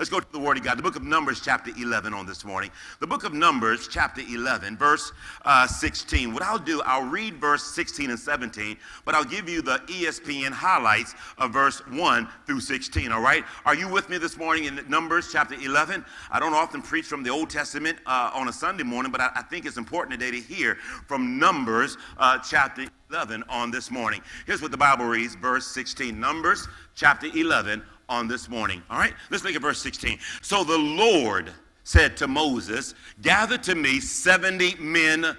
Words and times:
Let's 0.00 0.08
go 0.08 0.18
to 0.18 0.32
the 0.32 0.38
Word 0.38 0.56
of 0.56 0.64
God. 0.64 0.78
The 0.78 0.82
book 0.82 0.96
of 0.96 1.02
Numbers, 1.02 1.42
chapter 1.42 1.72
11, 1.78 2.14
on 2.14 2.24
this 2.24 2.42
morning. 2.42 2.70
The 3.00 3.06
book 3.06 3.22
of 3.24 3.34
Numbers, 3.34 3.86
chapter 3.86 4.22
11, 4.22 4.78
verse 4.78 5.12
uh, 5.44 5.66
16. 5.66 6.32
What 6.32 6.42
I'll 6.42 6.58
do, 6.58 6.80
I'll 6.86 7.06
read 7.06 7.34
verse 7.34 7.62
16 7.74 8.08
and 8.08 8.18
17, 8.18 8.78
but 9.04 9.14
I'll 9.14 9.24
give 9.24 9.46
you 9.46 9.60
the 9.60 9.76
ESPN 9.88 10.52
highlights 10.52 11.14
of 11.36 11.52
verse 11.52 11.86
1 11.88 12.26
through 12.46 12.60
16, 12.60 13.12
all 13.12 13.20
right? 13.20 13.44
Are 13.66 13.74
you 13.74 13.88
with 13.88 14.08
me 14.08 14.16
this 14.16 14.38
morning 14.38 14.64
in 14.64 14.80
Numbers, 14.88 15.28
chapter 15.30 15.54
11? 15.54 16.02
I 16.30 16.40
don't 16.40 16.54
often 16.54 16.80
preach 16.80 17.04
from 17.04 17.22
the 17.22 17.28
Old 17.28 17.50
Testament 17.50 17.98
uh, 18.06 18.30
on 18.32 18.48
a 18.48 18.52
Sunday 18.54 18.84
morning, 18.84 19.12
but 19.12 19.20
I, 19.20 19.28
I, 19.34 19.42
think 19.42 19.66
it's 19.66 19.76
important 19.76 20.18
today 20.18 20.30
to 20.30 20.40
hear 20.42 20.76
from 21.08 21.38
Numbers, 21.38 21.98
uh, 22.16 22.38
chapter 22.38 22.86
11 23.10 23.44
on 23.50 23.70
this 23.70 23.90
morning. 23.90 24.22
Here's 24.46 24.62
what 24.62 24.70
the 24.70 24.78
Bible 24.78 25.04
reads, 25.04 25.34
verse 25.34 25.66
16. 25.66 26.18
Numbers, 26.18 26.68
chapter 26.94 27.26
11 27.26 27.82
on 28.10 28.28
this 28.28 28.48
morning. 28.48 28.82
All 28.90 28.98
right, 28.98 29.14
let's 29.30 29.44
look 29.44 29.54
at 29.54 29.62
verse 29.62 29.80
16. 29.80 30.18
So 30.42 30.64
the 30.64 30.76
Lord 30.76 31.52
said 31.84 32.16
to 32.18 32.28
Moses, 32.28 32.94
Gather 33.22 33.56
to 33.58 33.74
me 33.74 34.00
70 34.00 34.74
men 34.74 35.36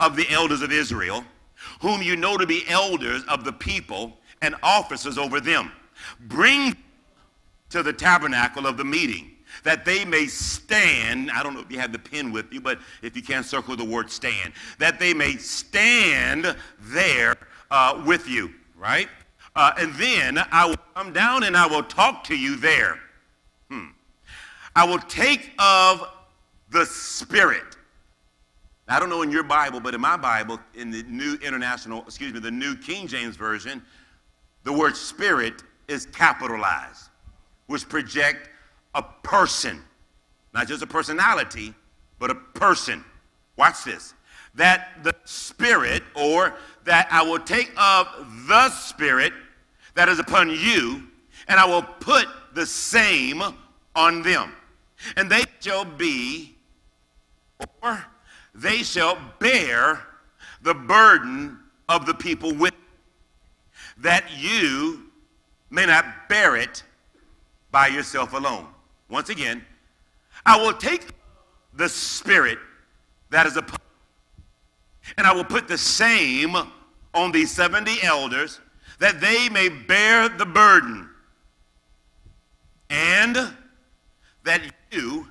of 0.00 0.16
the 0.16 0.28
elders 0.30 0.62
of 0.62 0.72
Israel, 0.72 1.22
whom 1.80 2.02
you 2.02 2.16
know 2.16 2.36
to 2.36 2.46
be 2.46 2.64
elders 2.68 3.22
of 3.28 3.44
the 3.44 3.52
people 3.52 4.16
and 4.42 4.56
officers 4.62 5.18
over 5.18 5.40
them. 5.40 5.70
Bring 6.20 6.76
to 7.70 7.82
the 7.82 7.92
tabernacle 7.92 8.66
of 8.66 8.76
the 8.76 8.84
meeting 8.84 9.32
that 9.64 9.84
they 9.84 10.04
may 10.04 10.26
stand. 10.26 11.30
I 11.30 11.42
don't 11.42 11.54
know 11.54 11.60
if 11.60 11.70
you 11.70 11.78
have 11.78 11.92
the 11.92 11.98
pen 11.98 12.32
with 12.32 12.52
you, 12.52 12.60
but 12.60 12.78
if 13.02 13.16
you 13.16 13.22
can, 13.22 13.42
circle 13.42 13.76
the 13.76 13.84
word 13.84 14.10
stand. 14.10 14.52
That 14.78 14.98
they 14.98 15.12
may 15.14 15.36
stand 15.36 16.56
there 16.80 17.36
uh, 17.70 18.02
with 18.06 18.28
you, 18.28 18.52
right? 18.76 19.08
Uh, 19.58 19.72
and 19.76 19.92
then 19.94 20.38
I 20.52 20.66
will 20.66 20.76
come 20.94 21.12
down 21.12 21.42
and 21.42 21.56
I 21.56 21.66
will 21.66 21.82
talk 21.82 22.22
to 22.24 22.36
you 22.36 22.54
there. 22.54 23.00
Hmm. 23.68 23.86
I 24.76 24.84
will 24.84 25.00
take 25.00 25.50
of 25.58 26.08
the 26.70 26.86
Spirit. 26.86 27.76
I 28.86 29.00
don't 29.00 29.08
know 29.08 29.22
in 29.22 29.32
your 29.32 29.42
Bible, 29.42 29.80
but 29.80 29.96
in 29.96 30.00
my 30.00 30.16
Bible, 30.16 30.60
in 30.74 30.92
the 30.92 31.02
New 31.08 31.36
International, 31.42 32.02
excuse 32.02 32.32
me, 32.32 32.38
the 32.38 32.52
New 32.52 32.76
King 32.76 33.08
James 33.08 33.34
Version, 33.34 33.82
the 34.62 34.72
word 34.72 34.96
Spirit 34.96 35.64
is 35.88 36.06
capitalized, 36.06 37.08
which 37.66 37.88
project 37.88 38.50
a 38.94 39.02
person, 39.24 39.82
not 40.54 40.68
just 40.68 40.84
a 40.84 40.86
personality, 40.86 41.74
but 42.20 42.30
a 42.30 42.36
person. 42.36 43.04
Watch 43.56 43.82
this. 43.82 44.14
That 44.54 45.02
the 45.02 45.16
Spirit, 45.24 46.04
or 46.14 46.54
that 46.84 47.08
I 47.10 47.22
will 47.22 47.40
take 47.40 47.72
of 47.76 48.06
the 48.46 48.70
Spirit 48.70 49.32
that 49.98 50.08
is 50.08 50.20
upon 50.20 50.48
you, 50.48 51.02
and 51.48 51.58
I 51.58 51.66
will 51.66 51.82
put 51.82 52.28
the 52.54 52.64
same 52.64 53.42
on 53.96 54.22
them. 54.22 54.52
And 55.16 55.28
they 55.28 55.42
shall 55.58 55.84
be, 55.84 56.54
or 57.82 58.04
they 58.54 58.84
shall 58.84 59.18
bear 59.40 60.00
the 60.62 60.72
burden 60.72 61.58
of 61.88 62.06
the 62.06 62.14
people 62.14 62.54
with 62.54 62.74
that 63.96 64.24
you 64.38 65.02
may 65.68 65.84
not 65.84 66.28
bear 66.28 66.54
it 66.54 66.84
by 67.72 67.88
yourself 67.88 68.34
alone. 68.34 68.68
Once 69.10 69.30
again, 69.30 69.64
I 70.46 70.60
will 70.60 70.74
take 70.74 71.08
the 71.74 71.88
spirit 71.88 72.60
that 73.30 73.46
is 73.46 73.56
upon 73.56 73.80
and 75.16 75.26
I 75.26 75.32
will 75.32 75.42
put 75.42 75.66
the 75.66 75.78
same 75.78 76.54
on 77.14 77.32
these 77.32 77.50
70 77.50 78.00
elders 78.04 78.60
that 78.98 79.20
they 79.20 79.48
may 79.48 79.68
bear 79.68 80.28
the 80.28 80.46
burden, 80.46 81.08
and 82.90 83.36
that 84.44 84.62
you 84.90 85.28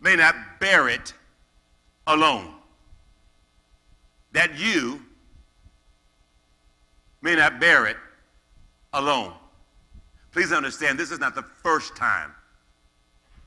may 0.00 0.16
not 0.16 0.34
bear 0.60 0.88
it 0.88 1.14
alone. 2.06 2.54
That 4.32 4.58
you 4.58 5.02
may 7.22 7.34
not 7.34 7.58
bear 7.58 7.86
it 7.86 7.96
alone. 8.92 9.32
Please 10.32 10.52
understand, 10.52 10.98
this 10.98 11.10
is 11.10 11.18
not 11.18 11.34
the 11.34 11.42
first 11.42 11.96
time 11.96 12.32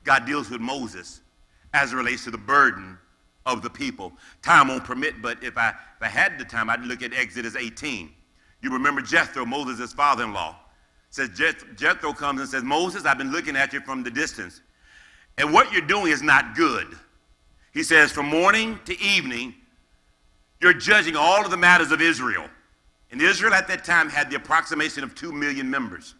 God 0.04 0.26
deals 0.26 0.50
with 0.50 0.60
Moses 0.60 1.20
as 1.72 1.92
it 1.92 1.96
relates 1.96 2.24
to 2.24 2.30
the 2.30 2.38
burden 2.38 2.98
of 3.46 3.62
the 3.62 3.70
people. 3.70 4.12
Time 4.42 4.68
won't 4.68 4.84
permit, 4.84 5.22
but 5.22 5.42
if 5.42 5.56
I, 5.56 5.70
if 5.70 6.02
I 6.02 6.08
had 6.08 6.38
the 6.38 6.44
time, 6.44 6.68
I'd 6.68 6.84
look 6.84 7.02
at 7.02 7.14
Exodus 7.14 7.56
18. 7.56 8.12
You 8.62 8.70
remember 8.70 9.00
Jethro, 9.00 9.44
Moses' 9.44 9.92
father 9.92 10.24
in 10.24 10.32
law. 10.32 10.56
Says 11.10 11.30
Jethro 11.76 12.12
comes 12.12 12.40
and 12.40 12.48
says, 12.48 12.62
Moses, 12.62 13.04
I've 13.04 13.18
been 13.18 13.32
looking 13.32 13.56
at 13.56 13.72
you 13.72 13.80
from 13.80 14.02
the 14.02 14.10
distance. 14.10 14.60
And 15.38 15.52
what 15.52 15.72
you're 15.72 15.82
doing 15.82 16.12
is 16.12 16.22
not 16.22 16.54
good. 16.54 16.86
He 17.72 17.82
says, 17.82 18.12
from 18.12 18.26
morning 18.26 18.78
to 18.84 19.00
evening, 19.00 19.54
you're 20.60 20.74
judging 20.74 21.16
all 21.16 21.44
of 21.44 21.50
the 21.50 21.56
matters 21.56 21.90
of 21.90 22.00
Israel. 22.00 22.46
And 23.10 23.20
Israel 23.20 23.54
at 23.54 23.66
that 23.68 23.84
time 23.84 24.08
had 24.08 24.30
the 24.30 24.36
approximation 24.36 25.02
of 25.02 25.14
2 25.14 25.32
million 25.32 25.68
members. 25.68 26.14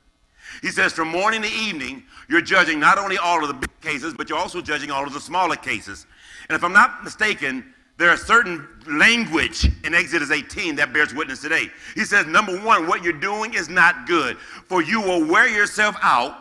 He 0.62 0.68
says, 0.68 0.92
from 0.92 1.08
morning 1.08 1.42
to 1.42 1.48
evening, 1.48 2.02
you're 2.28 2.40
judging 2.40 2.80
not 2.80 2.98
only 2.98 3.16
all 3.16 3.42
of 3.42 3.48
the 3.48 3.54
big 3.54 3.80
cases, 3.80 4.14
but 4.14 4.28
you're 4.28 4.38
also 4.38 4.60
judging 4.60 4.90
all 4.90 5.06
of 5.06 5.12
the 5.12 5.20
smaller 5.20 5.54
cases. 5.54 6.06
And 6.48 6.56
if 6.56 6.64
I'm 6.64 6.72
not 6.72 7.04
mistaken, 7.04 7.72
there 8.00 8.08
are 8.08 8.16
certain 8.16 8.66
language 8.86 9.68
in 9.84 9.94
Exodus 9.94 10.30
18 10.30 10.76
that 10.76 10.90
bears 10.90 11.12
witness 11.12 11.42
today. 11.42 11.68
He 11.94 12.06
says, 12.06 12.26
number 12.26 12.58
one, 12.58 12.86
what 12.86 13.04
you're 13.04 13.12
doing 13.12 13.52
is 13.52 13.68
not 13.68 14.06
good, 14.06 14.38
for 14.38 14.82
you 14.82 15.02
will 15.02 15.22
wear 15.22 15.46
yourself 15.46 15.96
out, 16.00 16.34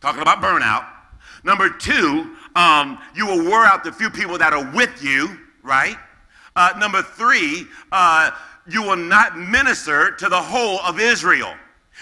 talking 0.00 0.22
about 0.22 0.40
burnout. 0.40 0.86
Number 1.42 1.68
two, 1.68 2.36
um, 2.54 2.96
you 3.16 3.26
will 3.26 3.42
wear 3.42 3.64
out 3.64 3.82
the 3.82 3.90
few 3.90 4.08
people 4.08 4.38
that 4.38 4.52
are 4.52 4.70
with 4.72 5.02
you, 5.02 5.36
right? 5.64 5.96
Uh, 6.54 6.74
number 6.78 7.02
three, 7.02 7.66
uh, 7.90 8.30
you 8.68 8.80
will 8.80 8.94
not 8.94 9.36
minister 9.36 10.12
to 10.12 10.28
the 10.28 10.40
whole 10.40 10.78
of 10.82 11.00
Israel. 11.00 11.52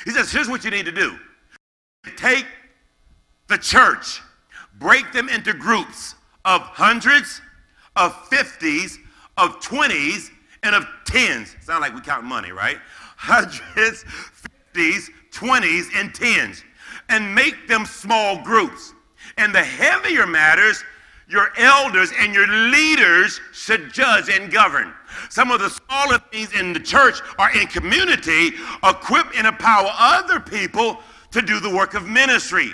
He 0.04 0.10
says, 0.10 0.30
here's 0.30 0.50
what 0.50 0.64
you 0.64 0.70
need 0.70 0.84
to 0.84 0.92
do 0.92 1.18
take 2.18 2.44
the 3.46 3.56
church, 3.56 4.20
break 4.78 5.10
them 5.12 5.30
into 5.30 5.54
groups 5.54 6.14
of 6.44 6.60
hundreds 6.60 7.40
of 7.98 8.12
50s, 8.30 8.98
of 9.36 9.60
20s, 9.60 10.30
and 10.62 10.74
of 10.74 10.86
10s. 11.04 11.62
Sound 11.62 11.80
like 11.80 11.94
we 11.94 12.00
count 12.00 12.24
money, 12.24 12.52
right? 12.52 12.78
Hundreds, 13.16 14.04
50s, 14.74 15.10
20s, 15.32 15.86
and 15.94 16.12
10s. 16.14 16.62
And 17.08 17.34
make 17.34 17.68
them 17.68 17.84
small 17.84 18.42
groups. 18.42 18.94
And 19.36 19.54
the 19.54 19.62
heavier 19.62 20.26
matters, 20.26 20.84
your 21.28 21.50
elders 21.58 22.12
and 22.18 22.34
your 22.34 22.46
leaders 22.46 23.40
should 23.52 23.92
judge 23.92 24.30
and 24.30 24.50
govern. 24.50 24.94
Some 25.28 25.50
of 25.50 25.60
the 25.60 25.68
smaller 25.68 26.18
things 26.32 26.52
in 26.52 26.72
the 26.72 26.80
church 26.80 27.20
are 27.38 27.54
in 27.56 27.66
community, 27.66 28.52
equip 28.82 29.36
and 29.36 29.46
empower 29.46 29.90
other 29.98 30.40
people 30.40 30.98
to 31.32 31.42
do 31.42 31.60
the 31.60 31.70
work 31.74 31.94
of 31.94 32.06
ministry. 32.06 32.72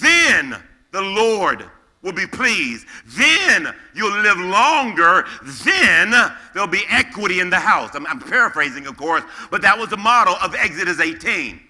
Then 0.00 0.56
the 0.90 1.00
Lord 1.00 1.70
will 2.02 2.12
be 2.12 2.26
pleased. 2.26 2.86
Then 3.06 3.72
you'll 3.94 4.20
live 4.20 4.38
longer. 4.38 5.24
Then 5.64 6.12
there'll 6.52 6.68
be 6.68 6.82
equity 6.90 7.40
in 7.40 7.48
the 7.48 7.58
house. 7.58 7.94
I'm, 7.94 8.06
I'm, 8.06 8.20
paraphrasing, 8.20 8.86
of 8.86 8.96
course, 8.96 9.22
but 9.50 9.62
that 9.62 9.78
was 9.78 9.88
the 9.88 9.96
model 9.96 10.34
of 10.42 10.54
Exodus 10.54 11.00
18. 11.00 11.60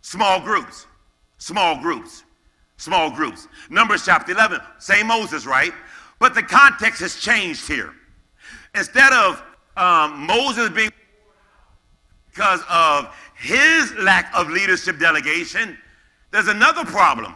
Small 0.00 0.40
groups, 0.40 0.86
small 1.38 1.80
groups, 1.80 2.24
small 2.76 3.10
groups. 3.10 3.46
Numbers 3.70 4.04
chapter 4.04 4.32
11, 4.32 4.60
same 4.78 5.06
Moses, 5.06 5.46
right? 5.46 5.72
But 6.18 6.34
the 6.34 6.42
context 6.42 7.00
has 7.00 7.16
changed 7.16 7.68
here. 7.68 7.94
Instead 8.74 9.12
of 9.12 9.42
um, 9.76 10.26
Moses 10.26 10.70
being 10.70 10.90
because 12.28 12.60
of 12.70 13.14
his 13.36 13.92
lack 13.94 14.32
of 14.34 14.48
leadership 14.48 14.98
delegation, 14.98 15.76
there's 16.30 16.48
another 16.48 16.84
problem. 16.84 17.34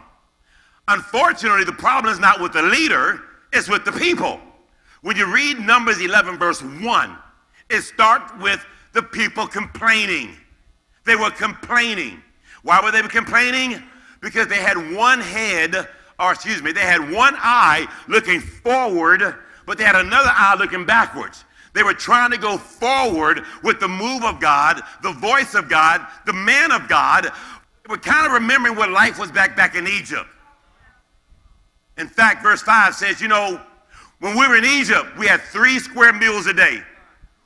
Unfortunately, 0.88 1.65
the 1.65 1.72
problem 1.72 2.12
is 2.12 2.18
not 2.18 2.41
with 2.41 2.53
the 2.53 2.62
leader, 2.62 3.22
it's 3.53 3.68
with 3.68 3.84
the 3.84 3.92
people. 3.92 4.41
When 5.03 5.16
you 5.16 5.33
read 5.33 5.59
Numbers 5.59 6.01
11, 6.01 6.39
verse 6.39 6.62
1, 6.62 7.16
it 7.71 7.83
starts 7.83 8.33
with 8.41 8.65
the 8.92 9.03
people 9.03 9.47
complaining. 9.47 10.36
They 11.04 11.16
were 11.16 11.30
complaining. 11.30 12.22
Why 12.62 12.80
were 12.83 12.91
they 12.91 13.03
complaining? 13.03 13.83
Because 14.21 14.47
they 14.47 14.57
had 14.57 14.95
one 14.95 15.21
head, 15.21 15.89
or 16.18 16.33
excuse 16.33 16.62
me, 16.62 16.72
they 16.72 16.80
had 16.80 17.10
one 17.10 17.34
eye 17.39 17.86
looking 18.09 18.41
forward, 18.41 19.34
but 19.66 19.78
they 19.78 19.84
had 19.84 19.97
another 19.97 20.30
eye 20.33 20.54
looking 20.59 20.84
backwards. 20.84 21.45
They 21.74 21.83
were 21.83 21.95
trying 21.95 22.30
to 22.30 22.39
go 22.39 22.59
forward 22.59 23.42
with 23.62 23.80
the 23.80 23.89
move 23.89 24.24
of 24.24 24.41
God, 24.41 24.83
the 25.03 25.12
voice 25.12 25.54
of 25.54 25.68
God, 25.68 26.07
the 26.27 26.33
man 26.33 26.71
of 26.71 26.86
God. 26.89 27.24
They 27.24 27.91
were 27.91 27.98
kind 27.98 28.27
of 28.27 28.33
remembering 28.33 28.77
what 28.77 28.91
life 28.91 29.18
was 29.18 29.33
back 29.33 29.57
back 29.57 29.74
in 29.74 29.89
Egypt. 29.89 30.28
In 31.98 32.09
fact, 32.09 32.42
verse 32.42 32.62
5 32.62 32.94
says, 32.94 33.21
you 33.21 33.28
know, 33.28 33.60
when 34.21 34.39
we 34.39 34.47
were 34.47 34.56
in 34.56 34.65
Egypt, 34.65 35.18
we 35.18 35.27
had 35.27 35.41
three 35.41 35.78
square 35.78 36.12
meals 36.12 36.47
a 36.47 36.53
day. 36.53 36.83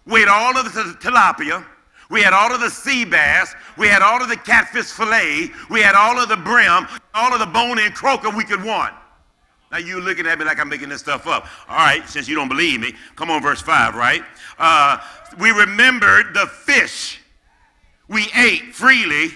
We 0.04 0.20
had 0.20 0.28
all 0.28 0.56
of 0.56 0.72
the 0.72 0.96
tilapia. 1.00 1.64
We 2.10 2.22
had 2.22 2.32
all 2.32 2.52
of 2.52 2.60
the 2.60 2.70
sea 2.70 3.04
bass. 3.04 3.54
We 3.76 3.88
had 3.88 4.02
all 4.02 4.22
of 4.22 4.28
the 4.28 4.36
catfish 4.36 4.86
fillet. 4.86 5.50
We 5.70 5.80
had 5.80 5.94
all 5.94 6.20
of 6.20 6.28
the 6.28 6.36
brim, 6.36 6.86
all 7.14 7.32
of 7.32 7.40
the 7.40 7.46
bone 7.46 7.78
and 7.78 7.92
croaker 7.94 8.30
we 8.30 8.44
could 8.44 8.62
want. 8.62 8.94
Now 9.72 9.78
you're 9.78 10.00
looking 10.00 10.26
at 10.26 10.38
me 10.38 10.44
like 10.44 10.60
I'm 10.60 10.68
making 10.68 10.90
this 10.90 11.00
stuff 11.00 11.26
up. 11.26 11.46
All 11.68 11.76
right, 11.76 12.08
since 12.08 12.28
you 12.28 12.36
don't 12.36 12.48
believe 12.48 12.80
me, 12.80 12.94
come 13.16 13.30
on, 13.30 13.42
verse 13.42 13.60
5, 13.60 13.96
right? 13.96 14.22
Uh, 14.58 14.98
we 15.40 15.50
remembered 15.50 16.34
the 16.34 16.46
fish 16.46 17.20
we 18.08 18.28
ate 18.34 18.74
freely 18.74 19.30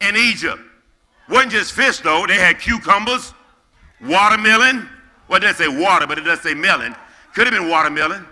in 0.00 0.16
Egypt. 0.16 0.60
Wasn't 1.28 1.52
just 1.52 1.72
fish 1.72 1.98
though, 1.98 2.26
they 2.26 2.36
had 2.36 2.58
cucumbers, 2.58 3.34
watermelon. 4.00 4.88
Well, 5.28 5.38
it 5.38 5.40
doesn't 5.40 5.56
say 5.56 5.68
water, 5.68 6.06
but 6.06 6.18
it 6.18 6.22
does 6.22 6.40
say 6.40 6.54
melon. 6.54 6.94
Could 7.34 7.46
have 7.46 7.54
been 7.54 7.68
watermelon. 7.68 8.26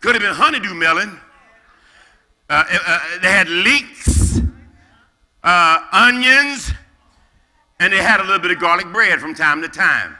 Could 0.00 0.14
have 0.14 0.22
been 0.22 0.34
honeydew 0.34 0.74
melon. 0.74 1.18
Uh, 2.48 2.64
uh, 2.70 2.78
uh, 2.86 3.00
they 3.20 3.30
had 3.30 3.48
leeks, 3.48 4.40
uh, 5.44 5.80
onions, 5.92 6.72
and 7.80 7.92
they 7.92 7.98
had 7.98 8.20
a 8.20 8.22
little 8.22 8.38
bit 8.38 8.50
of 8.50 8.58
garlic 8.58 8.90
bread 8.92 9.20
from 9.20 9.34
time 9.34 9.60
to 9.60 9.68
time. 9.68 10.16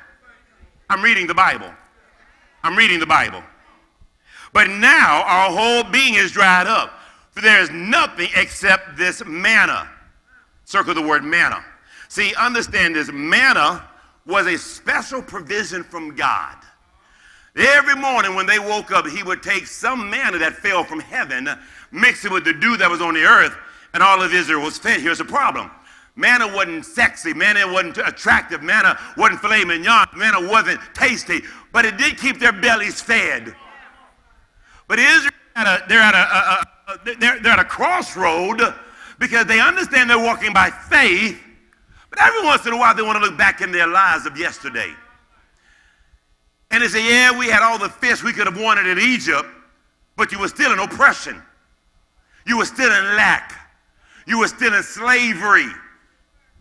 I'm 0.90 1.02
reading 1.02 1.26
the 1.26 1.34
Bible. 1.34 1.70
I'm 2.62 2.76
reading 2.76 3.00
the 3.00 3.06
Bible. 3.06 3.42
But 4.52 4.68
now 4.68 5.22
our 5.24 5.50
whole 5.50 5.84
being 5.90 6.14
is 6.14 6.32
dried 6.32 6.66
up, 6.66 6.92
for 7.30 7.40
there 7.40 7.60
is 7.60 7.70
nothing 7.70 8.28
except 8.36 8.96
this 8.96 9.22
manna. 9.24 9.88
Circle 10.64 10.94
the 10.94 11.02
word 11.02 11.24
manna. 11.24 11.64
See, 12.08 12.34
understand 12.34 12.94
this 12.94 13.10
manna 13.12 13.88
was 14.28 14.46
a 14.46 14.58
special 14.58 15.22
provision 15.22 15.82
from 15.82 16.14
God. 16.14 16.56
Every 17.56 17.96
morning 17.96 18.34
when 18.34 18.46
they 18.46 18.58
woke 18.58 18.92
up, 18.92 19.06
he 19.06 19.22
would 19.22 19.42
take 19.42 19.66
some 19.66 20.10
manna 20.10 20.38
that 20.38 20.52
fell 20.52 20.84
from 20.84 21.00
heaven, 21.00 21.48
mix 21.90 22.24
it 22.24 22.30
with 22.30 22.44
the 22.44 22.52
dew 22.52 22.76
that 22.76 22.90
was 22.90 23.00
on 23.00 23.14
the 23.14 23.24
earth, 23.24 23.56
and 23.94 24.02
all 24.02 24.22
of 24.22 24.32
Israel 24.32 24.62
was 24.62 24.78
fed. 24.78 25.00
Here's 25.00 25.18
the 25.18 25.24
problem. 25.24 25.70
Manna 26.14 26.46
wasn't 26.54 26.84
sexy. 26.84 27.32
Manna 27.32 27.72
wasn't 27.72 27.98
attractive. 27.98 28.62
Manna 28.62 28.98
wasn't 29.16 29.40
filet 29.40 29.64
mignon. 29.64 30.06
Manna 30.14 30.46
wasn't 30.46 30.80
tasty. 30.92 31.42
But 31.72 31.84
it 31.84 31.96
did 31.96 32.18
keep 32.18 32.38
their 32.38 32.52
bellies 32.52 33.00
fed. 33.00 33.54
But 34.88 34.98
Israel, 34.98 35.32
they're 35.88 36.00
at 36.00 36.14
a, 36.14 36.18
a, 36.18 36.92
a 36.92 37.16
they're, 37.18 37.40
they're 37.40 37.52
at 37.52 37.60
a 37.60 37.64
crossroad 37.64 38.60
because 39.18 39.46
they 39.46 39.60
understand 39.60 40.10
they're 40.10 40.18
walking 40.18 40.52
by 40.52 40.70
faith. 40.70 41.40
But 42.10 42.20
every 42.20 42.44
once 42.44 42.66
in 42.66 42.72
a 42.72 42.76
while, 42.76 42.94
they 42.94 43.02
want 43.02 43.22
to 43.22 43.24
look 43.24 43.36
back 43.36 43.60
in 43.60 43.70
their 43.70 43.86
lives 43.86 44.26
of 44.26 44.38
yesterday. 44.38 44.92
And 46.70 46.82
they 46.82 46.88
say, 46.88 47.08
yeah, 47.08 47.36
we 47.36 47.46
had 47.46 47.62
all 47.62 47.78
the 47.78 47.88
fish 47.88 48.22
we 48.22 48.32
could 48.32 48.46
have 48.46 48.60
wanted 48.60 48.86
in 48.86 48.98
Egypt, 48.98 49.46
but 50.16 50.32
you 50.32 50.38
were 50.38 50.48
still 50.48 50.72
in 50.72 50.78
oppression. 50.78 51.42
You 52.46 52.58
were 52.58 52.64
still 52.64 52.90
in 52.90 53.16
lack. 53.16 53.54
You 54.26 54.38
were 54.38 54.48
still 54.48 54.74
in 54.74 54.82
slavery. 54.82 55.68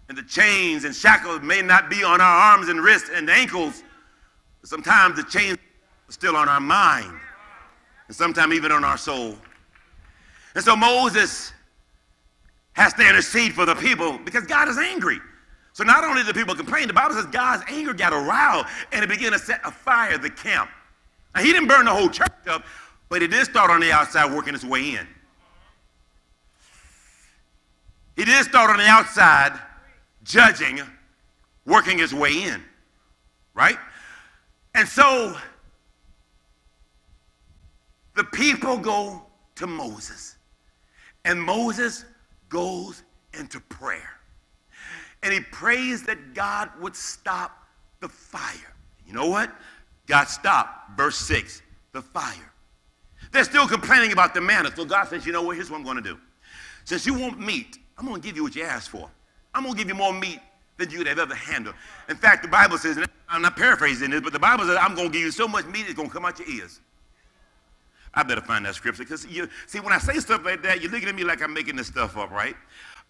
And 0.09 0.17
the 0.17 0.23
chains 0.23 0.85
and 0.85 0.95
shackles 0.95 1.41
may 1.41 1.61
not 1.61 1.89
be 1.89 2.03
on 2.03 2.21
our 2.21 2.53
arms 2.53 2.69
and 2.69 2.81
wrists 2.81 3.09
and 3.13 3.29
ankles. 3.29 3.83
But 4.61 4.69
sometimes 4.69 5.17
the 5.17 5.23
chains 5.23 5.57
are 6.07 6.11
still 6.11 6.37
on 6.37 6.47
our 6.47 6.61
mind. 6.61 7.19
And 8.07 8.15
sometimes 8.15 8.53
even 8.53 8.71
on 8.71 8.85
our 8.85 8.97
soul. 8.97 9.35
And 10.55 10.63
so 10.63 10.75
Moses 10.75 11.51
has 12.73 12.93
to 12.93 13.07
intercede 13.07 13.53
for 13.53 13.65
the 13.65 13.75
people 13.75 14.17
because 14.19 14.45
God 14.45 14.69
is 14.69 14.77
angry. 14.77 15.19
So 15.77 15.83
not 15.83 16.03
only 16.03 16.23
did 16.23 16.33
the 16.33 16.33
people 16.33 16.55
complain, 16.55 16.87
the 16.87 16.93
Bible 16.95 17.13
says 17.13 17.27
God's 17.27 17.63
anger 17.69 17.93
got 17.93 18.11
aroused 18.11 18.65
and 18.91 19.03
it 19.03 19.07
began 19.07 19.31
to 19.33 19.37
set 19.37 19.61
afire 19.63 20.17
the 20.17 20.31
camp. 20.31 20.71
Now, 21.35 21.43
he 21.43 21.53
didn't 21.53 21.67
burn 21.67 21.85
the 21.85 21.93
whole 21.93 22.09
church 22.09 22.31
up, 22.47 22.63
but 23.09 23.21
it 23.21 23.27
did 23.27 23.45
start 23.45 23.69
on 23.69 23.79
the 23.79 23.91
outside 23.91 24.33
working 24.33 24.55
its 24.55 24.65
way 24.65 24.95
in. 24.95 25.07
He 28.15 28.25
did 28.25 28.43
start 28.43 28.71
on 28.71 28.77
the 28.77 28.87
outside 28.87 29.51
judging, 30.23 30.81
working 31.67 31.99
his 31.99 32.11
way 32.11 32.41
in. 32.41 32.63
Right? 33.53 33.77
And 34.73 34.87
so 34.87 35.37
the 38.15 38.23
people 38.23 38.77
go 38.77 39.21
to 39.57 39.67
Moses. 39.67 40.37
And 41.23 41.39
Moses 41.39 42.03
goes 42.49 43.03
into 43.35 43.59
prayer 43.59 44.16
and 45.23 45.33
he 45.33 45.39
prays 45.39 46.03
that 46.03 46.33
God 46.33 46.69
would 46.79 46.95
stop 46.95 47.67
the 47.99 48.09
fire. 48.09 48.73
You 49.05 49.13
know 49.13 49.27
what? 49.27 49.51
God 50.05 50.25
stopped. 50.27 50.97
Verse 50.97 51.17
6 51.17 51.61
the 51.93 52.01
fire. 52.01 52.51
They're 53.31 53.43
still 53.43 53.67
complaining 53.67 54.11
about 54.11 54.33
the 54.33 54.41
manna. 54.41 54.71
So 54.75 54.85
God 54.85 55.07
says, 55.07 55.25
you 55.25 55.31
know 55.31 55.41
what? 55.41 55.55
Here's 55.55 55.69
what 55.71 55.77
I'm 55.77 55.83
going 55.83 55.97
to 55.97 56.03
do. 56.03 56.17
Since 56.85 57.05
you 57.05 57.13
want 57.13 57.39
meat, 57.39 57.79
I'm 57.97 58.05
going 58.05 58.21
to 58.21 58.25
give 58.25 58.37
you 58.37 58.43
what 58.43 58.55
you 58.55 58.63
asked 58.63 58.89
for. 58.89 59.09
I'm 59.53 59.63
going 59.63 59.73
to 59.73 59.77
give 59.77 59.87
you 59.87 59.95
more 59.95 60.13
meat 60.13 60.39
than 60.77 60.91
you 60.91 60.99
could 60.99 61.07
have 61.07 61.19
ever 61.19 61.33
handled. 61.33 61.75
In 62.07 62.15
fact, 62.15 62.43
the 62.43 62.49
Bible 62.49 62.77
says, 62.77 63.03
I'm 63.27 63.41
not 63.41 63.57
paraphrasing 63.57 64.11
this, 64.11 64.21
but 64.21 64.31
the 64.31 64.39
Bible 64.39 64.65
says, 64.65 64.77
I'm 64.79 64.95
going 64.95 65.07
to 65.07 65.13
give 65.13 65.23
you 65.23 65.31
so 65.31 65.47
much 65.47 65.65
meat, 65.65 65.85
it's 65.87 65.95
going 65.95 66.07
to 66.07 66.13
come 66.13 66.23
out 66.23 66.39
your 66.39 66.47
ears. 66.49 66.79
I 68.13 68.23
better 68.23 68.41
find 68.41 68.65
that 68.65 68.75
scripture 68.75 69.03
because 69.03 69.25
you 69.27 69.49
see, 69.65 69.79
when 69.79 69.93
I 69.93 69.97
say 69.97 70.19
stuff 70.19 70.45
like 70.45 70.63
that, 70.63 70.81
you're 70.81 70.91
looking 70.91 71.09
at 71.09 71.15
me 71.15 71.23
like 71.23 71.41
I'm 71.41 71.53
making 71.53 71.75
this 71.75 71.87
stuff 71.87 72.17
up, 72.17 72.31
right? 72.31 72.55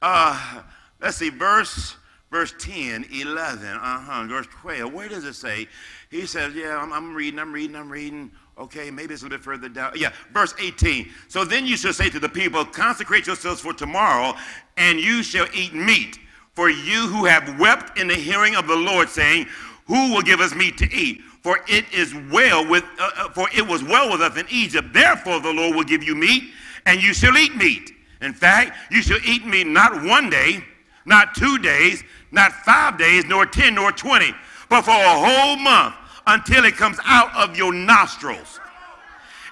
Uh, 0.02 0.62
let's 1.00 1.18
see, 1.18 1.30
verse 1.30 1.96
verse 2.32 2.54
10, 2.60 3.06
11, 3.12 3.66
uh-huh, 3.66 4.26
verse 4.28 4.48
12. 4.48 4.94
Where 4.94 5.08
does 5.08 5.24
it 5.24 5.34
say? 5.34 5.68
He 6.10 6.26
says, 6.26 6.54
yeah, 6.54 6.78
I'm, 6.78 6.92
I'm, 6.92 7.14
reading, 7.14 7.40
I'm 7.40 7.52
reading, 7.54 7.76
I'm 7.76 7.90
reading. 7.90 8.32
Okay, 8.58 8.90
maybe 8.90 9.14
it's 9.14 9.22
a 9.22 9.26
little 9.26 9.38
bit 9.38 9.44
further 9.44 9.70
down. 9.70 9.92
Yeah, 9.96 10.12
verse 10.34 10.54
18. 10.60 11.10
So 11.28 11.46
then 11.46 11.66
you 11.66 11.78
shall 11.78 11.94
say 11.94 12.10
to 12.10 12.20
the 12.20 12.30
people, 12.30 12.66
consecrate 12.66 13.28
yourselves 13.28 13.62
for 13.62 13.74
tomorrow, 13.74 14.36
and 14.78 15.00
you 15.00 15.22
shall 15.24 15.48
eat 15.54 15.74
meat. 15.74 16.20
For 16.54 16.70
you 16.70 17.08
who 17.08 17.26
have 17.26 17.60
wept 17.60 18.00
in 18.00 18.08
the 18.08 18.16
hearing 18.16 18.56
of 18.56 18.68
the 18.68 18.76
Lord, 18.76 19.10
saying, 19.10 19.46
Who 19.86 20.12
will 20.12 20.24
give 20.24 20.40
us 20.40 20.56
meat 20.56 20.76
to 20.80 20.92
eat? 20.92 21.22
For 21.44 21.60
it 21.68 21.86
is 21.94 22.16
well 22.32 22.68
with, 22.68 22.84
uh, 23.00 23.12
uh 23.16 23.30
for 23.30 23.48
it 23.56 23.66
was 23.66 23.84
well 23.84 24.12
with 24.12 24.22
us 24.22 24.36
in 24.38 24.48
Egypt. 24.50 24.92
Therefore 24.92 25.40
the 25.40 25.54
Lord 25.54 25.76
will 25.76 25.84
give 25.84 26.02
you 26.02 26.16
meat, 26.16 26.46
and 26.88 27.02
you 27.02 27.14
shall 27.14 27.38
eat 27.38 27.56
meat. 27.56 27.92
In 28.22 28.34
fact, 28.34 28.76
you 28.90 29.04
shall 29.04 29.20
eat 29.24 29.46
meat 29.46 29.68
not 29.68 30.04
one 30.04 30.32
day, 30.32 30.64
not 31.08 31.34
two 31.34 31.58
days, 31.58 32.04
not 32.32 32.52
five 32.52 32.98
days, 32.98 33.26
nor 33.26 33.46
10, 33.46 33.74
nor 33.74 33.92
20, 33.92 34.34
but 34.70 34.84
for 34.84 34.92
a 34.92 34.94
whole 34.94 35.56
month 35.56 35.96
until 36.28 36.66
it 36.66 36.76
comes 36.76 37.00
out 37.06 37.34
of 37.36 37.58
your 37.58 37.74
nostrils 37.74 38.60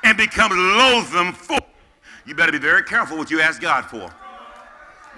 and 0.04 0.18
becomes 0.18 0.54
loathsome 0.56 1.34
for 1.34 1.60
you. 2.26 2.36
better 2.36 2.52
be 2.52 2.58
very 2.58 2.84
careful 2.84 3.18
what 3.18 3.32
you 3.32 3.40
ask 3.40 3.62
God 3.62 3.86
for. 3.86 4.14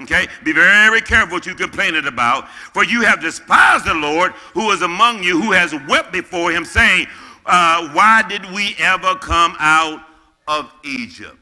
Okay? 0.02 0.28
Be 0.44 0.54
very 0.54 1.02
careful 1.02 1.34
what 1.34 1.46
you're 1.46 1.56
complaining 1.56 2.06
about. 2.06 2.48
For 2.50 2.84
you 2.84 3.02
have 3.02 3.20
despised 3.20 3.86
the 3.86 3.96
Lord 3.96 4.32
who 4.54 4.72
is 4.72 4.84
among 4.84 5.24
you, 5.24 5.42
who 5.42 5.52
has 5.52 5.74
wept 5.88 6.12
before 6.12 6.52
him, 6.52 6.64
saying, 6.64 7.08
uh, 7.46 7.90
Why 7.90 8.24
did 8.28 8.46
we 8.52 8.76
ever 8.78 9.16
come 9.16 9.56
out 9.60 10.02
of 10.48 10.72
Egypt? 10.84 11.36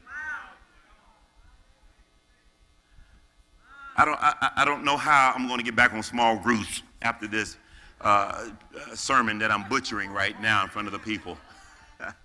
I 3.98 4.04
don't, 4.04 4.18
I, 4.20 4.50
I 4.56 4.64
don't 4.66 4.84
know 4.84 4.98
how 4.98 5.32
I'm 5.34 5.46
going 5.46 5.58
to 5.58 5.64
get 5.64 5.74
back 5.74 5.94
on 5.94 6.02
small 6.02 6.36
groups 6.36 6.82
after 7.00 7.26
this 7.26 7.56
uh, 8.02 8.50
sermon 8.94 9.38
that 9.38 9.50
I'm 9.50 9.66
butchering 9.68 10.10
right 10.10 10.38
now 10.40 10.62
in 10.62 10.68
front 10.68 10.86
of 10.86 10.92
the 10.92 10.98
people. 10.98 11.38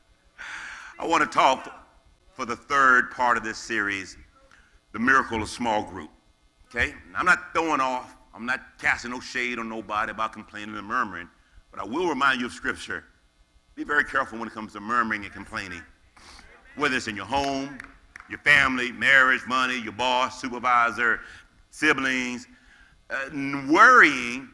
I 0.99 1.07
want 1.07 1.23
to 1.23 1.29
talk 1.29 1.87
for 2.33 2.45
the 2.45 2.57
third 2.57 3.11
part 3.11 3.37
of 3.37 3.43
this 3.43 3.57
series, 3.57 4.17
the 4.91 4.99
miracle 4.99 5.41
of 5.41 5.47
small 5.49 5.83
group. 5.83 6.09
Okay? 6.69 6.93
I'm 7.15 7.25
not 7.25 7.53
throwing 7.53 7.79
off, 7.79 8.17
I'm 8.33 8.45
not 8.45 8.61
casting 8.77 9.11
no 9.11 9.21
shade 9.21 9.57
on 9.57 9.69
nobody 9.69 10.11
about 10.11 10.33
complaining 10.33 10.75
and 10.75 10.85
murmuring, 10.85 11.29
but 11.71 11.79
I 11.79 11.85
will 11.85 12.09
remind 12.09 12.41
you 12.41 12.47
of 12.47 12.51
Scripture. 12.51 13.05
Be 13.75 13.85
very 13.85 14.03
careful 14.03 14.37
when 14.37 14.49
it 14.49 14.53
comes 14.53 14.73
to 14.73 14.81
murmuring 14.81 15.23
and 15.23 15.33
complaining, 15.33 15.81
whether 16.75 16.97
it's 16.97 17.07
in 17.07 17.15
your 17.15 17.25
home, 17.25 17.77
your 18.31 18.39
family, 18.39 18.91
marriage, 18.93 19.41
money, 19.45 19.77
your 19.77 19.91
boss, 19.91 20.41
supervisor, 20.41 21.19
siblings. 21.71 22.47
Uh, 23.09 23.29
worrying 23.69 24.49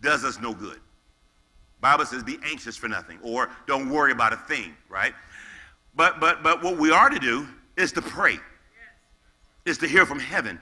does 0.00 0.24
us 0.24 0.38
no 0.40 0.52
good. 0.52 0.78
Bible 1.80 2.04
says 2.04 2.22
be 2.22 2.38
anxious 2.44 2.76
for 2.76 2.88
nothing 2.88 3.18
or 3.22 3.50
don't 3.66 3.88
worry 3.88 4.12
about 4.12 4.32
a 4.32 4.36
thing, 4.36 4.74
right? 4.88 5.14
But 5.94 6.20
but 6.20 6.42
but 6.42 6.62
what 6.62 6.76
we 6.76 6.90
are 6.90 7.08
to 7.08 7.18
do 7.18 7.46
is 7.76 7.92
to 7.92 8.02
pray. 8.02 8.38
Is 9.64 9.78
to 9.78 9.88
hear 9.88 10.06
from 10.06 10.20
heaven 10.20 10.60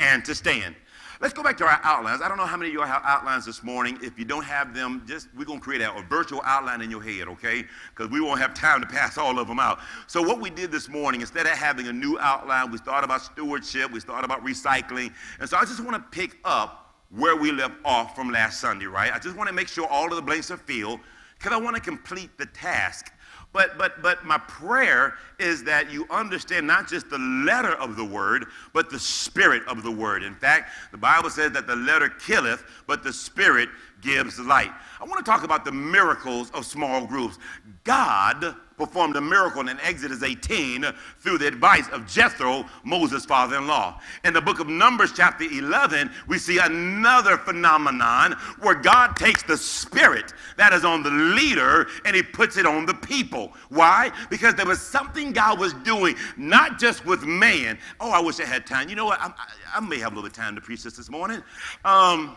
and 0.00 0.24
to 0.24 0.34
stand. 0.34 0.74
Let's 1.22 1.34
go 1.34 1.44
back 1.44 1.56
to 1.58 1.64
our 1.64 1.78
outlines. 1.84 2.20
I 2.20 2.26
don't 2.26 2.36
know 2.36 2.46
how 2.46 2.56
many 2.56 2.70
of 2.70 2.74
you 2.74 2.82
have 2.82 3.00
outlines 3.04 3.46
this 3.46 3.62
morning. 3.62 3.96
If 4.02 4.18
you 4.18 4.24
don't 4.24 4.42
have 4.42 4.74
them, 4.74 5.04
just 5.06 5.28
we're 5.36 5.44
going 5.44 5.60
to 5.60 5.64
create 5.64 5.80
a, 5.80 5.94
a 5.94 6.02
virtual 6.02 6.42
outline 6.44 6.80
in 6.80 6.90
your 6.90 7.00
head, 7.00 7.28
okay? 7.28 7.64
Because 7.90 8.10
we 8.10 8.20
won't 8.20 8.40
have 8.40 8.54
time 8.54 8.80
to 8.80 8.88
pass 8.88 9.16
all 9.16 9.38
of 9.38 9.46
them 9.46 9.60
out. 9.60 9.78
So 10.08 10.20
what 10.20 10.40
we 10.40 10.50
did 10.50 10.72
this 10.72 10.88
morning, 10.88 11.20
instead 11.20 11.46
of 11.46 11.52
having 11.52 11.86
a 11.86 11.92
new 11.92 12.18
outline, 12.18 12.72
we 12.72 12.78
thought 12.78 13.04
about 13.04 13.22
stewardship, 13.22 13.92
we 13.92 14.00
thought 14.00 14.24
about 14.24 14.44
recycling. 14.44 15.12
And 15.38 15.48
so 15.48 15.56
I 15.56 15.60
just 15.60 15.78
want 15.78 15.94
to 15.94 16.00
pick 16.10 16.38
up 16.44 16.92
where 17.10 17.36
we 17.36 17.52
left 17.52 17.74
off 17.84 18.16
from 18.16 18.32
last 18.32 18.60
Sunday, 18.60 18.86
right? 18.86 19.12
I 19.12 19.20
just 19.20 19.36
want 19.36 19.48
to 19.48 19.54
make 19.54 19.68
sure 19.68 19.86
all 19.86 20.06
of 20.06 20.16
the 20.16 20.22
blanks 20.22 20.50
are 20.50 20.56
filled 20.56 20.98
because 21.38 21.52
I 21.52 21.56
want 21.56 21.76
to 21.76 21.82
complete 21.82 22.36
the 22.36 22.46
task. 22.46 23.12
But, 23.52 23.76
but, 23.76 24.00
but 24.00 24.24
my 24.24 24.38
prayer 24.38 25.14
is 25.38 25.62
that 25.64 25.90
you 25.90 26.06
understand 26.10 26.66
not 26.66 26.88
just 26.88 27.10
the 27.10 27.18
letter 27.18 27.74
of 27.74 27.96
the 27.96 28.04
word, 28.04 28.46
but 28.72 28.88
the 28.88 28.98
spirit 28.98 29.62
of 29.68 29.82
the 29.82 29.90
word. 29.90 30.22
In 30.22 30.34
fact, 30.34 30.70
the 30.90 30.98
Bible 30.98 31.28
says 31.28 31.52
that 31.52 31.66
the 31.66 31.76
letter 31.76 32.08
killeth, 32.08 32.64
but 32.86 33.02
the 33.02 33.12
spirit 33.12 33.68
gives 34.00 34.38
light. 34.40 34.72
I 35.00 35.04
want 35.04 35.24
to 35.24 35.30
talk 35.30 35.44
about 35.44 35.64
the 35.64 35.72
miracles 35.72 36.50
of 36.52 36.64
small 36.64 37.06
groups. 37.06 37.38
God 37.84 38.56
performed 38.86 39.14
a 39.14 39.20
miracle 39.20 39.68
in 39.68 39.78
Exodus 39.80 40.24
18 40.24 40.84
through 41.20 41.38
the 41.38 41.46
advice 41.46 41.88
of 41.90 42.04
Jethro, 42.04 42.66
Moses' 42.82 43.24
father 43.24 43.58
in 43.58 43.68
law. 43.68 44.00
In 44.24 44.34
the 44.34 44.40
book 44.40 44.58
of 44.58 44.68
Numbers, 44.68 45.12
chapter 45.14 45.44
11, 45.44 46.10
we 46.26 46.36
see 46.36 46.58
another 46.58 47.36
phenomenon 47.36 48.32
where 48.60 48.74
God 48.74 49.14
takes 49.14 49.44
the 49.44 49.56
spirit 49.56 50.34
that 50.56 50.72
is 50.72 50.84
on 50.84 51.04
the 51.04 51.10
leader 51.10 51.86
and 52.04 52.16
he 52.16 52.24
puts 52.24 52.56
it 52.56 52.66
on 52.66 52.84
the 52.84 52.94
people. 52.94 53.52
Why? 53.68 54.10
Because 54.30 54.56
there 54.56 54.66
was 54.66 54.80
something 54.80 55.32
God 55.32 55.60
was 55.60 55.74
doing, 55.74 56.16
not 56.36 56.80
just 56.80 57.06
with 57.06 57.22
man. 57.22 57.78
Oh, 58.00 58.10
I 58.10 58.20
wish 58.20 58.40
I 58.40 58.44
had 58.44 58.66
time. 58.66 58.88
You 58.88 58.96
know 58.96 59.06
what? 59.06 59.20
I, 59.20 59.32
I, 59.76 59.80
may 59.80 60.00
have 60.00 60.12
a 60.12 60.16
little 60.16 60.28
time 60.28 60.56
to 60.56 60.60
preach 60.60 60.82
this 60.82 60.96
this 60.96 61.08
morning. 61.08 61.40
Um, 61.84 62.36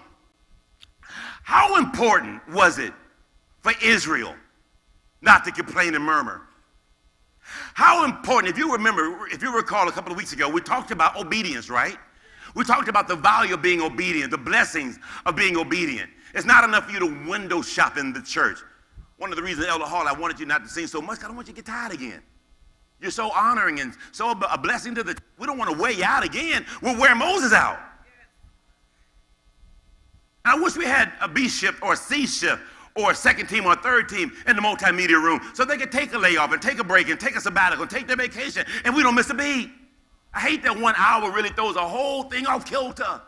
how 1.42 1.78
important 1.78 2.48
was 2.50 2.78
it 2.78 2.94
for 3.62 3.74
Israel 3.84 4.36
not 5.26 5.44
to 5.46 5.52
complain 5.52 5.96
and 5.96 6.04
murmur? 6.04 6.42
How 7.74 8.06
important, 8.06 8.52
if 8.52 8.58
you 8.58 8.72
remember, 8.72 9.28
if 9.28 9.42
you 9.44 9.56
recall 9.56 9.88
a 9.88 9.92
couple 9.92 10.12
of 10.12 10.18
weeks 10.18 10.34
ago, 10.34 10.50
we 10.50 10.62
talked 10.62 10.92
about 10.92 11.18
obedience, 11.18 11.70
right? 11.70 11.98
We 12.56 12.64
talked 12.64 12.88
about 12.88 13.08
the 13.08 13.16
value 13.16 13.54
of 13.54 13.62
being 13.62 13.82
obedient, 13.82 14.32
the 14.32 14.38
blessings 14.38 14.98
of 15.26 15.36
being 15.36 15.58
obedient. 15.58 16.10
It's 16.34 16.46
not 16.46 16.64
enough 16.64 16.86
for 16.86 16.92
you 16.92 17.00
to 17.00 17.30
window 17.30 17.62
shop 17.62 17.98
in 17.98 18.14
the 18.14 18.22
church. 18.22 18.60
One 19.18 19.30
of 19.30 19.36
the 19.36 19.44
reasons, 19.44 19.68
Elder 19.68 19.86
Hall, 19.86 20.08
I 20.08 20.14
wanted 20.14 20.40
you 20.40 20.46
not 20.46 20.64
to 20.64 20.70
sing 20.70 20.88
so 20.88 21.02
much, 21.02 21.20
I 21.20 21.28
don't 21.28 21.36
want 21.36 21.48
you 21.48 21.54
to 21.54 21.62
get 21.62 21.66
tired 21.66 21.94
again. 21.94 22.22
You're 23.02 23.12
so 23.12 23.30
honoring 23.32 23.82
and 23.82 23.94
so 24.12 24.32
a 24.32 24.58
blessing 24.58 24.96
to 24.96 25.04
the, 25.04 25.18
we 25.38 25.46
don't 25.46 25.58
want 25.58 25.70
to 25.72 25.78
wear 25.78 25.92
you 25.92 26.04
out 26.04 26.24
again. 26.24 26.66
We'll 26.82 26.98
wear 27.00 27.14
Moses 27.14 27.52
out. 27.52 27.80
I 30.46 30.58
wish 30.60 30.78
we 30.78 30.86
had 30.86 31.12
a 31.22 31.28
B 31.28 31.50
shift 31.50 31.82
or 31.82 31.94
a 31.94 31.98
C 31.98 32.26
shift 32.26 32.62
or 32.96 33.12
a 33.12 33.16
second 33.16 33.48
team 33.48 33.66
or 33.66 33.74
a 33.74 33.76
third 33.76 34.08
team 34.08 34.32
in 34.48 34.56
the 34.56 34.62
multimedia 34.62 35.22
room 35.22 35.42
so 35.54 35.66
they 35.66 35.78
can 35.78 35.90
take 35.90 36.14
a 36.14 36.18
layoff 36.18 36.52
and 36.54 36.62
take 36.62 36.80
a 36.80 36.84
break 36.84 37.10
and 37.10 37.20
take 37.20 37.36
a 37.36 37.42
sabbatical 37.42 37.84
and 37.84 37.92
take 37.92 38.08
their 38.08 38.16
vacation 38.16 38.66
and 38.86 38.96
we 38.96 39.04
don't 39.04 39.16
miss 39.16 39.30
a 39.30 39.34
beat. 39.34 39.70
I 40.34 40.40
hate 40.40 40.64
that 40.64 40.78
one 40.78 40.96
hour 40.98 41.32
really 41.32 41.50
throws 41.50 41.76
a 41.76 41.88
whole 41.88 42.24
thing 42.24 42.46
off 42.48 42.66
kilter. 42.66 43.22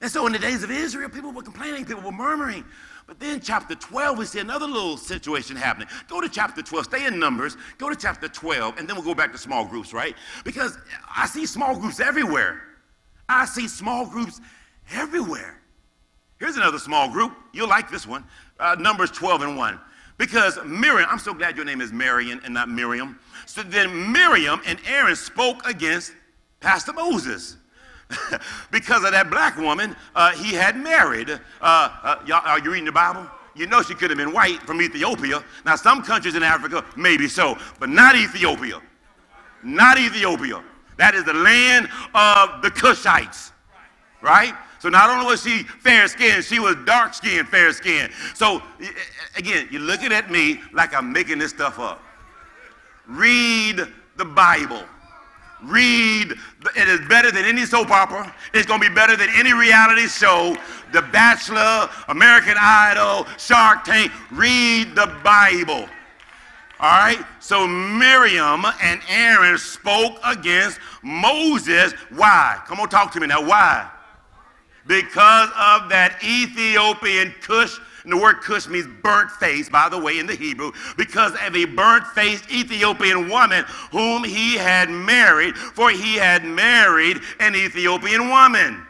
And 0.00 0.10
so 0.10 0.26
in 0.26 0.32
the 0.32 0.38
days 0.38 0.62
of 0.62 0.70
Israel, 0.70 1.08
people 1.08 1.32
were 1.32 1.42
complaining, 1.42 1.84
people 1.84 2.02
were 2.02 2.12
murmuring. 2.12 2.64
But 3.06 3.18
then 3.18 3.40
chapter 3.40 3.74
12, 3.74 4.18
we 4.18 4.24
see 4.26 4.38
another 4.38 4.66
little 4.66 4.96
situation 4.96 5.56
happening. 5.56 5.88
Go 6.08 6.20
to 6.20 6.28
chapter 6.28 6.62
12, 6.62 6.84
stay 6.84 7.06
in 7.06 7.18
Numbers, 7.18 7.56
go 7.78 7.88
to 7.88 7.96
chapter 7.96 8.28
12, 8.28 8.78
and 8.78 8.86
then 8.86 8.96
we'll 8.96 9.04
go 9.04 9.14
back 9.14 9.32
to 9.32 9.38
small 9.38 9.64
groups, 9.64 9.92
right? 9.92 10.14
Because 10.44 10.78
I 11.16 11.26
see 11.26 11.46
small 11.46 11.74
groups 11.76 12.00
everywhere. 12.00 12.62
I 13.28 13.46
see 13.46 13.66
small 13.66 14.06
groups 14.06 14.40
everywhere. 14.92 15.58
Here's 16.38 16.56
another 16.56 16.78
small 16.78 17.10
group. 17.10 17.32
You'll 17.52 17.68
like 17.68 17.90
this 17.90 18.06
one. 18.06 18.24
Uh, 18.60 18.76
Numbers 18.78 19.10
12 19.10 19.42
and 19.42 19.56
1. 19.56 19.78
Because 20.18 20.58
Miriam, 20.64 21.08
I'm 21.10 21.18
so 21.18 21.32
glad 21.32 21.56
your 21.56 21.64
name 21.64 21.80
is 21.80 21.92
Marion 21.92 22.40
and 22.44 22.54
not 22.54 22.68
Miriam. 22.68 23.18
So 23.46 23.62
then 23.62 24.12
Miriam 24.12 24.60
and 24.66 24.78
Aaron 24.86 25.16
spoke 25.16 25.66
against 25.66 26.12
Pastor 26.60 26.92
Moses. 26.92 27.56
because 28.70 29.04
of 29.04 29.12
that 29.12 29.30
black 29.30 29.56
woman 29.58 29.94
uh, 30.14 30.32
he 30.32 30.54
had 30.54 30.76
married. 30.76 31.30
Uh, 31.30 31.38
uh, 31.60 32.16
y'all, 32.26 32.42
are 32.44 32.58
you 32.58 32.70
reading 32.70 32.86
the 32.86 32.92
Bible? 32.92 33.26
You 33.54 33.66
know 33.66 33.82
she 33.82 33.94
could 33.94 34.10
have 34.10 34.18
been 34.18 34.32
white 34.32 34.62
from 34.62 34.80
Ethiopia. 34.80 35.42
Now, 35.64 35.76
some 35.76 36.02
countries 36.02 36.34
in 36.34 36.42
Africa, 36.42 36.84
maybe 36.96 37.28
so, 37.28 37.58
but 37.78 37.88
not 37.88 38.16
Ethiopia. 38.16 38.80
Not 39.62 39.98
Ethiopia. 39.98 40.62
That 40.96 41.14
is 41.14 41.24
the 41.24 41.34
land 41.34 41.88
of 42.14 42.62
the 42.62 42.70
Cushites, 42.70 43.50
right? 44.22 44.54
So 44.78 44.88
not 44.88 45.10
only 45.10 45.26
was 45.26 45.42
she 45.42 45.64
fair 45.64 46.06
skinned, 46.06 46.44
she 46.44 46.60
was 46.60 46.76
dark 46.84 47.14
skinned, 47.14 47.48
fair 47.48 47.72
skinned. 47.72 48.12
So 48.34 48.62
again, 49.36 49.68
you're 49.70 49.80
looking 49.80 50.12
at 50.12 50.30
me 50.30 50.60
like 50.72 50.94
I'm 50.94 51.12
making 51.12 51.38
this 51.38 51.50
stuff 51.50 51.78
up. 51.78 52.00
Read 53.06 53.82
the 54.16 54.24
Bible. 54.24 54.84
Read, 55.64 56.32
it 56.76 56.88
is 56.88 57.00
better 57.08 57.32
than 57.32 57.44
any 57.44 57.66
soap 57.66 57.90
opera. 57.90 58.32
It's 58.54 58.66
going 58.66 58.80
to 58.80 58.88
be 58.88 58.94
better 58.94 59.16
than 59.16 59.28
any 59.34 59.52
reality 59.52 60.06
show. 60.06 60.56
The 60.92 61.02
Bachelor, 61.02 61.90
American 62.06 62.54
Idol, 62.56 63.26
Shark 63.38 63.82
Tank. 63.82 64.12
Read 64.30 64.94
the 64.94 65.12
Bible. 65.24 65.88
All 66.80 66.90
right? 66.90 67.18
So 67.40 67.66
Miriam 67.66 68.64
and 68.80 69.00
Aaron 69.08 69.58
spoke 69.58 70.20
against 70.24 70.78
Moses. 71.02 71.92
Why? 72.10 72.60
Come 72.66 72.78
on, 72.78 72.88
talk 72.88 73.10
to 73.12 73.20
me 73.20 73.26
now. 73.26 73.44
Why? 73.44 73.90
Because 74.88 75.50
of 75.50 75.90
that 75.90 76.18
Ethiopian 76.24 77.32
Cush. 77.42 77.78
And 78.04 78.12
the 78.12 78.16
word 78.16 78.40
Cush 78.40 78.66
means 78.68 78.88
burnt 79.02 79.30
face, 79.30 79.68
by 79.68 79.90
the 79.90 79.98
way, 79.98 80.18
in 80.18 80.26
the 80.26 80.34
Hebrew. 80.34 80.72
Because 80.96 81.32
of 81.46 81.54
a 81.54 81.66
burnt 81.66 82.06
faced 82.08 82.50
Ethiopian 82.50 83.28
woman 83.28 83.64
whom 83.92 84.24
he 84.24 84.56
had 84.56 84.88
married, 84.88 85.56
for 85.56 85.90
he 85.90 86.14
had 86.14 86.42
married 86.42 87.18
an 87.38 87.54
Ethiopian 87.54 88.30
woman. 88.30 88.84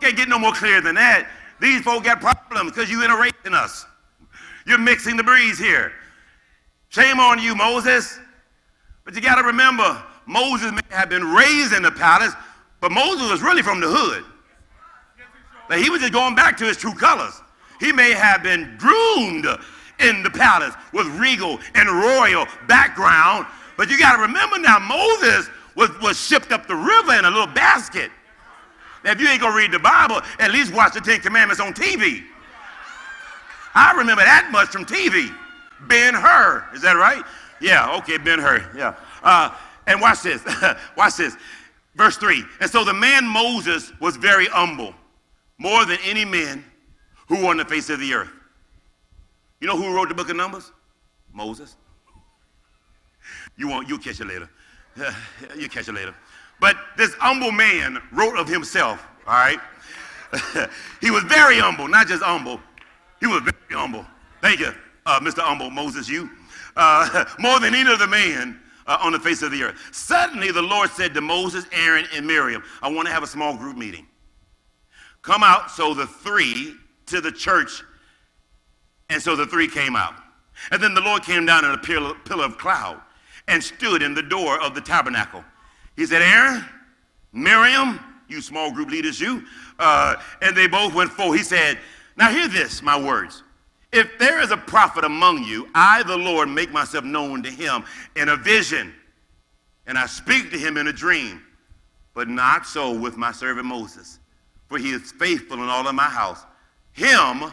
Can't 0.00 0.16
get 0.16 0.28
no 0.28 0.38
more 0.38 0.52
clear 0.52 0.80
than 0.80 0.94
that. 0.94 1.28
These 1.60 1.82
folk 1.82 2.04
got 2.04 2.20
problems 2.20 2.70
because 2.70 2.88
you 2.88 3.04
interrupting 3.04 3.54
us. 3.54 3.84
You're 4.66 4.78
mixing 4.78 5.16
the 5.16 5.24
breeze 5.24 5.58
here. 5.58 5.92
Shame 6.90 7.18
on 7.18 7.40
you, 7.40 7.56
Moses. 7.56 8.20
But 9.04 9.16
you 9.16 9.20
got 9.20 9.36
to 9.36 9.42
remember, 9.42 10.00
Moses 10.26 10.70
may 10.70 10.80
have 10.90 11.08
been 11.08 11.24
raised 11.24 11.72
in 11.72 11.82
the 11.82 11.90
palace, 11.90 12.34
but 12.80 12.92
Moses 12.92 13.28
was 13.30 13.42
really 13.42 13.62
from 13.62 13.80
the 13.80 13.88
hood. 13.88 14.24
Like 15.68 15.80
he 15.80 15.90
was 15.90 16.00
just 16.00 16.12
going 16.12 16.34
back 16.34 16.56
to 16.58 16.64
his 16.64 16.76
true 16.76 16.94
colors. 16.94 17.40
He 17.80 17.92
may 17.92 18.12
have 18.12 18.42
been 18.42 18.76
groomed 18.78 19.46
in 20.00 20.22
the 20.22 20.30
palace 20.30 20.74
with 20.92 21.06
regal 21.18 21.58
and 21.74 21.88
royal 21.88 22.46
background, 22.66 23.46
but 23.76 23.88
you 23.88 23.98
got 23.98 24.16
to 24.16 24.22
remember 24.22 24.58
now, 24.58 24.78
Moses 24.78 25.48
was, 25.74 25.90
was 26.00 26.20
shipped 26.20 26.50
up 26.52 26.66
the 26.66 26.74
river 26.74 27.14
in 27.16 27.24
a 27.24 27.30
little 27.30 27.46
basket. 27.46 28.10
Now, 29.04 29.12
if 29.12 29.20
you 29.20 29.28
ain't 29.28 29.40
going 29.40 29.52
to 29.52 29.58
read 29.58 29.70
the 29.70 29.78
Bible, 29.78 30.20
at 30.40 30.50
least 30.50 30.74
watch 30.74 30.94
the 30.94 31.00
Ten 31.00 31.20
Commandments 31.20 31.60
on 31.60 31.72
TV. 31.72 32.24
I 33.74 33.92
remember 33.92 34.24
that 34.24 34.50
much 34.50 34.70
from 34.70 34.84
TV. 34.84 35.32
Ben 35.86 36.14
Hur. 36.14 36.64
Is 36.74 36.82
that 36.82 36.96
right? 36.96 37.22
Yeah, 37.60 37.96
okay, 37.98 38.18
Ben 38.18 38.40
Hur. 38.40 38.68
Yeah. 38.76 38.94
Uh, 39.22 39.54
and 39.86 40.00
watch 40.00 40.22
this. 40.22 40.42
watch 40.96 41.16
this. 41.16 41.36
Verse 41.94 42.16
3. 42.16 42.44
And 42.60 42.70
so 42.70 42.84
the 42.84 42.94
man 42.94 43.26
Moses 43.26 43.92
was 44.00 44.16
very 44.16 44.46
humble, 44.46 44.94
more 45.58 45.84
than 45.84 45.98
any 46.04 46.24
man 46.24 46.64
who 47.28 47.42
were 47.42 47.50
on 47.50 47.56
the 47.56 47.64
face 47.64 47.90
of 47.90 48.00
the 48.00 48.14
earth. 48.14 48.30
You 49.60 49.66
know 49.66 49.76
who 49.76 49.94
wrote 49.94 50.08
the 50.08 50.14
book 50.14 50.30
of 50.30 50.36
Numbers? 50.36 50.72
Moses. 51.32 51.76
You 53.56 53.68
won't, 53.68 53.88
you'll 53.88 53.98
catch 53.98 54.20
it 54.20 54.26
later. 54.26 54.48
you'll 55.56 55.68
catch 55.68 55.88
it 55.88 55.92
later. 55.92 56.14
But 56.60 56.76
this 56.96 57.14
humble 57.14 57.52
man 57.52 58.00
wrote 58.12 58.38
of 58.38 58.48
himself, 58.48 59.04
all 59.26 59.34
right? 59.34 59.60
he 61.00 61.10
was 61.10 61.22
very 61.24 61.58
humble, 61.58 61.88
not 61.88 62.06
just 62.06 62.22
humble. 62.22 62.60
He 63.20 63.26
was 63.26 63.40
very 63.40 63.80
humble. 63.80 64.06
Thank 64.40 64.60
you 64.60 64.72
uh, 65.08 65.18
Mr. 65.20 65.40
Humble, 65.40 65.70
Moses, 65.70 66.08
you, 66.08 66.30
uh, 66.76 67.24
more 67.38 67.58
than 67.58 67.74
any 67.74 67.90
other 67.90 68.06
man 68.06 68.60
uh, 68.86 68.98
on 69.00 69.12
the 69.12 69.18
face 69.18 69.42
of 69.42 69.50
the 69.50 69.62
earth. 69.62 69.88
Suddenly 69.90 70.52
the 70.52 70.62
Lord 70.62 70.90
said 70.90 71.14
to 71.14 71.20
Moses, 71.20 71.66
Aaron, 71.72 72.04
and 72.14 72.26
Miriam, 72.26 72.62
I 72.82 72.88
want 72.88 73.08
to 73.08 73.14
have 73.14 73.22
a 73.22 73.26
small 73.26 73.56
group 73.56 73.76
meeting. 73.76 74.06
Come 75.22 75.42
out. 75.42 75.70
So 75.70 75.94
the 75.94 76.06
three 76.06 76.74
to 77.06 77.20
the 77.20 77.32
church, 77.32 77.82
and 79.10 79.20
so 79.20 79.36
the 79.36 79.46
three 79.46 79.68
came 79.68 79.96
out. 79.96 80.14
And 80.70 80.82
then 80.82 80.94
the 80.94 81.00
Lord 81.00 81.22
came 81.22 81.46
down 81.46 81.64
in 81.64 81.70
a 81.70 81.78
pillar, 81.78 82.14
of 82.44 82.58
cloud 82.58 83.00
and 83.46 83.62
stood 83.62 84.02
in 84.02 84.14
the 84.14 84.22
door 84.22 84.60
of 84.60 84.74
the 84.74 84.80
tabernacle. 84.80 85.44
He 85.96 86.06
said, 86.06 86.22
Aaron, 86.22 86.64
Miriam, 87.32 87.98
you 88.28 88.40
small 88.40 88.72
group 88.72 88.90
leaders, 88.90 89.20
you. 89.20 89.44
Uh, 89.78 90.16
and 90.42 90.56
they 90.56 90.66
both 90.66 90.94
went 90.94 91.10
forward. 91.10 91.38
He 91.38 91.42
said, 91.42 91.78
Now 92.16 92.30
hear 92.30 92.48
this, 92.48 92.82
my 92.82 93.00
words. 93.00 93.42
If 93.90 94.18
there 94.18 94.40
is 94.40 94.50
a 94.50 94.56
prophet 94.56 95.04
among 95.04 95.44
you, 95.44 95.68
I, 95.74 96.02
the 96.02 96.16
Lord, 96.16 96.48
make 96.50 96.70
myself 96.70 97.04
known 97.04 97.42
to 97.42 97.50
him 97.50 97.84
in 98.16 98.28
a 98.28 98.36
vision, 98.36 98.94
and 99.86 99.96
I 99.96 100.04
speak 100.04 100.50
to 100.50 100.58
him 100.58 100.76
in 100.76 100.88
a 100.88 100.92
dream. 100.92 101.42
But 102.12 102.28
not 102.28 102.66
so 102.66 102.92
with 102.92 103.16
my 103.16 103.32
servant 103.32 103.66
Moses, 103.66 104.18
for 104.68 104.78
he 104.78 104.90
is 104.90 105.12
faithful 105.12 105.62
in 105.62 105.68
all 105.68 105.86
of 105.86 105.94
my 105.94 106.04
house. 106.04 106.44
Him, 106.92 107.44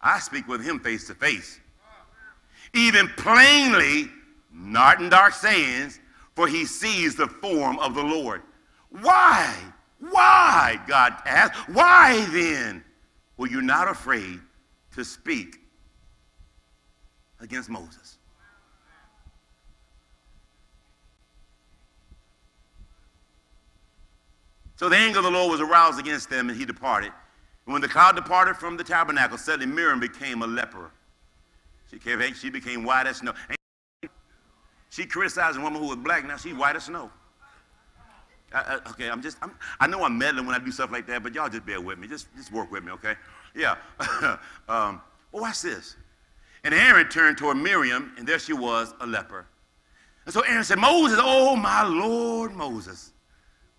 I 0.00 0.18
speak 0.18 0.48
with 0.48 0.64
him 0.64 0.80
face 0.80 1.06
to 1.08 1.14
face. 1.14 1.58
Even 2.72 3.08
plainly, 3.16 4.08
not 4.52 5.00
in 5.00 5.08
dark 5.08 5.34
sayings, 5.34 6.00
for 6.34 6.46
he 6.46 6.64
sees 6.64 7.16
the 7.16 7.26
form 7.26 7.78
of 7.80 7.94
the 7.94 8.02
Lord. 8.02 8.42
Why? 8.90 9.54
Why? 9.98 10.80
God 10.86 11.14
asked. 11.26 11.54
Why 11.68 12.24
then 12.32 12.84
were 13.36 13.48
you 13.48 13.60
not 13.62 13.88
afraid 13.88 14.40
to 14.94 15.04
speak 15.04 15.60
against 17.40 17.68
Moses. 17.68 18.09
So 24.80 24.88
the 24.88 24.96
anger 24.96 25.18
of 25.18 25.26
the 25.26 25.30
Lord 25.30 25.50
was 25.50 25.60
aroused 25.60 26.00
against 26.00 26.30
them, 26.30 26.48
and 26.48 26.58
he 26.58 26.64
departed. 26.64 27.12
And 27.66 27.72
when 27.74 27.82
the 27.82 27.88
cloud 27.88 28.16
departed 28.16 28.56
from 28.56 28.78
the 28.78 28.82
tabernacle, 28.82 29.36
suddenly 29.36 29.66
Miriam 29.66 30.00
became 30.00 30.40
a 30.40 30.46
leper. 30.46 30.90
She, 31.90 31.98
she 32.32 32.48
became 32.48 32.82
white 32.82 33.06
as 33.06 33.18
snow. 33.18 33.34
She 34.88 35.04
criticized 35.04 35.58
a 35.58 35.60
woman 35.60 35.82
who 35.82 35.88
was 35.88 35.98
black. 35.98 36.26
Now 36.26 36.38
she's 36.38 36.54
white 36.54 36.76
as 36.76 36.84
snow. 36.84 37.10
I, 38.54 38.58
I, 38.58 38.90
okay, 38.92 39.10
I'm 39.10 39.20
just, 39.20 39.36
I'm, 39.42 39.54
i 39.80 39.86
know 39.86 40.02
I'm 40.02 40.16
meddling 40.16 40.46
when 40.46 40.54
I 40.54 40.64
do 40.64 40.72
stuff 40.72 40.90
like 40.90 41.06
that, 41.08 41.22
but 41.22 41.34
y'all 41.34 41.50
just 41.50 41.66
bear 41.66 41.82
with 41.82 41.98
me. 41.98 42.08
Just, 42.08 42.34
just 42.34 42.50
work 42.50 42.72
with 42.72 42.82
me, 42.82 42.92
okay? 42.92 43.16
Yeah. 43.54 43.76
um, 44.66 45.02
well, 45.30 45.42
watch 45.42 45.60
this. 45.60 45.96
And 46.64 46.72
Aaron 46.72 47.06
turned 47.10 47.36
toward 47.36 47.58
Miriam, 47.58 48.14
and 48.16 48.26
there 48.26 48.38
she 48.38 48.54
was, 48.54 48.94
a 49.02 49.06
leper. 49.06 49.44
And 50.24 50.32
so 50.32 50.40
Aaron 50.40 50.64
said, 50.64 50.78
Moses, 50.78 51.18
oh 51.20 51.54
my 51.54 51.82
Lord 51.82 52.54
Moses, 52.54 53.12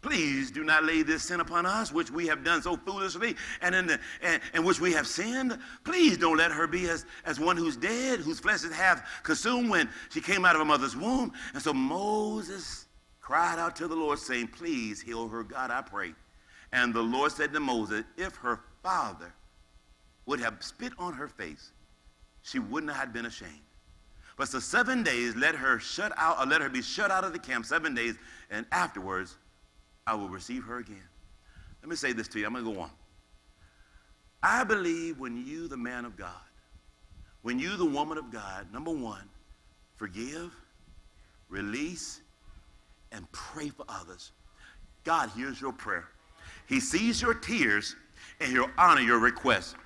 Please 0.01 0.50
do 0.50 0.63
not 0.63 0.84
lay 0.84 1.03
this 1.03 1.24
sin 1.24 1.41
upon 1.41 1.65
us, 1.65 1.91
which 1.91 2.10
we 2.10 2.25
have 2.25 2.43
done 2.43 2.62
so 2.62 2.75
foolishly, 2.75 3.36
and 3.62 3.75
in, 3.75 3.86
the, 3.86 4.00
and, 4.24 4.41
and 4.53 4.65
which 4.65 4.81
we 4.81 4.91
have 4.93 5.05
sinned. 5.05 5.58
Please 5.84 6.17
don't 6.17 6.38
let 6.38 6.51
her 6.51 6.65
be 6.65 6.89
as, 6.89 7.05
as 7.24 7.39
one 7.39 7.55
who's 7.55 7.77
dead, 7.77 8.20
whose 8.20 8.39
flesh 8.39 8.63
is 8.63 8.74
half 8.74 9.24
consumed 9.24 9.70
when 9.70 9.88
she 10.10 10.20
came 10.20 10.43
out 10.43 10.55
of 10.55 10.60
her 10.60 10.65
mother's 10.65 10.96
womb. 10.96 11.31
And 11.53 11.62
so 11.62 11.72
Moses 11.72 12.88
cried 13.20 13.60
out 13.60 13.75
to 13.75 13.88
the 13.88 13.96
Lord, 13.96 14.17
saying, 14.17 14.48
Please 14.48 15.00
heal 15.00 15.27
her, 15.27 15.43
God, 15.43 15.70
I 15.70 15.81
pray. 15.81 16.13
And 16.74 16.93
the 16.93 17.01
Lord 17.01 17.31
said 17.31 17.53
to 17.53 17.60
Moses, 17.60 18.03
If 18.17 18.36
her 18.38 18.62
father 18.81 19.31
would 20.25 20.39
have 20.39 20.63
spit 20.63 20.93
on 20.98 21.13
her 21.13 21.27
face, 21.27 21.74
she 22.41 22.58
would 22.58 22.86
not 22.86 22.96
have 22.96 23.13
been 23.13 23.27
ashamed. 23.27 23.51
But 24.36 24.48
so 24.48 24.60
seven 24.60 25.03
days, 25.03 25.36
let 25.36 25.53
her 25.53 25.77
shut 25.79 26.12
out, 26.17 26.39
or 26.39 26.48
let 26.48 26.62
her 26.62 26.70
be 26.70 26.81
shut 26.81 27.12
out 27.12 27.24
of 27.24 27.34
the 27.34 27.39
camp 27.39 27.67
seven 27.67 27.93
days, 27.93 28.15
and 28.50 28.65
afterwards 28.72 29.38
I 30.12 30.13
will 30.13 30.27
receive 30.27 30.65
her 30.65 30.80
again. 30.80 31.08
Let 31.82 31.89
me 31.89 31.96
say 31.96 32.12
this 32.12 32.27
to 32.30 32.39
you. 32.39 32.46
I'm 32.46 32.51
going 32.51 32.65
to 32.65 32.74
go 32.74 32.82
on. 32.82 32.89
I 34.44 34.65
believe 34.65 35.20
when 35.20 35.48
you, 35.48 35.70
the 35.70 35.77
man 35.77 36.03
of 36.03 36.18
God, 36.18 36.30
when 37.44 37.58
you, 37.60 37.77
the 37.77 37.86
woman 37.86 38.18
of 38.18 38.30
God, 38.30 38.68
number 38.74 38.91
one, 38.91 39.24
forgive, 39.96 40.53
release, 41.48 42.20
and 43.13 43.25
pray 43.32 43.70
for 43.70 43.86
others. 43.88 44.34
God 45.06 45.30
hears 45.30 45.62
your 45.62 45.72
prayer. 45.72 46.10
He 46.68 46.82
sees 46.82 47.22
your 47.22 47.34
tears 47.34 47.96
and 48.41 48.51
he'll 48.51 48.70
honor 48.77 49.00
your 49.00 49.20
request. 49.20 49.77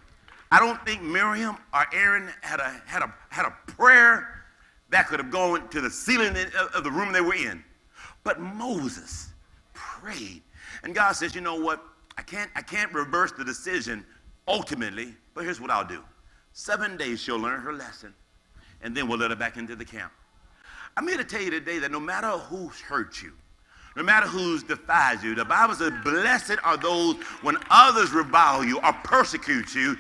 I 0.52 0.60
don't 0.60 0.84
think 0.88 1.04
Miriam 1.04 1.56
or 1.72 1.86
Aaron 1.94 2.30
had 2.42 2.60
a, 2.60 2.82
had 2.88 3.04
a, 3.04 3.14
had 3.30 3.46
a 3.46 3.54
prayer 3.74 4.44
that 4.90 5.08
could 5.08 5.20
have 5.20 5.30
gone 5.30 5.70
to 5.70 5.82
the 5.82 5.92
ceiling 5.92 6.36
of 6.74 6.84
the 6.84 6.90
room 6.90 7.14
they 7.14 7.22
were 7.22 7.36
in. 7.36 7.64
But 8.24 8.40
Moses, 8.40 9.30
prayed. 9.76 10.42
And 10.84 10.96
God 10.96 11.12
says, 11.14 11.36
you 11.36 11.42
know 11.42 11.56
what? 11.56 11.84
I 12.18 12.22
can't, 12.22 12.50
I 12.56 12.62
can't 12.62 12.92
reverse 12.94 13.32
the 13.32 13.46
decision 13.46 14.06
ultimately, 14.48 15.14
but 15.34 15.44
here's 15.44 15.62
what 15.62 15.70
I'll 15.70 15.86
do. 15.86 16.02
Seven 16.54 16.98
days 16.98 17.20
she'll 17.22 17.38
learn 17.38 17.62
her 17.62 17.74
lesson, 17.74 18.14
and 18.82 18.96
then 18.96 19.08
we'll 19.08 19.20
let 19.20 19.30
her 19.30 19.36
back 19.36 19.58
into 19.58 19.76
the 19.76 19.86
camp. 19.86 20.12
I'm 20.98 21.08
here 21.08 21.18
to 21.18 21.24
tell 21.24 21.42
you 21.42 21.52
today 21.52 21.80
that 21.80 21.92
no 21.92 22.00
matter 22.00 22.30
who's 22.30 22.80
hurt 22.80 23.22
you, 23.22 23.34
no 23.98 24.04
matter 24.04 24.28
who's 24.28 24.64
defies 24.64 25.24
you, 25.24 25.36
the 25.36 25.46
Bible 25.46 25.74
says, 25.76 25.92
blessed 26.04 26.58
are 26.64 26.78
those 26.78 27.16
when 27.42 27.58
others 27.70 28.12
revile 28.12 28.64
you 28.64 28.80
or 28.80 28.94
persecute 29.04 29.74
you 29.76 29.98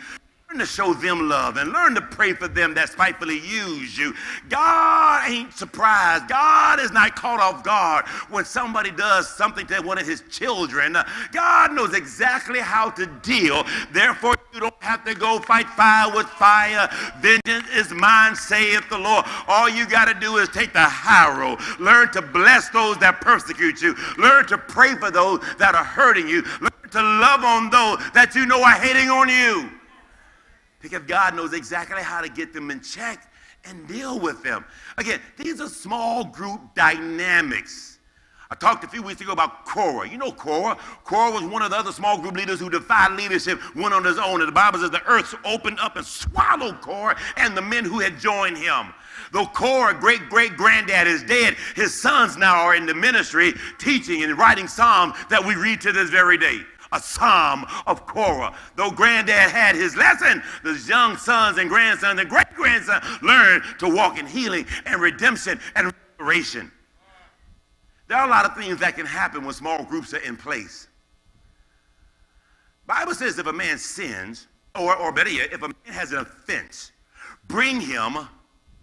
Learn 0.55 0.65
to 0.65 0.71
show 0.71 0.93
them 0.93 1.27
love 1.27 1.57
and 1.57 1.73
learn 1.73 1.95
to 1.95 2.01
pray 2.01 2.31
for 2.31 2.47
them 2.47 2.73
that 2.75 2.87
spitefully 2.87 3.39
use 3.39 3.97
you. 3.97 4.13
God 4.47 5.29
ain't 5.29 5.51
surprised. 5.51 6.29
God 6.29 6.79
is 6.79 6.91
not 6.91 7.13
caught 7.13 7.41
off 7.41 7.61
guard 7.61 8.05
when 8.29 8.45
somebody 8.45 8.89
does 8.89 9.27
something 9.27 9.67
to 9.67 9.81
one 9.81 9.97
of 9.97 10.07
his 10.07 10.23
children. 10.31 10.95
God 11.33 11.73
knows 11.73 11.93
exactly 11.93 12.61
how 12.61 12.89
to 12.91 13.05
deal. 13.21 13.65
Therefore, 13.91 14.35
you 14.53 14.61
don't 14.61 14.73
have 14.81 15.03
to 15.03 15.13
go 15.13 15.39
fight 15.39 15.67
fire 15.71 16.15
with 16.15 16.27
fire. 16.27 16.87
Vengeance 17.19 17.67
is 17.73 17.91
mine, 17.91 18.33
saith 18.33 18.87
the 18.87 18.97
Lord. 18.97 19.25
All 19.49 19.67
you 19.67 19.85
got 19.85 20.05
to 20.05 20.13
do 20.13 20.37
is 20.37 20.47
take 20.47 20.71
the 20.71 20.79
high 20.79 21.37
road. 21.37 21.59
Learn 21.81 22.13
to 22.13 22.21
bless 22.21 22.69
those 22.69 22.97
that 22.99 23.19
persecute 23.19 23.81
you. 23.81 23.93
Learn 24.17 24.45
to 24.45 24.57
pray 24.57 24.95
for 24.95 25.11
those 25.11 25.41
that 25.57 25.75
are 25.75 25.83
hurting 25.83 26.29
you. 26.29 26.43
Learn 26.61 26.89
to 26.91 27.01
love 27.01 27.43
on 27.43 27.69
those 27.69 27.99
that 28.13 28.35
you 28.35 28.45
know 28.45 28.63
are 28.63 28.79
hating 28.79 29.09
on 29.09 29.27
you 29.27 29.69
because 30.85 31.01
God 31.07 31.35
knows 31.35 31.53
exactly 31.53 32.03
how 32.03 32.21
to 32.21 32.29
get 32.29 32.53
them 32.53 32.69
in 32.69 32.79
check 32.79 33.31
and 33.63 33.87
deal 33.87 34.19
with 34.19 34.43
them. 34.43 34.63
Again, 34.99 35.19
these 35.35 35.59
are 35.59 35.67
small 35.67 36.25
group 36.25 36.61
dynamics. 36.75 37.97
I 38.51 38.55
talked 38.55 38.83
a 38.83 38.87
few 38.87 39.01
weeks 39.01 39.19
ago 39.19 39.31
about 39.31 39.65
Korah. 39.65 40.07
You 40.07 40.19
know 40.19 40.31
Korah. 40.31 40.77
Korah 41.03 41.31
was 41.31 41.41
one 41.41 41.63
of 41.63 41.71
the 41.71 41.77
other 41.77 41.91
small 41.91 42.19
group 42.19 42.35
leaders 42.35 42.59
who 42.59 42.69
defied 42.69 43.13
leadership, 43.13 43.59
went 43.75 43.95
on 43.95 44.03
his 44.03 44.19
own. 44.19 44.41
And 44.41 44.47
the 44.47 44.53
Bible 44.53 44.77
says 44.77 44.91
the 44.91 45.03
earth 45.07 45.33
opened 45.43 45.79
up 45.79 45.95
and 45.95 46.05
swallowed 46.05 46.81
Korah 46.81 47.17
and 47.37 47.57
the 47.57 47.63
men 47.63 47.83
who 47.83 47.99
had 47.99 48.19
joined 48.19 48.59
him. 48.59 48.93
Though 49.31 49.47
Korah, 49.47 49.95
great 49.95 50.29
great 50.29 50.55
granddad, 50.55 51.07
is 51.07 51.23
dead, 51.23 51.55
his 51.75 51.99
sons 51.99 52.37
now 52.37 52.61
are 52.61 52.75
in 52.75 52.85
the 52.85 52.93
ministry 52.93 53.53
teaching 53.79 54.23
and 54.23 54.37
writing 54.37 54.67
psalms 54.67 55.15
that 55.31 55.43
we 55.43 55.55
read 55.55 55.81
to 55.81 55.91
this 55.91 56.11
very 56.11 56.37
day 56.37 56.59
a 56.91 56.99
psalm 56.99 57.65
of 57.87 58.05
Korah. 58.05 58.55
Though 58.75 58.91
granddad 58.91 59.51
had 59.51 59.75
his 59.75 59.95
lesson, 59.95 60.41
the 60.63 60.73
young 60.87 61.17
sons 61.17 61.57
and 61.57 61.69
grandsons 61.69 62.19
and 62.19 62.29
great 62.29 62.49
grandsons 62.55 63.03
learned 63.21 63.63
to 63.79 63.89
walk 63.89 64.19
in 64.19 64.25
healing 64.25 64.65
and 64.85 65.01
redemption 65.01 65.59
and 65.75 65.93
restoration. 66.17 66.71
There 68.07 68.17
are 68.17 68.27
a 68.27 68.29
lot 68.29 68.45
of 68.45 68.55
things 68.55 68.79
that 68.79 68.95
can 68.95 69.05
happen 69.05 69.43
when 69.43 69.53
small 69.53 69.83
groups 69.83 70.13
are 70.13 70.19
in 70.19 70.37
place. 70.37 70.87
Bible 72.85 73.15
says 73.15 73.39
if 73.39 73.47
a 73.47 73.53
man 73.53 73.77
sins, 73.77 74.47
or, 74.75 74.95
or 74.95 75.11
better 75.11 75.31
yet, 75.31 75.51
if 75.53 75.63
a 75.63 75.67
man 75.67 75.75
has 75.85 76.11
an 76.11 76.19
offense, 76.19 76.91
bring 77.47 77.81
him 77.81 78.17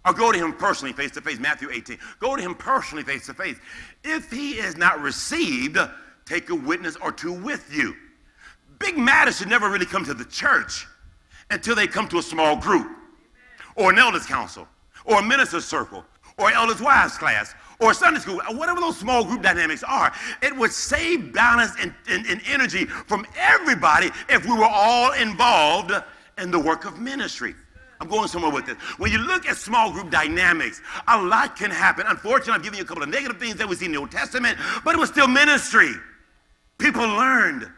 or 0.05 0.13
go 0.13 0.31
to 0.31 0.37
him 0.37 0.53
personally 0.53 0.93
face 0.93 1.11
to 1.11 1.21
face. 1.21 1.39
Matthew 1.39 1.69
18. 1.71 1.97
Go 2.19 2.35
to 2.35 2.41
him 2.41 2.55
personally 2.55 3.03
face 3.03 3.25
to 3.27 3.33
face. 3.33 3.55
If 4.03 4.29
he 4.29 4.51
is 4.51 4.75
not 4.75 5.01
received, 5.01 5.77
take 6.25 6.49
a 6.49 6.55
witness 6.55 6.95
or 6.97 7.11
two 7.11 7.33
with 7.33 7.73
you. 7.73 7.95
Big 8.79 8.97
matters 8.97 9.37
should 9.37 9.49
never 9.49 9.69
really 9.69 9.85
come 9.85 10.03
to 10.05 10.13
the 10.13 10.25
church 10.25 10.85
until 11.49 11.75
they 11.75 11.87
come 11.87 12.07
to 12.09 12.17
a 12.17 12.21
small 12.21 12.55
group 12.55 12.87
or 13.75 13.91
an 13.91 13.99
elders 13.99 14.25
council 14.25 14.67
or 15.05 15.19
a 15.19 15.23
minister's 15.23 15.65
circle 15.65 16.03
or 16.37 16.51
elders 16.51 16.81
wives 16.81 17.17
class 17.17 17.53
or 17.79 17.93
Sunday 17.93 18.19
school, 18.19 18.41
whatever 18.51 18.79
those 18.79 18.97
small 18.97 19.23
group 19.23 19.41
dynamics 19.41 19.83
are, 19.83 20.13
it 20.41 20.55
would 20.55 20.71
save 20.71 21.33
balance 21.33 21.71
and, 21.79 21.93
and, 22.07 22.25
and, 22.27 22.41
energy 22.47 22.85
from 22.85 23.25
everybody 23.35 24.09
if 24.29 24.45
we 24.45 24.51
were 24.51 24.69
all 24.69 25.11
involved 25.13 25.91
in 26.37 26.51
the 26.51 26.59
work 26.59 26.85
of 26.85 26.99
ministry. 26.99 27.53
I'm 27.99 28.07
going 28.07 28.27
somewhere 28.27 28.51
with 28.51 28.65
this. 28.65 28.77
When 28.97 29.11
you 29.11 29.17
look 29.19 29.47
at 29.47 29.57
small 29.57 29.91
group 29.91 30.11
dynamics, 30.11 30.81
a 31.07 31.21
lot 31.21 31.55
can 31.55 31.71
happen. 31.71 32.05
Unfortunately, 32.07 32.53
I'm 32.53 32.61
giving 32.61 32.77
you 32.77 32.83
a 32.83 32.87
couple 32.87 33.03
of 33.03 33.09
negative 33.09 33.37
things 33.37 33.55
that 33.55 33.67
we 33.67 33.75
see 33.75 33.85
in 33.85 33.91
the 33.91 33.99
Old 33.99 34.11
Testament, 34.11 34.57
but 34.83 34.93
it 34.95 34.97
was 34.97 35.09
still 35.09 35.27
ministry. 35.27 35.93
People 36.83 37.07
learned. 37.07 37.71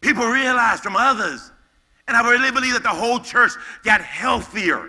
People 0.00 0.24
realized 0.24 0.82
from 0.82 0.96
others. 0.96 1.52
And 2.08 2.16
I 2.16 2.26
really 2.28 2.50
believe 2.50 2.72
that 2.72 2.82
the 2.82 2.88
whole 2.88 3.20
church 3.20 3.52
got 3.84 4.00
healthier. 4.00 4.88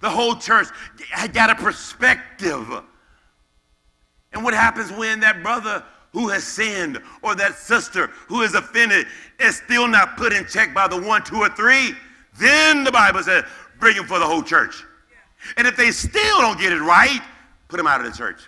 The 0.00 0.08
whole 0.08 0.36
church 0.36 0.68
had 1.10 1.32
got 1.32 1.50
a 1.50 1.56
perspective. 1.56 2.68
And 4.32 4.44
what 4.44 4.54
happens 4.54 4.92
when 4.92 5.18
that 5.20 5.42
brother 5.42 5.82
who 6.12 6.28
has 6.28 6.44
sinned 6.44 7.02
or 7.22 7.34
that 7.34 7.56
sister 7.56 8.12
who 8.28 8.42
is 8.42 8.54
offended 8.54 9.08
is 9.40 9.56
still 9.56 9.88
not 9.88 10.16
put 10.16 10.32
in 10.32 10.46
check 10.46 10.72
by 10.72 10.86
the 10.86 11.02
one, 11.02 11.24
two, 11.24 11.38
or 11.38 11.48
three? 11.48 11.94
Then 12.38 12.84
the 12.84 12.92
Bible 12.92 13.24
says, 13.24 13.42
bring 13.80 13.96
him 13.96 14.04
for 14.04 14.20
the 14.20 14.26
whole 14.26 14.44
church. 14.44 14.84
And 15.56 15.66
if 15.66 15.74
they 15.74 15.90
still 15.90 16.38
don't 16.38 16.60
get 16.60 16.72
it 16.72 16.80
right, 16.80 17.20
put 17.66 17.78
them 17.78 17.88
out 17.88 18.00
of 18.00 18.06
the 18.10 18.16
church. 18.16 18.42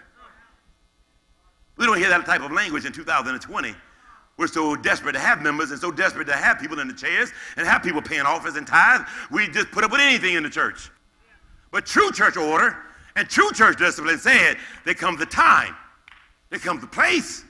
We 1.83 1.88
don't 1.88 1.99
hear 1.99 2.11
that 2.11 2.25
type 2.25 2.42
of 2.42 2.53
language 2.53 2.85
in 2.85 2.92
2020. 2.92 3.75
We're 4.37 4.47
so 4.47 4.77
desperate 4.77 5.14
to 5.14 5.18
have 5.18 5.42
members 5.42 5.73
and 5.73 5.81
so 5.81 5.90
desperate 5.90 6.29
to 6.29 6.33
have 6.33 6.61
people 6.61 6.79
in 6.79 6.87
the 6.87 6.95
chairs 6.95 7.33
and 7.57 7.66
have 7.66 7.83
people 7.83 8.01
paying 8.01 8.21
office 8.21 8.55
and 8.55 8.64
tithes, 8.64 9.03
we 9.33 9.49
just 9.49 9.73
put 9.73 9.83
up 9.83 9.90
with 9.90 10.01
anything 10.01 10.35
in 10.35 10.45
the 10.45 10.49
church. 10.49 10.92
But 11.73 11.85
true 11.85 12.12
church 12.12 12.37
order 12.37 12.77
and 13.16 13.29
true 13.29 13.51
church 13.51 13.79
discipline 13.79 14.21
said 14.21 14.59
there 14.85 14.95
comes 14.95 15.18
the 15.18 15.27
time, 15.27 15.75
there 16.51 16.61
comes 16.61 16.83
the 16.83 16.87
place 16.87 17.42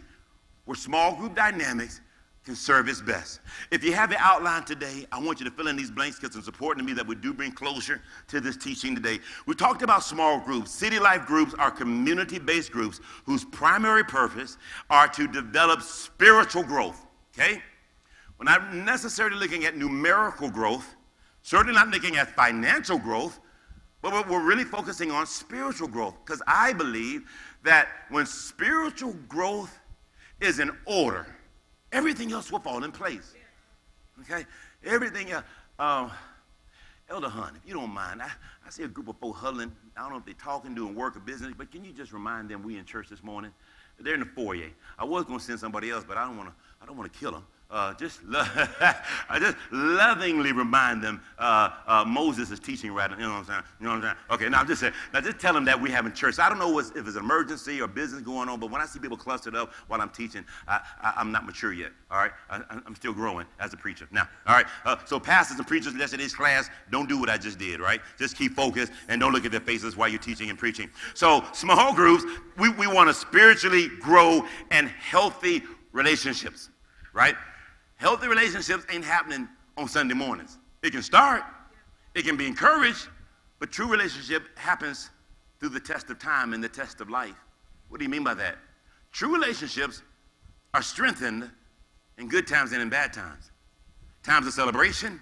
where 0.65 0.77
small 0.77 1.15
group 1.15 1.37
dynamics 1.37 2.01
can 2.45 2.57
serve 2.57 2.89
its 2.89 3.01
best. 3.01 3.41
If 3.71 3.85
you 3.85 3.93
have 3.93 4.11
the 4.11 4.19
outline 4.19 4.65
today, 4.65 5.07
I 5.13 5.21
want 5.21 5.39
you 5.39 5.45
to 5.45 5.51
fill 5.53 5.69
in 5.69 5.77
these 5.77 5.91
blanks 5.91 6.19
because 6.19 6.35
it's 6.35 6.49
important 6.49 6.85
to 6.87 6.93
me 6.93 6.97
that 6.97 7.07
we 7.07 7.15
do 7.15 7.33
bring 7.33 7.53
closure 7.53 8.03
to 8.29 8.41
this 8.41 8.57
teaching 8.57 8.97
today. 8.97 9.21
We 9.47 9.55
talked 9.55 9.83
about 9.83 10.03
small 10.03 10.41
groups. 10.41 10.73
City 10.73 10.99
life 10.99 11.25
groups 11.25 11.55
are 11.55 11.71
community-based 11.71 12.73
groups 12.73 13.01
whose 13.25 13.45
primary 13.45 14.03
purpose 14.03 14.59
are 14.91 15.07
to 15.09 15.29
develop 15.29 15.83
spiritual 15.83 16.65
growth, 16.65 17.07
okay? 17.33 17.63
We're 18.39 18.45
not 18.45 18.75
necessarily 18.75 19.37
looking 19.37 19.65
at 19.65 19.77
numerical 19.77 20.51
growth, 20.51 20.97
certainly 21.43 21.75
not 21.75 21.89
looking 21.89 22.17
at 22.17 22.35
financial 22.35 22.99
growth, 22.99 23.39
But 24.03 24.29
we're 24.29 24.45
really 24.45 24.65
focusing 24.65 25.13
on 25.13 25.27
spiritual 25.27 25.87
growth 25.87 26.17
because 26.25 26.43
I 26.47 26.73
believe 26.73 27.23
that 27.63 27.87
when 28.11 28.27
spiritual 28.27 29.15
growth 29.29 29.79
is 30.41 30.59
in 30.59 30.73
order, 30.87 31.27
everything 31.93 32.33
else 32.33 32.51
will 32.51 32.59
fall 32.59 32.83
in 32.85 32.93
place. 32.93 33.35
Okay? 34.23 34.45
Everything 34.85 35.31
else. 35.31 35.45
Um, 35.79 36.11
Elder 37.09 37.29
Hunt, 37.29 37.57
if 37.57 37.69
you 37.69 37.75
don't 37.75 37.93
mind, 37.93 38.23
I, 38.23 38.31
I 38.67 38.71
see 38.71 38.85
a 38.85 38.89
group 38.89 39.09
of 39.09 39.17
folks 39.19 39.39
huddling. 39.39 39.73
I 39.97 40.03
don't 40.03 40.13
know 40.13 40.19
if 40.19 40.25
they're 40.25 40.35
talking, 40.35 40.75
doing 40.75 40.95
work 40.95 41.17
or 41.17 41.21
business, 41.21 41.53
but 41.57 41.71
can 41.71 41.85
you 41.85 41.93
just 41.93 42.13
remind 42.13 42.49
them 42.49 42.63
we 42.63 42.79
in 42.79 42.85
church 42.85 43.09
this 43.09 43.23
morning? 43.23 43.51
They're 43.99 44.15
in 44.15 44.21
the 44.21 44.27
foyer. 44.27 44.71
I 44.99 45.05
was 45.05 45.25
going 45.25 45.39
to 45.39 45.45
send 45.45 45.61
somebody 45.61 45.91
else, 45.91 46.05
but 46.07 46.17
I 46.17 46.25
don't 46.25 46.37
want 46.37 46.49
to. 46.49 46.55
I 46.81 46.87
don't 46.87 46.97
want 46.97 47.13
to 47.13 47.19
kill 47.19 47.33
them. 47.33 47.45
Uh, 47.73 47.95
just, 47.95 48.23
lo- 48.25 48.45
I 49.31 49.39
just 49.39 49.57
lovingly 49.71 50.53
remind 50.53 51.03
them 51.03 51.23
uh, 51.39 51.71
uh, 51.87 52.05
Moses 52.07 52.51
is 52.51 52.61
teaching 52.61 52.93
rather. 52.93 53.15
You 53.15 53.23
know 53.23 53.31
what 53.31 53.39
I'm 53.39 53.45
saying? 53.47 53.63
You 53.81 53.87
know 53.87 53.93
what 53.93 53.97
I'm 53.97 54.03
saying? 54.03 54.17
Okay, 54.33 54.49
now 54.51 54.61
I'm 54.61 54.67
just 54.67 54.83
saying. 54.83 54.93
Now 55.15 55.23
just 55.23 55.39
tell 55.39 55.55
them 55.55 55.65
that 55.65 55.81
we 55.81 55.91
have 55.91 56.05
in 56.05 56.13
church. 56.13 56.39
I 56.39 56.51
don't 56.51 56.59
know 56.59 56.79
if 56.79 56.95
it's 56.95 57.17
an 57.17 57.25
emergency 57.25 57.81
or 57.81 57.89
business 57.89 58.21
going 58.21 58.51
on, 58.51 58.61
but 58.61 58.71
when 58.71 58.83
I 58.83 58.85
see 58.85 58.99
people 58.99 59.17
clustered 59.17 59.57
up 59.57 59.73
while 59.89 60.03
I'm 60.03 60.11
teaching, 60.11 60.45
I, 60.69 60.83
I'm 61.17 61.33
not 61.33 61.47
mature 61.47 61.73
yet. 61.73 61.93
All 62.11 62.19
right, 62.19 62.33
I, 62.51 62.61
I'm 62.69 62.95
still 62.95 63.15
growing 63.15 63.47
as 63.59 63.73
a 63.73 63.79
preacher. 63.79 64.07
Now, 64.11 64.29
all 64.47 64.55
right. 64.55 64.67
Uh, 64.85 64.97
so 65.07 65.19
pastors 65.19 65.57
and 65.57 65.67
preachers, 65.67 65.95
yesterday's 65.95 66.35
class, 66.35 66.69
don't 66.91 67.09
do 67.09 67.19
what 67.19 67.31
I 67.31 67.39
just 67.39 67.59
did. 67.59 67.81
Right? 67.81 68.03
Just 68.19 68.37
keep 68.37 68.53
focused 68.53 68.93
and 69.09 69.19
don't 69.19 69.33
look 69.33 69.47
at 69.47 69.51
their 69.51 69.61
faces 69.61 69.97
while 69.97 70.11
you're 70.11 70.21
teaching 70.21 70.51
and 70.51 70.59
preaching. 70.59 70.91
So 71.15 71.43
small 71.55 71.95
groups, 71.95 72.25
we, 72.59 72.69
we 72.69 72.87
want 72.87 73.09
to 73.09 73.15
spiritually 73.15 73.89
grow 73.99 74.45
and 74.71 74.89
healthy 74.89 75.63
relationships. 75.93 76.69
Right? 77.15 77.35
Healthy 78.03 78.27
relationships 78.27 78.85
ain't 78.91 79.05
happening 79.05 79.49
on 79.77 79.87
Sunday 79.87 80.15
mornings. 80.15 80.59
It 80.83 80.91
can 80.91 81.03
start, 81.03 81.45
it 82.17 82.25
can 82.25 82.37
be 82.37 82.49
encouraged, 82.49 83.07
but 83.61 83.71
true 83.71 83.89
relationship 83.89 84.43
happens 84.59 85.11
through 85.61 85.69
the 85.69 85.79
test 85.79 86.11
of 86.11 86.19
time 86.19 86.53
and 86.53 86.65
the 86.65 86.69
test 86.69 87.01
of 87.01 87.09
life. 87.09 87.37
What 87.91 87.99
do 87.99 88.05
you 88.05 88.11
mean 88.11 88.25
by 88.25 88.35
that? 88.35 88.59
True 89.13 89.33
relationships 89.33 90.03
are 90.75 90.83
strengthened 90.83 91.49
in 92.19 92.27
good 92.27 92.49
times 92.49 92.73
and 92.73 92.83
in 92.83 92.89
bad 92.89 93.13
times. 93.13 93.53
Times 94.25 94.49
of 94.49 94.53
celebration 94.53 95.21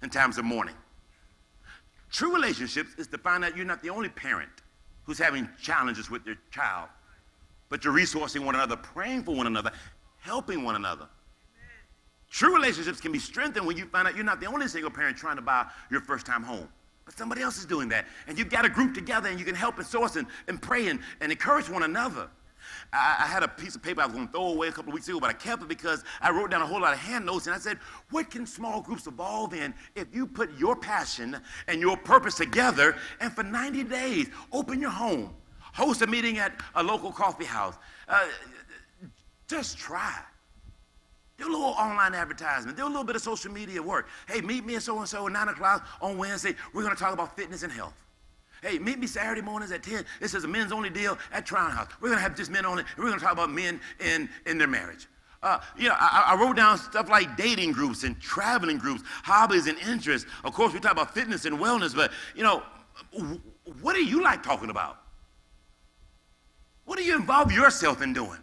and 0.00 0.12
times 0.12 0.38
of 0.38 0.44
mourning. 0.44 0.76
True 2.12 2.32
relationships 2.32 2.94
is 2.98 3.08
to 3.08 3.18
find 3.18 3.44
out 3.44 3.56
you're 3.56 3.66
not 3.66 3.82
the 3.82 3.90
only 3.90 4.10
parent 4.10 4.62
who's 5.02 5.18
having 5.18 5.48
challenges 5.60 6.08
with 6.08 6.24
your 6.24 6.36
child, 6.52 6.88
but 7.68 7.84
you're 7.84 7.92
resourcing 7.92 8.44
one 8.44 8.54
another, 8.54 8.76
praying 8.76 9.24
for 9.24 9.34
one 9.34 9.48
another, 9.48 9.72
helping 10.20 10.62
one 10.62 10.76
another. 10.76 11.08
True 12.30 12.54
relationships 12.54 13.00
can 13.00 13.10
be 13.10 13.18
strengthened 13.18 13.66
when 13.66 13.76
you 13.76 13.86
find 13.86 14.06
out 14.06 14.14
you're 14.14 14.24
not 14.24 14.40
the 14.40 14.46
only 14.46 14.68
single 14.68 14.90
parent 14.90 15.16
trying 15.16 15.36
to 15.36 15.42
buy 15.42 15.66
your 15.90 16.00
first 16.00 16.24
time 16.24 16.44
home. 16.44 16.68
But 17.04 17.18
somebody 17.18 17.42
else 17.42 17.58
is 17.58 17.66
doing 17.66 17.88
that. 17.88 18.06
And 18.28 18.38
you've 18.38 18.50
got 18.50 18.64
a 18.64 18.68
group 18.68 18.94
together 18.94 19.28
and 19.28 19.38
you 19.38 19.44
can 19.44 19.56
help 19.56 19.78
and 19.78 19.86
source 19.86 20.14
and, 20.14 20.28
and 20.46 20.62
pray 20.62 20.86
and, 20.88 21.00
and 21.20 21.32
encourage 21.32 21.68
one 21.68 21.82
another. 21.82 22.28
I, 22.92 23.16
I 23.20 23.26
had 23.26 23.42
a 23.42 23.48
piece 23.48 23.74
of 23.74 23.82
paper 23.82 24.00
I 24.00 24.06
was 24.06 24.14
going 24.14 24.26
to 24.28 24.32
throw 24.32 24.52
away 24.52 24.68
a 24.68 24.72
couple 24.72 24.90
of 24.90 24.94
weeks 24.94 25.08
ago, 25.08 25.18
but 25.18 25.28
I 25.28 25.32
kept 25.32 25.62
it 25.62 25.68
because 25.68 26.04
I 26.20 26.30
wrote 26.30 26.52
down 26.52 26.62
a 26.62 26.66
whole 26.66 26.80
lot 26.80 26.92
of 26.92 27.00
hand 27.00 27.26
notes 27.26 27.46
and 27.46 27.54
I 27.54 27.58
said, 27.58 27.78
what 28.10 28.30
can 28.30 28.46
small 28.46 28.80
groups 28.80 29.08
evolve 29.08 29.52
in 29.54 29.74
if 29.96 30.14
you 30.14 30.24
put 30.24 30.56
your 30.56 30.76
passion 30.76 31.36
and 31.66 31.80
your 31.80 31.96
purpose 31.96 32.36
together 32.36 32.96
and 33.20 33.32
for 33.32 33.42
90 33.42 33.84
days 33.84 34.28
open 34.52 34.80
your 34.80 34.90
home, 34.90 35.34
host 35.72 36.02
a 36.02 36.06
meeting 36.06 36.38
at 36.38 36.52
a 36.76 36.82
local 36.82 37.10
coffee 37.10 37.44
house? 37.44 37.74
Uh, 38.08 38.26
just 39.48 39.78
try. 39.78 40.14
Do 41.40 41.48
a 41.48 41.50
little 41.50 41.68
online 41.68 42.14
advertisement. 42.14 42.76
Do 42.76 42.84
a 42.84 42.86
little 42.86 43.02
bit 43.02 43.16
of 43.16 43.22
social 43.22 43.50
media 43.50 43.82
work. 43.82 44.08
Hey, 44.28 44.42
meet 44.42 44.66
me 44.66 44.76
at 44.76 44.82
so 44.82 44.98
and 44.98 45.08
so 45.08 45.26
at 45.26 45.32
9 45.32 45.48
o'clock 45.48 45.86
on 46.02 46.18
Wednesday. 46.18 46.54
We're 46.74 46.82
going 46.82 46.94
to 46.94 47.02
talk 47.02 47.14
about 47.14 47.34
fitness 47.34 47.62
and 47.62 47.72
health. 47.72 47.94
Hey, 48.62 48.78
meet 48.78 48.98
me 48.98 49.06
Saturday 49.06 49.40
mornings 49.40 49.72
at 49.72 49.82
10. 49.82 50.04
This 50.20 50.34
is 50.34 50.44
a 50.44 50.48
men's 50.48 50.70
only 50.70 50.90
deal 50.90 51.16
at 51.32 51.46
Trial 51.46 51.70
House. 51.70 51.88
We're 51.98 52.08
going 52.08 52.18
to 52.18 52.22
have 52.22 52.36
just 52.36 52.50
men 52.50 52.66
only. 52.66 52.84
We're 52.98 53.04
going 53.04 53.18
to 53.18 53.24
talk 53.24 53.32
about 53.32 53.50
men 53.50 53.80
in, 54.00 54.28
in 54.44 54.58
their 54.58 54.68
marriage. 54.68 55.08
Uh, 55.42 55.60
you 55.78 55.88
know, 55.88 55.96
I, 55.98 56.34
I, 56.34 56.38
wrote 56.38 56.56
down 56.56 56.76
stuff 56.76 57.08
like 57.08 57.34
dating 57.38 57.72
groups 57.72 58.04
and 58.04 58.20
traveling 58.20 58.76
groups, 58.76 59.02
hobbies 59.06 59.66
and 59.66 59.78
interests. 59.78 60.28
Of 60.44 60.52
course, 60.52 60.74
we 60.74 60.80
talk 60.80 60.92
about 60.92 61.14
fitness 61.14 61.46
and 61.46 61.58
wellness, 61.58 61.96
but, 61.96 62.12
you 62.36 62.42
know, 62.42 62.62
what 63.80 63.94
do 63.94 64.04
you 64.04 64.22
like 64.22 64.42
talking 64.42 64.68
about? 64.68 64.98
What 66.84 66.98
do 66.98 67.04
you 67.04 67.16
involve 67.16 67.50
yourself 67.50 68.02
in 68.02 68.12
doing? 68.12 68.40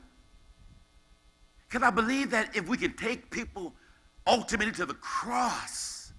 Because 1.67 1.85
I 1.85 1.91
believe 1.91 2.31
that 2.31 2.55
if 2.55 2.67
we 2.67 2.77
can 2.77 2.93
take 2.93 3.29
people 3.29 3.73
ultimately 4.25 4.73
to 4.73 4.85
the 4.85 4.93
cross, 4.95 6.13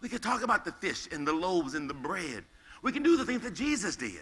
we 0.00 0.08
can 0.08 0.20
talk 0.20 0.42
about 0.42 0.64
the 0.64 0.72
fish 0.72 1.08
and 1.10 1.26
the 1.26 1.32
loaves 1.32 1.74
and 1.74 1.88
the 1.88 1.94
bread. 1.94 2.44
We 2.82 2.92
can 2.92 3.02
do 3.02 3.16
the 3.16 3.24
things 3.24 3.42
that 3.42 3.54
Jesus 3.54 3.96
did. 3.96 4.20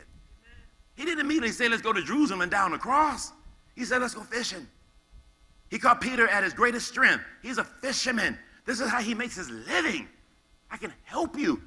He 0.95 1.05
didn't 1.05 1.21
immediately 1.21 1.51
say, 1.51 1.69
let's 1.69 1.83
go 1.83 1.93
to 1.93 2.03
Jerusalem 2.03 2.43
and 2.43 2.51
down 2.51 2.71
the 2.71 2.79
cross. 2.79 3.33
He 3.75 3.85
said, 3.85 4.01
let's 4.01 4.15
go 4.15 4.23
fishing. 4.23 4.67
He 5.71 5.79
caught 5.79 6.01
Peter 6.01 6.29
at 6.29 6.45
his 6.45 6.53
greatest 6.53 6.87
strength. 6.87 7.25
He's 7.43 7.59
a 7.59 7.65
fisherman. 7.65 8.39
This 8.67 8.81
is 8.81 8.91
how 8.91 9.01
he 9.01 9.15
makes 9.15 9.35
his 9.35 9.51
living. 9.51 10.07
I 10.71 10.77
can 10.77 10.93
help 11.05 11.37
you 11.37 11.63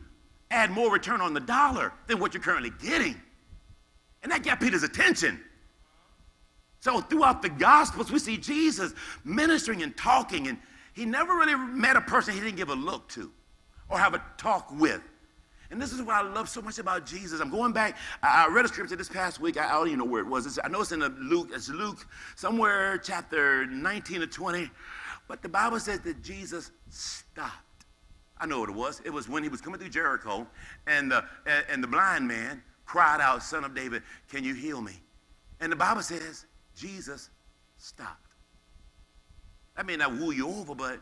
add 0.51 0.71
more 0.71 0.91
return 0.91 1.21
on 1.21 1.33
the 1.33 1.39
dollar 1.39 1.91
than 2.07 2.19
what 2.19 2.33
you're 2.33 2.43
currently 2.43 2.71
getting. 2.81 3.15
And 4.23 4.31
that 4.31 4.43
got 4.43 4.59
Peter's 4.59 4.83
attention. 4.83 5.41
So 6.85 7.01
throughout 7.01 7.41
the 7.41 7.49
Gospels, 7.49 8.11
we 8.11 8.19
see 8.19 8.37
Jesus 8.37 8.93
ministering 9.23 9.81
and 9.81 9.97
talking, 9.97 10.47
and 10.49 10.59
he 10.93 11.03
never 11.03 11.33
really 11.33 11.55
met 11.55 11.95
a 11.95 12.01
person 12.01 12.35
he 12.35 12.39
didn't 12.39 12.57
give 12.57 12.69
a 12.69 12.75
look 12.75 13.09
to 13.09 13.31
or 13.89 13.97
have 13.97 14.13
a 14.13 14.21
talk 14.37 14.71
with. 14.71 15.01
And 15.71 15.81
this 15.81 15.91
is 15.91 16.03
what 16.03 16.13
I 16.13 16.21
love 16.21 16.47
so 16.47 16.61
much 16.61 16.77
about 16.77 17.07
Jesus. 17.07 17.39
I'm 17.39 17.49
going 17.49 17.73
back. 17.73 17.97
I 18.21 18.47
read 18.51 18.65
a 18.65 18.67
scripture 18.67 18.95
this 18.95 19.09
past 19.09 19.39
week. 19.39 19.57
I 19.57 19.71
don't 19.71 19.87
even 19.87 19.97
know 19.97 20.05
where 20.05 20.21
it 20.21 20.27
was. 20.27 20.45
It's, 20.45 20.59
I 20.63 20.67
know 20.67 20.81
it's 20.81 20.91
in 20.91 20.99
Luke. 21.27 21.49
It's 21.51 21.69
Luke, 21.69 22.05
somewhere 22.35 22.99
chapter 22.99 23.65
19 23.65 24.21
or 24.21 24.27
20. 24.27 24.69
But 25.27 25.41
the 25.41 25.49
Bible 25.49 25.79
says 25.79 26.01
that 26.01 26.21
Jesus 26.21 26.69
stopped. 26.91 27.85
I 28.37 28.45
know 28.45 28.59
what 28.59 28.69
it 28.69 28.75
was. 28.75 29.01
It 29.03 29.09
was 29.09 29.27
when 29.27 29.41
he 29.41 29.49
was 29.49 29.59
coming 29.59 29.79
through 29.79 29.89
Jericho, 29.89 30.45
and 30.85 31.11
the, 31.11 31.25
and 31.67 31.81
the 31.81 31.87
blind 31.87 32.27
man 32.27 32.61
cried 32.85 33.21
out, 33.21 33.41
Son 33.41 33.63
of 33.63 33.73
David, 33.73 34.03
can 34.29 34.43
you 34.43 34.53
heal 34.53 34.81
me? 34.81 35.01
And 35.59 35.71
the 35.71 35.75
Bible 35.75 36.03
says 36.03 36.45
Jesus 36.75 37.29
stopped. 37.77 38.21
That 39.75 39.85
may 39.85 39.95
not 39.95 40.13
woo 40.13 40.31
you 40.31 40.47
over, 40.47 40.75
but 40.75 40.99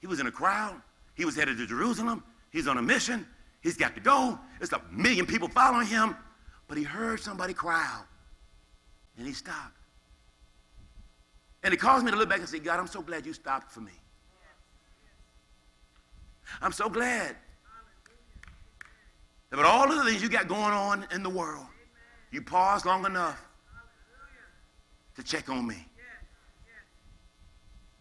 he 0.00 0.06
was 0.06 0.20
in 0.20 0.26
a 0.26 0.32
crowd. 0.32 0.80
He 1.14 1.24
was 1.24 1.36
headed 1.36 1.58
to 1.58 1.66
Jerusalem. 1.66 2.22
He's 2.50 2.66
on 2.66 2.78
a 2.78 2.82
mission. 2.82 3.26
He's 3.60 3.76
got 3.76 3.94
to 3.94 4.00
go. 4.00 4.38
There's 4.58 4.72
a 4.72 4.82
million 4.90 5.26
people 5.26 5.48
following 5.48 5.86
him. 5.86 6.16
But 6.66 6.78
he 6.78 6.84
heard 6.84 7.20
somebody 7.20 7.52
cry 7.52 7.86
out. 7.94 8.06
And 9.18 9.26
he 9.26 9.32
stopped. 9.32 9.76
And 11.62 11.74
it 11.74 11.78
caused 11.78 12.04
me 12.04 12.10
to 12.10 12.16
look 12.16 12.28
back 12.28 12.38
and 12.38 12.48
say, 12.48 12.58
God, 12.58 12.78
I'm 12.78 12.86
so 12.86 13.02
glad 13.02 13.26
you 13.26 13.32
stopped 13.34 13.70
for 13.70 13.80
me. 13.80 13.92
I'm 16.62 16.72
so 16.72 16.88
glad 16.88 17.36
that 19.50 19.56
with 19.56 19.66
all 19.66 19.90
of 19.90 19.96
the 19.96 20.04
things 20.04 20.22
you 20.22 20.28
got 20.28 20.48
going 20.48 20.72
on 20.72 21.06
in 21.12 21.22
the 21.22 21.30
world, 21.30 21.66
you 22.30 22.42
paused 22.42 22.86
long 22.86 23.04
enough 23.04 23.44
to 25.20 25.26
check 25.26 25.48
on 25.48 25.66
me. 25.66 25.86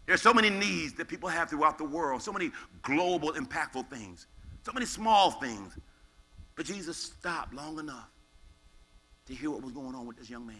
There's 0.05 0.21
so 0.21 0.33
many 0.33 0.49
needs 0.49 0.93
that 0.93 1.07
people 1.07 1.29
have 1.29 1.49
throughout 1.49 1.77
the 1.77 1.83
world, 1.83 2.23
so 2.23 2.33
many 2.33 2.51
global, 2.81 3.33
impactful 3.33 3.89
things, 3.89 4.25
so 4.65 4.71
many 4.71 4.87
small 4.87 5.31
things. 5.31 5.77
But 6.55 6.65
Jesus 6.65 6.97
stopped 6.97 7.53
long 7.53 7.77
enough 7.77 8.09
to 9.27 9.35
hear 9.35 9.51
what 9.51 9.61
was 9.61 9.71
going 9.71 9.93
on 9.93 10.07
with 10.07 10.17
this 10.17 10.29
young 10.29 10.47
man. 10.47 10.57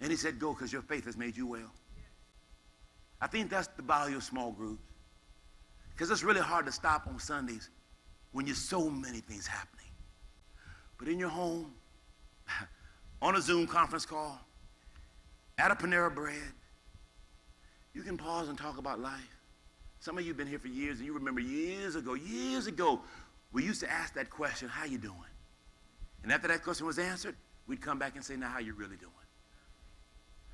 And 0.00 0.10
he 0.10 0.16
said, 0.16 0.38
Go, 0.38 0.54
because 0.54 0.72
your 0.72 0.82
faith 0.82 1.04
has 1.04 1.16
made 1.16 1.36
you 1.36 1.46
well. 1.46 1.70
I 3.20 3.26
think 3.26 3.50
that's 3.50 3.68
the 3.68 3.82
value 3.82 4.16
of 4.16 4.24
small 4.24 4.52
groups. 4.52 4.82
Because 5.90 6.10
it's 6.10 6.24
really 6.24 6.40
hard 6.40 6.66
to 6.66 6.72
stop 6.72 7.06
on 7.06 7.18
Sundays 7.18 7.70
when 8.32 8.46
there's 8.46 8.58
so 8.58 8.88
many 8.88 9.20
things 9.20 9.46
happening. 9.46 9.86
But 10.98 11.08
in 11.08 11.18
your 11.18 11.28
home, 11.28 11.72
on 13.22 13.36
a 13.36 13.40
Zoom 13.40 13.66
conference 13.66 14.06
call, 14.06 14.40
at 15.58 15.70
a 15.70 15.74
Panera 15.74 16.14
Bread, 16.14 16.52
you 17.94 18.02
can 18.02 18.16
pause 18.16 18.48
and 18.48 18.58
talk 18.58 18.78
about 18.78 19.00
life. 19.00 19.20
Some 20.00 20.18
of 20.18 20.24
you 20.24 20.30
have 20.30 20.36
been 20.36 20.48
here 20.48 20.58
for 20.58 20.68
years, 20.68 20.98
and 20.98 21.06
you 21.06 21.14
remember 21.14 21.40
years 21.40 21.94
ago, 21.94 22.14
years 22.14 22.66
ago, 22.66 23.00
we 23.52 23.62
used 23.62 23.80
to 23.80 23.90
ask 23.90 24.14
that 24.14 24.30
question, 24.30 24.68
how 24.68 24.84
you 24.84 24.98
doing? 24.98 25.14
And 26.22 26.32
after 26.32 26.48
that 26.48 26.62
question 26.62 26.86
was 26.86 26.98
answered, 26.98 27.36
we'd 27.66 27.80
come 27.80 27.98
back 27.98 28.16
and 28.16 28.24
say, 28.24 28.36
now 28.36 28.48
how 28.48 28.58
you 28.58 28.74
really 28.74 28.96
doing? 28.96 29.12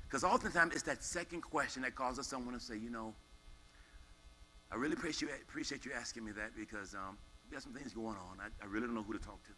Because 0.03 0.23
oftentimes 0.23 0.73
it's 0.73 0.83
that 0.83 1.03
second 1.03 1.41
question 1.41 1.81
that 1.81 1.95
causes 1.95 2.27
someone 2.27 2.53
to 2.53 2.59
say, 2.59 2.77
you 2.77 2.89
know, 2.89 3.13
I 4.71 4.75
really 4.75 4.93
appreciate 4.93 5.85
you, 5.85 5.91
asking 5.93 6.23
me 6.23 6.31
that 6.33 6.51
because 6.55 6.93
um, 6.93 7.17
got 7.51 7.61
some 7.61 7.73
things 7.73 7.93
going 7.93 8.15
on. 8.15 8.39
I, 8.39 8.47
I 8.63 8.67
really 8.67 8.85
don't 8.85 8.95
know 8.95 9.03
who 9.03 9.13
to 9.13 9.19
talk 9.19 9.43
to. 9.43 9.51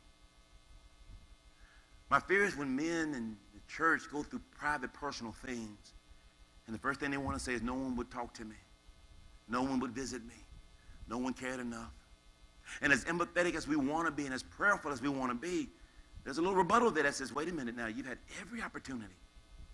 My 2.13 2.19
fear 2.19 2.43
is 2.43 2.56
when 2.56 2.76
men 2.76 3.15
in 3.15 3.36
the 3.56 3.60
church 3.67 4.04
go 4.12 4.21
through 4.21 4.41
private, 4.56 4.93
personal 4.93 5.32
things, 5.32 5.93
and 6.67 6.76
the 6.76 6.78
first 6.78 6.99
thing 6.99 7.10
they 7.10 7.17
want 7.17 7.36
to 7.36 7.43
say 7.43 7.54
is, 7.54 7.63
no 7.63 7.73
one 7.73 7.95
would 7.95 8.12
talk 8.12 8.36
to 8.36 8.45
me. 8.45 8.56
No 9.49 9.63
one 9.63 9.80
would 9.80 9.93
visit 9.95 10.23
me. 10.23 10.36
No 11.10 11.17
one 11.17 11.34
cared 11.34 11.60
enough. 11.60 11.89
And 12.84 12.93
as 12.93 13.04
empathetic 13.06 13.56
as 13.56 13.67
we 13.67 13.78
want 13.78 14.06
to 14.06 14.12
be 14.12 14.26
and 14.26 14.34
as 14.34 14.43
prayerful 14.43 14.91
as 14.91 15.02
we 15.02 15.10
want 15.10 15.32
to 15.32 15.36
be, 15.36 15.69
there's 16.23 16.38
a 16.38 16.41
little 16.41 16.56
rebuttal 16.56 16.91
there 16.91 17.02
that 17.02 17.15
says, 17.15 17.34
wait 17.34 17.49
a 17.49 17.52
minute 17.52 17.76
now, 17.76 17.88
you've 17.88 18.06
had 18.06 18.19
every 18.39 18.62
opportunity 18.62 19.15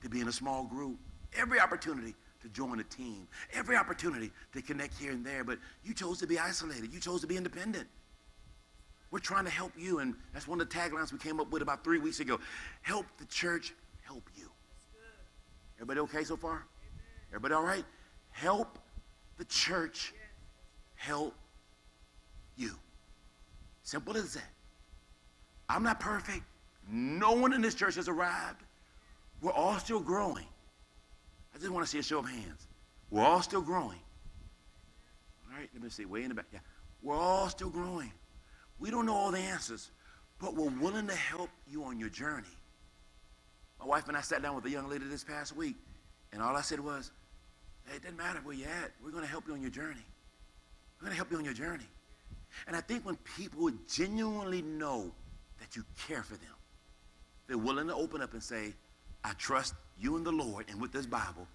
to 0.02 0.08
be 0.08 0.22
in 0.22 0.30
a 0.30 0.32
small 0.32 0.64
group, 0.64 0.98
every 1.38 1.60
opportunity 1.60 2.16
to 2.42 2.48
join 2.48 2.80
a 2.80 2.86
team, 2.86 3.28
every 3.52 3.76
opportunity 3.76 4.32
to 4.54 4.62
connect 4.62 4.98
here 4.98 5.12
and 5.12 5.26
there, 5.26 5.44
but 5.44 5.60
you 5.84 5.94
chose 5.94 6.18
to 6.20 6.26
be 6.26 6.40
isolated. 6.40 6.94
You 6.94 7.02
chose 7.02 7.20
to 7.20 7.28
be 7.28 7.36
independent. 7.36 7.90
We're 9.12 9.20
trying 9.20 9.46
to 9.46 9.52
help 9.52 9.72
you, 9.78 10.00
and 10.00 10.16
that's 10.34 10.48
one 10.48 10.62
of 10.62 10.70
the 10.70 10.76
taglines 10.76 11.12
we 11.12 11.18
came 11.18 11.40
up 11.40 11.52
with 11.52 11.62
about 11.62 11.84
three 11.84 11.98
weeks 11.98 12.20
ago. 12.20 12.40
Help 12.82 13.06
the 13.18 13.26
church 13.26 13.74
help 14.04 14.30
you. 14.36 14.50
Everybody 15.78 16.00
okay 16.02 16.24
so 16.24 16.38
far? 16.38 16.66
Everybody 17.30 17.54
all 17.54 17.64
right? 17.64 17.86
Help 18.32 18.78
the 19.38 19.46
church 19.46 20.14
help 20.96 21.34
you. 22.56 22.72
Simple 23.84 24.16
as 24.18 24.34
that. 24.34 24.52
I'm 25.68 25.84
not 25.84 26.00
perfect. 26.00 26.44
No 26.88 27.32
one 27.32 27.54
in 27.54 27.62
this 27.62 27.76
church 27.76 27.96
has 27.96 28.08
arrived. 28.08 28.64
We're 29.42 29.52
all 29.52 29.78
still 29.80 30.00
growing. 30.00 30.46
I 31.56 31.58
just 31.58 31.70
want 31.70 31.86
to 31.86 31.90
see 31.90 32.00
a 32.00 32.04
show 32.04 32.20
of 32.20 32.30
hands. 32.30 32.68
We're 33.10 33.24
all 33.24 33.42
still 33.42 33.62
growing. 33.62 34.00
All 35.48 35.58
right, 35.58 35.70
let 35.74 35.82
me 35.82 35.90
see. 35.90 36.06
Way 36.06 36.24
in 36.24 36.30
the 36.30 36.36
back. 36.36 36.46
Yeah. 36.52 36.60
We're 37.02 37.16
all 37.16 37.50
still 37.50 37.70
growing. 37.70 38.12
We 38.80 38.92
don't 38.92 39.06
know 39.06 39.16
all 39.16 39.32
the 39.32 39.40
answers, 39.40 39.92
but 40.40 40.56
we're 40.56 40.70
willing 40.70 41.08
to 41.08 41.16
help 41.16 41.50
you 41.68 41.84
on 41.84 42.00
your 42.00 42.10
journey. 42.10 42.48
My 43.80 43.86
wife 43.86 44.08
and 44.08 44.18
I 44.18 44.22
sat 44.22 44.42
down 44.42 44.56
with 44.56 44.66
a 44.66 44.70
young 44.70 44.90
lady 44.90 45.06
this 45.06 45.24
past 45.24 45.56
week, 45.56 45.76
and 46.32 46.42
all 46.42 46.56
I 46.56 46.62
said 46.62 46.80
was, 46.80 47.12
hey, 47.86 47.98
it 47.98 48.04
doesn't 48.04 48.18
matter 48.18 48.40
where 48.44 48.56
you're 48.56 48.68
at. 48.68 48.92
We're 49.04 49.12
going 49.12 49.24
to 49.24 49.30
help 49.30 49.48
you 49.48 49.54
on 49.54 49.62
your 49.62 49.72
journey. 49.72 50.06
We're 51.00 51.06
going 51.06 51.12
to 51.12 51.18
help 51.18 51.32
you 51.32 51.38
on 51.38 51.46
your 51.46 51.54
journey. 51.54 51.88
And 52.68 52.76
I 52.76 52.82
think 52.82 53.06
when 53.06 53.18
people 53.38 53.70
genuinely 53.88 54.62
know 54.62 55.12
that 55.60 55.76
you 55.76 55.84
care 56.08 56.24
for 56.24 56.36
them, 56.36 56.56
they're 57.48 57.58
willing 57.58 57.88
to 57.88 57.96
open 57.96 58.22
up 58.22 58.34
and 58.34 58.44
say, 58.44 58.74
I 59.24 59.34
trust 59.34 59.74
you 60.00 60.16
and 60.16 60.26
the 60.26 60.32
Lord, 60.32 60.66
and 60.70 60.82
with 60.82 60.92
this 60.92 61.06
Bible, 61.06 61.48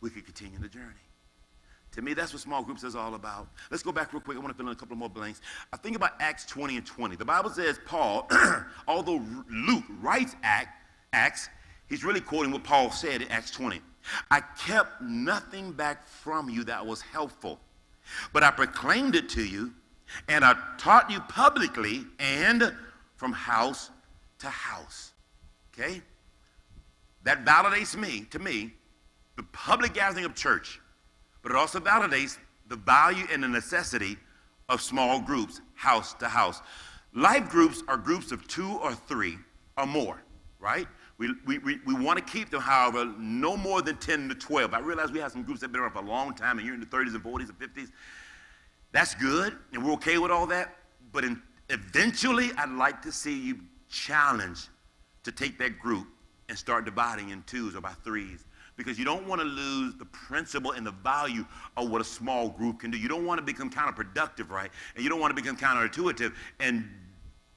we 0.00 0.10
can 0.10 0.22
continue 0.22 0.58
the 0.58 0.68
journey. 0.68 0.94
To 1.96 2.02
me, 2.02 2.12
that's 2.12 2.34
what 2.34 2.42
small 2.42 2.62
groups 2.62 2.84
is 2.84 2.94
all 2.94 3.14
about. 3.14 3.48
Let's 3.70 3.82
go 3.82 3.90
back 3.90 4.12
real 4.12 4.20
quick. 4.20 4.36
I 4.36 4.40
want 4.40 4.52
to 4.52 4.56
fill 4.56 4.66
in 4.66 4.72
a 4.72 4.76
couple 4.76 4.96
more 4.96 5.08
blanks. 5.08 5.40
I 5.72 5.78
think 5.78 5.96
about 5.96 6.12
Acts 6.20 6.44
20 6.44 6.76
and 6.76 6.86
20. 6.86 7.16
The 7.16 7.24
Bible 7.24 7.48
says 7.48 7.80
Paul, 7.86 8.28
although 8.88 9.24
Luke 9.50 9.84
writes 10.02 10.36
Acts, 10.42 11.48
he's 11.88 12.04
really 12.04 12.20
quoting 12.20 12.52
what 12.52 12.64
Paul 12.64 12.90
said 12.90 13.22
in 13.22 13.28
Acts 13.28 13.50
20. 13.50 13.80
I 14.30 14.40
kept 14.40 15.00
nothing 15.00 15.72
back 15.72 16.06
from 16.06 16.50
you 16.50 16.64
that 16.64 16.84
was 16.84 17.00
helpful, 17.00 17.58
but 18.32 18.42
I 18.42 18.50
proclaimed 18.50 19.16
it 19.16 19.30
to 19.30 19.42
you, 19.42 19.72
and 20.28 20.44
I 20.44 20.54
taught 20.76 21.10
you 21.10 21.20
publicly 21.20 22.04
and 22.18 22.74
from 23.16 23.32
house 23.32 23.90
to 24.40 24.48
house. 24.48 25.12
Okay? 25.72 26.02
That 27.24 27.46
validates 27.46 27.96
me, 27.96 28.26
to 28.30 28.38
me, 28.38 28.74
the 29.36 29.42
public 29.44 29.94
gathering 29.94 30.26
of 30.26 30.34
church, 30.34 30.78
but 31.46 31.54
it 31.54 31.58
also 31.58 31.78
validates 31.78 32.38
the 32.66 32.74
value 32.74 33.24
and 33.32 33.40
the 33.40 33.46
necessity 33.46 34.16
of 34.68 34.82
small 34.82 35.20
groups, 35.20 35.60
house 35.74 36.12
to 36.14 36.26
house. 36.26 36.60
Life 37.14 37.48
groups 37.48 37.84
are 37.86 37.96
groups 37.96 38.32
of 38.32 38.48
two 38.48 38.68
or 38.82 38.92
three 38.92 39.38
or 39.78 39.86
more, 39.86 40.20
right? 40.58 40.88
We, 41.18 41.32
we, 41.46 41.58
we, 41.58 41.78
we 41.86 41.94
want 41.94 42.18
to 42.18 42.24
keep 42.24 42.50
them, 42.50 42.62
however, 42.62 43.04
no 43.16 43.56
more 43.56 43.80
than 43.80 43.96
10 43.96 44.28
to 44.30 44.34
12. 44.34 44.74
I 44.74 44.80
realize 44.80 45.12
we 45.12 45.20
have 45.20 45.30
some 45.30 45.44
groups 45.44 45.60
that 45.60 45.66
have 45.66 45.72
been 45.72 45.82
around 45.82 45.92
for 45.92 46.00
a 46.00 46.08
long 46.08 46.34
time, 46.34 46.58
and 46.58 46.66
you're 46.66 46.74
in 46.74 46.80
the 46.80 46.86
30s 46.86 47.14
and 47.14 47.22
40s 47.22 47.48
and 47.48 47.58
50s. 47.60 47.92
That's 48.90 49.14
good, 49.14 49.56
and 49.72 49.86
we're 49.86 49.92
okay 49.92 50.18
with 50.18 50.32
all 50.32 50.48
that. 50.48 50.74
But 51.12 51.24
in, 51.24 51.40
eventually, 51.70 52.50
I'd 52.58 52.70
like 52.70 53.02
to 53.02 53.12
see 53.12 53.38
you 53.38 53.60
challenged 53.88 54.68
to 55.22 55.30
take 55.30 55.60
that 55.60 55.78
group 55.78 56.08
and 56.48 56.58
start 56.58 56.86
dividing 56.86 57.28
in 57.28 57.44
twos 57.44 57.76
or 57.76 57.82
by 57.82 57.92
threes 58.02 58.44
because 58.76 58.98
you 58.98 59.04
don't 59.04 59.26
want 59.26 59.40
to 59.40 59.46
lose 59.46 59.94
the 59.94 60.04
principle 60.06 60.72
and 60.72 60.86
the 60.86 60.92
value 60.92 61.44
of 61.76 61.90
what 61.90 62.00
a 62.00 62.04
small 62.04 62.48
group 62.48 62.80
can 62.80 62.90
do. 62.90 62.98
You 62.98 63.08
don't 63.08 63.24
want 63.24 63.38
to 63.38 63.44
become 63.44 63.70
counterproductive, 63.70 64.50
right? 64.50 64.70
And 64.94 65.02
you 65.02 65.10
don't 65.10 65.20
want 65.20 65.34
to 65.34 65.42
become 65.42 65.56
counterintuitive 65.56 66.34
and 66.60 66.88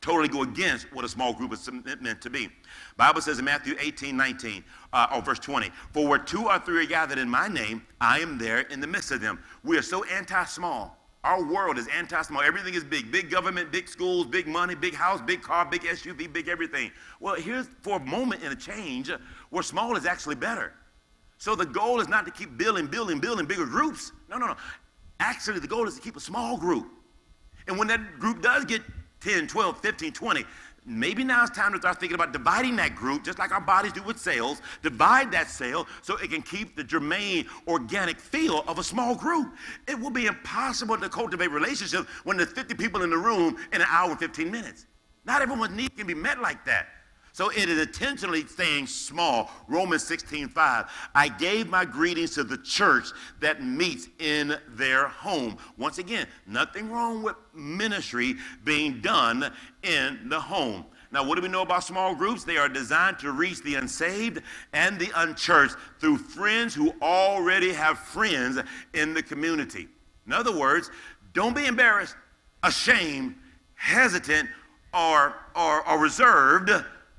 totally 0.01 0.29
go 0.29 0.43
against 0.43 0.91
what 0.93 1.03
a 1.03 1.09
small 1.09 1.33
group 1.33 1.51
is 1.51 1.69
meant 1.99 2.21
to 2.21 2.29
be. 2.29 2.49
Bible 2.95 3.21
says 3.21 3.39
in 3.39 3.45
Matthew 3.45 3.75
18, 3.79 4.15
19, 4.15 4.63
uh, 4.93 5.07
or 5.13 5.21
verse 5.21 5.39
20, 5.39 5.71
for 5.91 6.07
where 6.07 6.19
two 6.19 6.47
or 6.47 6.59
three 6.59 6.83
are 6.83 6.87
gathered 6.87 7.17
in 7.17 7.29
my 7.29 7.47
name, 7.47 7.81
I 7.99 8.19
am 8.19 8.37
there 8.37 8.61
in 8.61 8.79
the 8.79 8.87
midst 8.87 9.11
of 9.11 9.21
them. 9.21 9.43
We 9.63 9.77
are 9.77 9.81
so 9.81 10.03
anti-small. 10.05 10.95
Our 11.25 11.43
world 11.43 11.77
is 11.77 11.87
anti-small. 11.89 12.41
Everything 12.41 12.75
is 12.75 12.85
big. 12.85 13.11
Big 13.11 13.29
government, 13.29 13.73
big 13.73 13.89
schools, 13.89 14.25
big 14.25 14.47
money, 14.47 14.73
big 14.73 14.93
house, 14.93 15.19
big 15.19 15.41
car, 15.41 15.65
big 15.65 15.81
SUV, 15.81 16.31
big 16.31 16.47
everything. 16.47 16.91
Well, 17.19 17.35
here's 17.35 17.67
for 17.81 17.97
a 17.97 18.05
moment 18.05 18.41
in 18.41 18.53
a 18.53 18.55
change 18.55 19.11
where 19.49 19.63
small 19.63 19.97
is 19.97 20.05
actually 20.05 20.35
better. 20.35 20.73
So 21.39 21.55
the 21.55 21.65
goal 21.65 21.99
is 21.99 22.07
not 22.07 22.25
to 22.25 22.31
keep 22.31 22.57
building, 22.57 22.85
building, 22.85 23.19
building 23.19 23.47
bigger 23.47 23.65
groups. 23.65 24.11
No, 24.29 24.37
no, 24.37 24.45
no. 24.45 24.55
Actually, 25.19 25.59
the 25.59 25.67
goal 25.67 25.87
is 25.87 25.95
to 25.95 26.01
keep 26.01 26.15
a 26.15 26.19
small 26.19 26.57
group. 26.57 26.87
And 27.67 27.79
when 27.79 27.87
that 27.87 28.19
group 28.19 28.41
does 28.41 28.65
get 28.65 28.81
10, 29.21 29.47
12, 29.47 29.79
15, 29.79 30.11
20. 30.13 30.45
Maybe 30.85 31.23
now 31.23 31.43
it's 31.43 31.55
time 31.55 31.73
to 31.73 31.77
start 31.77 31.99
thinking 31.99 32.15
about 32.15 32.31
dividing 32.31 32.75
that 32.77 32.95
group, 32.95 33.23
just 33.23 33.37
like 33.37 33.51
our 33.51 33.61
bodies 33.61 33.91
do 33.91 34.01
with 34.01 34.17
cells. 34.17 34.61
Divide 34.81 35.31
that 35.31 35.49
cell 35.49 35.87
so 36.01 36.17
it 36.17 36.31
can 36.31 36.41
keep 36.41 36.75
the 36.75 36.83
germane, 36.83 37.45
organic 37.67 38.17
feel 38.17 38.63
of 38.67 38.79
a 38.79 38.83
small 38.83 39.13
group. 39.13 39.53
It 39.87 39.99
will 39.99 40.09
be 40.09 40.25
impossible 40.25 40.97
to 40.97 41.09
cultivate 41.09 41.51
relationships 41.51 42.07
when 42.23 42.37
there's 42.37 42.51
50 42.51 42.75
people 42.75 43.03
in 43.03 43.09
the 43.09 43.17
room 43.17 43.57
in 43.73 43.81
an 43.81 43.87
hour 43.89 44.11
and 44.11 44.19
15 44.19 44.49
minutes. 44.49 44.87
Not 45.25 45.41
everyone's 45.41 45.75
need 45.75 45.95
can 45.95 46.07
be 46.07 46.13
met 46.13 46.41
like 46.41 46.65
that. 46.65 46.87
So 47.31 47.49
it 47.49 47.69
is 47.69 47.79
intentionally 47.79 48.45
staying 48.45 48.87
small. 48.87 49.49
Romans 49.67 50.03
16, 50.03 50.49
5. 50.49 50.85
I 51.15 51.29
gave 51.29 51.69
my 51.69 51.85
greetings 51.85 52.31
to 52.35 52.43
the 52.43 52.57
church 52.57 53.05
that 53.39 53.63
meets 53.63 54.07
in 54.19 54.57
their 54.69 55.07
home. 55.07 55.57
Once 55.77 55.99
again, 55.99 56.27
nothing 56.47 56.91
wrong 56.91 57.23
with 57.23 57.35
ministry 57.53 58.35
being 58.63 58.99
done 59.01 59.51
in 59.83 60.29
the 60.29 60.39
home. 60.39 60.85
Now, 61.11 61.23
what 61.23 61.35
do 61.35 61.41
we 61.41 61.47
know 61.47 61.63
about 61.63 61.83
small 61.83 62.13
groups? 62.13 62.43
They 62.43 62.57
are 62.57 62.69
designed 62.69 63.17
to 63.19 63.31
reach 63.31 63.63
the 63.63 63.75
unsaved 63.75 64.43
and 64.73 64.99
the 64.99 65.09
unchurched 65.15 65.75
through 65.99 66.17
friends 66.17 66.75
who 66.75 66.93
already 67.01 67.73
have 67.73 67.97
friends 67.97 68.59
in 68.93 69.13
the 69.13 69.23
community. 69.23 69.87
In 70.27 70.33
other 70.33 70.55
words, 70.55 70.91
don't 71.33 71.55
be 71.55 71.65
embarrassed, 71.65 72.15
ashamed, 72.61 73.35
hesitant, 73.73 74.49
or, 74.93 75.35
or, 75.55 75.87
or 75.87 75.99
reserved 75.99 76.71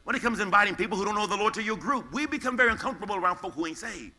when 0.04 0.16
it 0.16 0.22
comes 0.22 0.38
to 0.38 0.44
inviting 0.44 0.74
people 0.74 0.96
who 0.96 1.04
don't 1.04 1.14
know 1.14 1.26
the 1.26 1.36
Lord 1.36 1.54
to 1.54 1.62
your 1.62 1.76
group, 1.76 2.12
we 2.12 2.26
become 2.26 2.56
very 2.56 2.70
uncomfortable 2.70 3.16
around 3.16 3.36
folk 3.36 3.54
who 3.54 3.66
ain't 3.66 3.78
saved. 3.78 4.12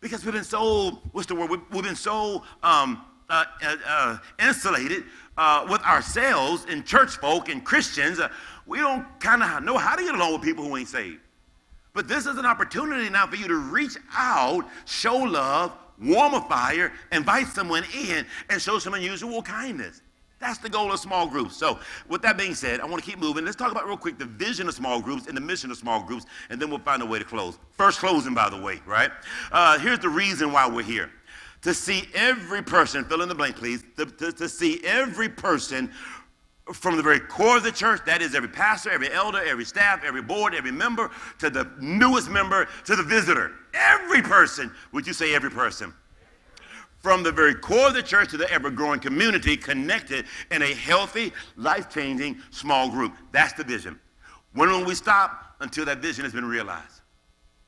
Because 0.00 0.24
we've 0.24 0.34
been 0.34 0.44
so, 0.44 1.02
what's 1.12 1.26
the 1.26 1.34
word? 1.34 1.50
We've, 1.50 1.62
we've 1.70 1.84
been 1.84 1.96
so 1.96 2.42
um, 2.62 3.04
uh, 3.28 3.44
uh, 3.62 3.76
uh 3.86 4.18
insulated 4.40 5.04
uh, 5.36 5.66
with 5.68 5.82
ourselves 5.82 6.66
and 6.68 6.86
church 6.86 7.16
folk 7.16 7.48
and 7.48 7.64
Christians. 7.64 8.20
Uh, 8.20 8.28
we 8.66 8.78
don't 8.78 9.04
kind 9.20 9.42
of 9.42 9.64
know 9.64 9.76
how 9.78 9.96
to 9.96 10.02
get 10.02 10.14
along 10.14 10.34
with 10.34 10.42
people 10.42 10.64
who 10.64 10.76
ain't 10.76 10.88
saved. 10.88 11.20
But 11.92 12.08
this 12.08 12.26
is 12.26 12.36
an 12.36 12.44
opportunity 12.44 13.08
now 13.08 13.26
for 13.26 13.36
you 13.36 13.48
to 13.48 13.56
reach 13.56 13.96
out, 14.14 14.68
show 14.84 15.16
love, 15.16 15.72
warm 15.98 16.34
a 16.34 16.42
fire, 16.42 16.92
invite 17.10 17.46
someone 17.46 17.84
in, 17.94 18.26
and 18.50 18.60
show 18.60 18.78
some 18.78 18.94
unusual 18.94 19.42
kindness. 19.42 20.02
That's 20.46 20.58
the 20.58 20.68
goal 20.68 20.92
of 20.92 21.00
small 21.00 21.26
groups. 21.26 21.56
So, 21.56 21.80
with 22.08 22.22
that 22.22 22.38
being 22.38 22.54
said, 22.54 22.78
I 22.78 22.84
want 22.84 23.02
to 23.02 23.10
keep 23.10 23.18
moving. 23.18 23.44
Let's 23.44 23.56
talk 23.56 23.72
about 23.72 23.88
real 23.88 23.96
quick 23.96 24.16
the 24.16 24.26
vision 24.26 24.68
of 24.68 24.74
small 24.74 25.00
groups 25.00 25.26
and 25.26 25.36
the 25.36 25.40
mission 25.40 25.72
of 25.72 25.76
small 25.76 26.00
groups, 26.00 26.24
and 26.50 26.62
then 26.62 26.70
we'll 26.70 26.78
find 26.78 27.02
a 27.02 27.06
way 27.06 27.18
to 27.18 27.24
close. 27.24 27.58
First 27.72 27.98
closing, 27.98 28.32
by 28.32 28.48
the 28.48 28.60
way, 28.60 28.80
right? 28.86 29.10
Uh, 29.50 29.76
here's 29.80 29.98
the 29.98 30.08
reason 30.08 30.52
why 30.52 30.68
we're 30.68 30.84
here 30.84 31.10
to 31.62 31.74
see 31.74 32.08
every 32.14 32.62
person, 32.62 33.04
fill 33.06 33.22
in 33.22 33.28
the 33.28 33.34
blank, 33.34 33.56
please, 33.56 33.82
to, 33.96 34.06
to, 34.06 34.30
to 34.30 34.48
see 34.48 34.80
every 34.84 35.28
person 35.28 35.90
from 36.72 36.96
the 36.96 37.02
very 37.02 37.18
core 37.18 37.56
of 37.56 37.64
the 37.64 37.72
church, 37.72 38.02
that 38.06 38.22
is 38.22 38.36
every 38.36 38.48
pastor, 38.48 38.90
every 38.90 39.10
elder, 39.10 39.42
every 39.44 39.64
staff, 39.64 40.04
every 40.04 40.22
board, 40.22 40.54
every 40.54 40.70
member, 40.70 41.10
to 41.40 41.50
the 41.50 41.68
newest 41.80 42.30
member, 42.30 42.68
to 42.84 42.94
the 42.94 43.02
visitor. 43.02 43.50
Every 43.74 44.22
person. 44.22 44.70
Would 44.92 45.08
you 45.08 45.12
say 45.12 45.34
every 45.34 45.50
person? 45.50 45.92
From 47.06 47.22
the 47.22 47.30
very 47.30 47.54
core 47.54 47.86
of 47.86 47.94
the 47.94 48.02
church 48.02 48.30
to 48.30 48.36
the 48.36 48.50
ever 48.50 48.68
growing 48.68 48.98
community 48.98 49.56
connected 49.56 50.24
in 50.50 50.60
a 50.62 50.74
healthy, 50.74 51.32
life 51.54 51.88
changing 51.88 52.36
small 52.50 52.90
group. 52.90 53.12
That's 53.30 53.52
the 53.52 53.62
vision. 53.62 54.00
When 54.54 54.68
will 54.70 54.84
we 54.84 54.96
stop? 54.96 55.54
Until 55.60 55.84
that 55.84 55.98
vision 55.98 56.24
has 56.24 56.32
been 56.32 56.44
realized. 56.44 57.02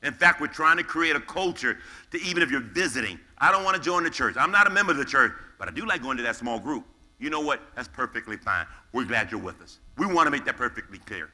In 0.03 0.11
fact, 0.11 0.41
we're 0.41 0.47
trying 0.47 0.75
to 0.75 0.83
create 0.83 1.15
a 1.15 1.21
culture 1.21 1.77
to 2.11 2.21
even 2.21 2.43
if 2.43 2.51
you're 2.51 2.59
visiting, 2.59 3.17
I 3.37 3.49
don't 3.49 3.63
want 3.63 3.77
to 3.77 3.81
join 3.81 4.03
the 4.03 4.09
church. 4.09 4.35
I'm 4.37 4.51
not 4.51 4.67
a 4.67 4.71
member 4.71 4.91
of 4.91 4.97
the 4.97 5.05
church, 5.05 5.31
but 5.57 5.69
I 5.69 5.71
do 5.71 5.85
like 5.85 6.03
going 6.03 6.17
to 6.17 6.23
that 6.23 6.35
small 6.35 6.59
group. 6.59 6.83
You 7.17 7.29
know 7.29 7.39
what? 7.39 7.61
That's 7.77 7.87
perfectly 7.87 8.35
fine. 8.35 8.65
We're 8.91 9.05
glad 9.05 9.31
you're 9.31 9.39
with 9.39 9.61
us. 9.61 9.79
We 9.97 10.05
want 10.05 10.27
to 10.27 10.31
make 10.31 10.43
that 10.47 10.57
perfectly 10.57 10.97
clear. 10.97 11.29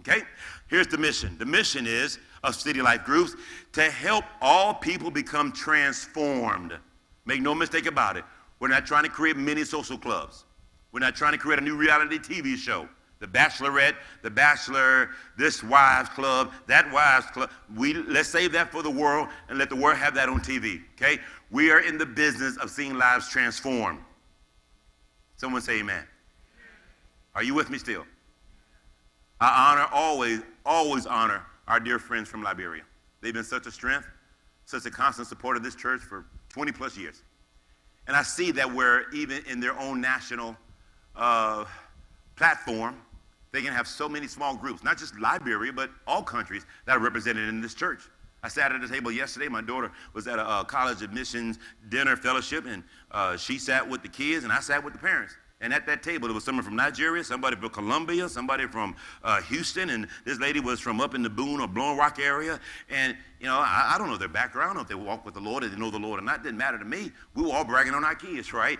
Okay? 0.00 0.24
Here's 0.66 0.88
the 0.88 0.98
mission. 0.98 1.38
The 1.38 1.46
mission 1.46 1.86
is 1.86 2.18
of 2.44 2.54
City 2.54 2.82
Life 2.82 3.04
Groups 3.04 3.34
to 3.72 3.90
help 3.90 4.26
all 4.42 4.74
people 4.74 5.10
become 5.10 5.52
transformed 5.52 6.74
Make 7.26 7.42
no 7.42 7.54
mistake 7.54 7.86
about 7.86 8.16
it. 8.16 8.24
We're 8.60 8.68
not 8.68 8.86
trying 8.86 9.04
to 9.04 9.10
create 9.10 9.36
mini 9.36 9.64
social 9.64 9.98
clubs. 9.98 10.44
We're 10.92 11.00
not 11.00 11.14
trying 11.14 11.32
to 11.32 11.38
create 11.38 11.58
a 11.58 11.62
new 11.62 11.76
reality 11.76 12.18
TV 12.18 12.56
show. 12.56 12.88
The 13.18 13.26
Bachelorette, 13.26 13.96
The 14.22 14.30
Bachelor, 14.30 15.10
this 15.38 15.62
wives 15.62 16.08
club, 16.10 16.52
that 16.66 16.90
wives 16.92 17.26
club. 17.26 17.50
We 17.74 17.94
let's 17.94 18.28
save 18.28 18.52
that 18.52 18.70
for 18.70 18.82
the 18.82 18.90
world 18.90 19.28
and 19.48 19.58
let 19.58 19.70
the 19.70 19.76
world 19.76 19.96
have 19.96 20.14
that 20.14 20.28
on 20.28 20.40
TV. 20.40 20.82
Okay? 20.94 21.18
We 21.50 21.70
are 21.70 21.80
in 21.80 21.98
the 21.98 22.06
business 22.06 22.56
of 22.58 22.70
seeing 22.70 22.96
lives 22.96 23.28
transformed. 23.28 24.00
Someone 25.36 25.62
say 25.62 25.80
amen. 25.80 26.04
Are 27.34 27.42
you 27.42 27.54
with 27.54 27.70
me 27.70 27.78
still? 27.78 28.06
I 29.40 29.70
honor 29.70 29.86
always, 29.92 30.40
always 30.64 31.06
honor 31.06 31.42
our 31.68 31.80
dear 31.80 31.98
friends 31.98 32.28
from 32.28 32.42
Liberia. 32.42 32.82
They've 33.20 33.34
been 33.34 33.44
such 33.44 33.66
a 33.66 33.70
strength, 33.70 34.06
such 34.66 34.86
a 34.86 34.90
constant 34.90 35.28
support 35.28 35.56
of 35.56 35.62
this 35.62 35.74
church 35.74 36.00
for 36.00 36.26
20 36.56 36.72
plus 36.72 36.96
years. 36.96 37.22
And 38.06 38.16
I 38.16 38.22
see 38.22 38.50
that 38.52 38.72
where 38.72 39.10
even 39.10 39.44
in 39.46 39.60
their 39.60 39.78
own 39.78 40.00
national 40.00 40.56
uh, 41.14 41.66
platform, 42.34 42.96
they 43.52 43.60
can 43.60 43.74
have 43.74 43.86
so 43.86 44.08
many 44.08 44.26
small 44.26 44.56
groups, 44.56 44.82
not 44.82 44.96
just 44.96 45.20
Liberia, 45.20 45.70
but 45.70 45.90
all 46.06 46.22
countries 46.22 46.64
that 46.86 46.96
are 46.96 46.98
represented 46.98 47.46
in 47.50 47.60
this 47.60 47.74
church. 47.74 48.00
I 48.42 48.48
sat 48.48 48.72
at 48.72 48.82
a 48.82 48.88
table 48.88 49.12
yesterday. 49.12 49.48
My 49.48 49.60
daughter 49.60 49.92
was 50.14 50.26
at 50.26 50.38
a, 50.38 50.60
a 50.60 50.64
college 50.64 51.02
admissions 51.02 51.58
dinner 51.90 52.16
fellowship, 52.16 52.64
and 52.64 52.82
uh, 53.10 53.36
she 53.36 53.58
sat 53.58 53.86
with 53.86 54.00
the 54.00 54.08
kids, 54.08 54.44
and 54.44 54.52
I 54.52 54.60
sat 54.60 54.82
with 54.82 54.94
the 54.94 54.98
parents. 54.98 55.36
And 55.60 55.72
at 55.72 55.86
that 55.86 56.02
table, 56.02 56.28
there 56.28 56.34
was 56.34 56.44
someone 56.44 56.64
from 56.64 56.76
Nigeria, 56.76 57.24
somebody 57.24 57.56
from 57.56 57.70
Colombia, 57.70 58.28
somebody 58.28 58.66
from 58.66 58.94
uh, 59.24 59.40
Houston, 59.42 59.88
and 59.88 60.06
this 60.24 60.38
lady 60.38 60.60
was 60.60 60.80
from 60.80 61.00
up 61.00 61.14
in 61.14 61.22
the 61.22 61.30
Boone 61.30 61.60
or 61.60 61.68
Blowing 61.68 61.96
Rock 61.96 62.18
area. 62.18 62.60
And 62.90 63.16
you 63.40 63.46
know, 63.46 63.56
I, 63.56 63.92
I, 63.94 63.98
don't 63.98 64.08
know 64.08 64.16
their 64.16 64.28
background, 64.28 64.78
if 64.80 64.88
they 64.88 64.94
walk 64.94 65.24
with 65.26 65.34
the 65.34 65.40
Lord, 65.40 65.62
or 65.62 65.68
they 65.68 65.76
know 65.76 65.90
the 65.90 65.98
Lord 65.98 66.20
or 66.20 66.22
not. 66.24 66.42
Didn't 66.42 66.56
matter 66.56 66.78
to 66.78 66.84
me. 66.84 67.12
We 67.34 67.42
were 67.42 67.52
all 67.52 67.64
bragging 67.64 67.92
on 67.92 68.02
our 68.02 68.14
kids, 68.14 68.52
right? 68.54 68.78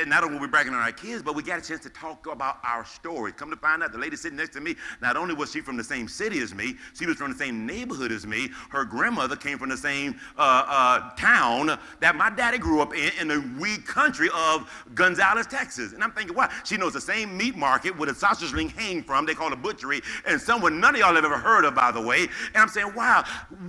And 0.00 0.10
not 0.10 0.24
only 0.24 0.36
were 0.36 0.42
we 0.42 0.48
bragging 0.48 0.74
on 0.74 0.80
our 0.80 0.92
kids, 0.92 1.22
but 1.22 1.34
we 1.34 1.42
got 1.42 1.58
a 1.58 1.62
chance 1.66 1.82
to 1.84 1.90
talk 1.90 2.26
about 2.30 2.58
our 2.62 2.84
story. 2.84 3.32
Come 3.32 3.50
to 3.50 3.56
find 3.56 3.82
out, 3.82 3.92
the 3.92 3.98
lady 3.98 4.16
sitting 4.16 4.36
next 4.36 4.52
to 4.54 4.60
me, 4.60 4.76
not 5.00 5.16
only 5.16 5.34
was 5.34 5.50
she 5.50 5.60
from 5.60 5.78
the 5.78 5.84
same 5.84 6.06
city 6.06 6.40
as 6.40 6.54
me, 6.54 6.74
she 6.94 7.06
was 7.06 7.16
from 7.16 7.32
the 7.32 7.38
same 7.38 7.64
neighborhood 7.64 8.12
as 8.12 8.26
me. 8.26 8.50
Her 8.70 8.84
grandmother 8.84 9.36
came 9.36 9.58
from 9.58 9.70
the 9.70 9.76
same 9.76 10.20
uh, 10.36 10.64
uh, 10.66 11.10
town 11.16 11.78
that 12.00 12.14
my 12.14 12.28
daddy 12.28 12.58
grew 12.58 12.82
up 12.82 12.94
in, 12.94 13.10
in 13.20 13.28
the 13.28 13.40
wee 13.58 13.78
country 13.78 14.28
of 14.34 14.70
Gonzales, 14.94 15.46
Texas. 15.46 15.94
And 15.94 16.04
I'm 16.04 16.12
thinking, 16.12 16.36
why? 16.36 16.52
She 16.64 16.76
knows 16.76 16.92
the 16.92 17.00
same 17.00 17.34
meat 17.36 17.56
market 17.56 17.96
where 17.96 18.06
the 18.06 18.14
sausage 18.14 18.52
ring 18.52 18.68
hang 18.68 19.02
from. 19.02 19.24
They 19.24 19.34
call 19.34 19.50
it 19.50 19.62
butchery, 19.62 20.02
and 20.26 20.38
someone 20.38 20.78
none 20.78 20.94
of 20.94 21.00
y'all 21.00 21.14
have 21.14 21.24
ever 21.24 21.38
heard 21.38 21.64
of, 21.64 21.74
by 21.74 21.90
the 21.90 22.02
way. 22.02 22.28
And 22.54 22.56
I'm 22.56 22.68
saying, 22.68 22.92
wow, 22.94 23.24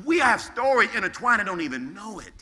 we 0.10 0.18
have 0.18 0.42
stories 0.42 0.90
intertwined 0.96 1.40
and 1.40 1.48
don't 1.48 1.62
even 1.62 1.94
know 1.94 2.18
it. 2.18 2.34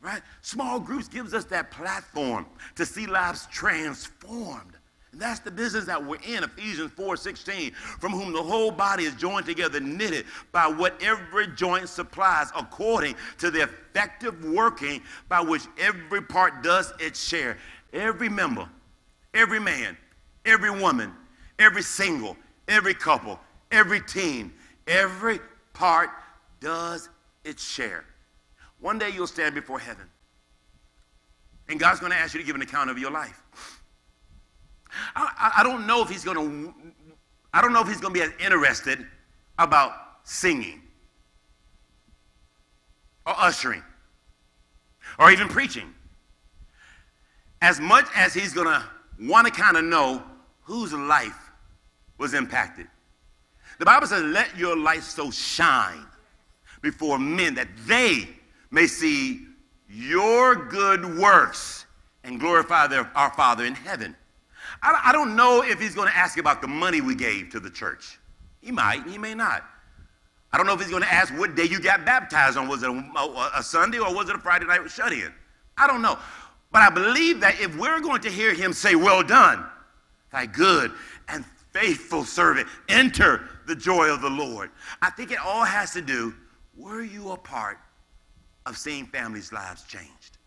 Right? 0.00 0.22
Small 0.42 0.78
groups 0.78 1.08
gives 1.08 1.34
us 1.34 1.44
that 1.46 1.72
platform 1.72 2.46
to 2.76 2.86
see 2.86 3.08
lives 3.08 3.48
transformed. 3.50 4.76
And 5.10 5.20
that's 5.20 5.40
the 5.40 5.50
business 5.50 5.86
that 5.86 6.00
we're 6.06 6.20
in, 6.24 6.44
Ephesians 6.44 6.92
4 6.92 7.16
16, 7.16 7.72
from 7.72 8.12
whom 8.12 8.32
the 8.32 8.40
whole 8.40 8.70
body 8.70 9.06
is 9.06 9.14
joined 9.16 9.44
together, 9.44 9.80
knitted 9.80 10.24
by 10.52 10.68
what 10.68 11.02
every 11.02 11.48
joint 11.48 11.88
supplies, 11.88 12.52
according 12.56 13.16
to 13.38 13.50
the 13.50 13.64
effective 13.64 14.44
working 14.44 15.02
by 15.28 15.40
which 15.40 15.62
every 15.80 16.22
part 16.22 16.62
does 16.62 16.92
its 17.00 17.20
share. 17.20 17.58
Every 17.92 18.28
member, 18.28 18.68
every 19.34 19.58
man, 19.58 19.96
every 20.44 20.70
woman, 20.70 21.12
every 21.58 21.82
single, 21.82 22.36
every 22.68 22.94
couple, 22.94 23.40
every 23.72 24.00
team, 24.00 24.52
every 24.86 25.40
part 25.78 26.10
does 26.60 27.08
its 27.44 27.64
share. 27.64 28.04
One 28.80 28.98
day 28.98 29.10
you'll 29.10 29.28
stand 29.28 29.54
before 29.54 29.78
heaven. 29.78 30.06
And 31.68 31.78
God's 31.78 32.00
going 32.00 32.10
to 32.10 32.18
ask 32.18 32.34
you 32.34 32.40
to 32.40 32.46
give 32.46 32.56
an 32.56 32.62
account 32.62 32.90
of 32.90 32.98
your 32.98 33.12
life. 33.12 33.40
I, 35.14 35.30
I, 35.38 35.60
I 35.60 35.62
don't 35.62 35.86
know 35.86 36.02
if 36.02 36.08
he's 36.08 36.24
going 36.24 36.36
to, 36.36 36.74
I 37.52 37.62
don't 37.62 37.72
know 37.72 37.80
if 37.80 37.86
he's 37.86 38.00
going 38.00 38.12
to 38.12 38.20
be 38.20 38.24
as 38.24 38.32
interested 38.44 39.06
about 39.58 39.92
singing 40.24 40.82
or 43.24 43.34
ushering 43.38 43.82
or 45.18 45.30
even 45.30 45.46
preaching 45.48 45.94
as 47.62 47.78
much 47.78 48.06
as 48.16 48.34
he's 48.34 48.52
going 48.52 48.66
to 48.66 48.82
want 49.20 49.46
to 49.46 49.52
kind 49.52 49.76
of 49.76 49.84
know 49.84 50.22
whose 50.62 50.92
life 50.92 51.50
was 52.18 52.34
impacted. 52.34 52.88
The 53.78 53.84
Bible 53.84 54.06
says, 54.06 54.22
let 54.24 54.56
your 54.56 54.76
light 54.76 55.02
so 55.02 55.30
shine 55.30 56.04
before 56.82 57.18
men 57.18 57.54
that 57.54 57.68
they 57.86 58.28
may 58.70 58.86
see 58.86 59.46
your 59.88 60.54
good 60.54 61.18
works 61.18 61.86
and 62.24 62.38
glorify 62.38 62.86
their, 62.86 63.10
our 63.14 63.30
Father 63.32 63.64
in 63.64 63.74
heaven. 63.74 64.16
I, 64.82 65.00
I 65.06 65.12
don't 65.12 65.36
know 65.36 65.62
if 65.62 65.80
he's 65.80 65.94
going 65.94 66.08
to 66.08 66.16
ask 66.16 66.38
about 66.38 66.60
the 66.60 66.68
money 66.68 67.00
we 67.00 67.14
gave 67.14 67.50
to 67.50 67.60
the 67.60 67.70
church. 67.70 68.18
He 68.60 68.72
might, 68.72 69.06
he 69.06 69.16
may 69.16 69.34
not. 69.34 69.64
I 70.52 70.56
don't 70.56 70.66
know 70.66 70.74
if 70.74 70.80
he's 70.80 70.90
going 70.90 71.02
to 71.02 71.12
ask 71.12 71.32
what 71.38 71.54
day 71.54 71.64
you 71.64 71.80
got 71.80 72.04
baptized 72.04 72.56
on. 72.56 72.68
Was 72.68 72.82
it 72.82 72.90
a, 72.90 73.50
a, 73.56 73.62
Sunday 73.62 73.98
or 73.98 74.14
was 74.14 74.28
it 74.28 74.36
a 74.36 74.38
Friday 74.38 74.66
night 74.66 74.80
shut 74.90 75.12
in? 75.12 75.32
I 75.76 75.86
don't 75.86 76.02
know. 76.02 76.18
But 76.72 76.82
I 76.82 76.90
believe 76.90 77.40
that 77.40 77.60
if 77.60 77.76
we're 77.76 78.00
going 78.00 78.22
to 78.22 78.30
hear 78.30 78.54
him 78.54 78.72
say, 78.72 78.94
Well 78.94 79.22
done, 79.22 79.64
thy 80.32 80.46
good 80.46 80.92
faithful 81.72 82.24
servant, 82.24 82.68
enter 82.88 83.48
the 83.66 83.76
joy 83.76 84.08
of 84.08 84.20
the 84.20 84.30
Lord, 84.30 84.70
I 85.02 85.10
think 85.10 85.30
it 85.30 85.38
all 85.38 85.64
has 85.64 85.92
to 85.92 86.02
do 86.02 86.34
were 86.76 87.02
you 87.02 87.32
a 87.32 87.36
part 87.36 87.78
of 88.66 88.78
seeing 88.78 89.06
families' 89.06 89.52
lives 89.52 89.82
changed? 89.82 90.38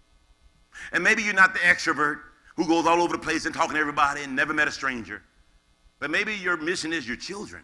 And 0.93 1.03
maybe 1.03 1.21
you're 1.21 1.33
not 1.33 1.53
the 1.53 1.59
extrovert 1.59 2.19
who 2.55 2.65
goes 2.65 2.85
all 2.87 3.01
over 3.01 3.13
the 3.13 3.21
place 3.21 3.45
and 3.45 3.53
talking 3.53 3.73
to 3.73 3.79
everybody 3.79 4.23
and 4.23 4.35
never 4.35 4.53
met 4.53 4.67
a 4.67 4.71
stranger. 4.71 5.21
But 5.99 6.09
maybe 6.09 6.33
your 6.33 6.57
mission 6.57 6.93
is 6.93 7.07
your 7.07 7.17
children. 7.17 7.63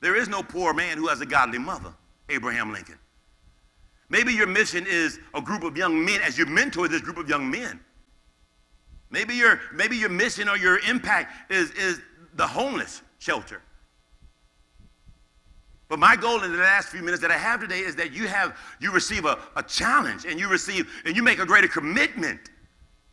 There 0.00 0.16
is 0.16 0.28
no 0.28 0.42
poor 0.42 0.74
man 0.74 0.98
who 0.98 1.06
has 1.08 1.20
a 1.20 1.26
godly 1.26 1.58
mother, 1.58 1.92
Abraham 2.28 2.72
Lincoln. 2.72 2.98
Maybe 4.08 4.32
your 4.32 4.46
mission 4.46 4.86
is 4.88 5.20
a 5.34 5.40
group 5.40 5.62
of 5.62 5.76
young 5.76 6.04
men 6.04 6.20
as 6.22 6.36
you 6.36 6.46
mentor 6.46 6.88
this 6.88 7.00
group 7.00 7.16
of 7.16 7.28
young 7.28 7.50
men. 7.50 7.78
Maybe 9.10 9.34
your, 9.34 9.60
maybe 9.72 9.96
your 9.96 10.08
mission 10.08 10.48
or 10.48 10.56
your 10.56 10.78
impact 10.88 11.50
is, 11.50 11.70
is 11.72 12.00
the 12.34 12.46
homeless 12.46 13.02
shelter. 13.18 13.62
But 15.88 15.98
my 15.98 16.14
goal 16.14 16.44
in 16.44 16.52
the 16.52 16.58
last 16.58 16.88
few 16.88 17.02
minutes 17.02 17.20
that 17.22 17.32
I 17.32 17.36
have 17.36 17.60
today 17.60 17.80
is 17.80 17.96
that 17.96 18.12
you 18.12 18.28
have 18.28 18.56
you 18.78 18.92
receive 18.92 19.24
a, 19.24 19.38
a 19.56 19.62
challenge 19.62 20.24
and 20.24 20.38
you 20.38 20.48
receive 20.48 20.88
and 21.04 21.16
you 21.16 21.22
make 21.22 21.40
a 21.40 21.46
greater 21.46 21.66
commitment 21.66 22.38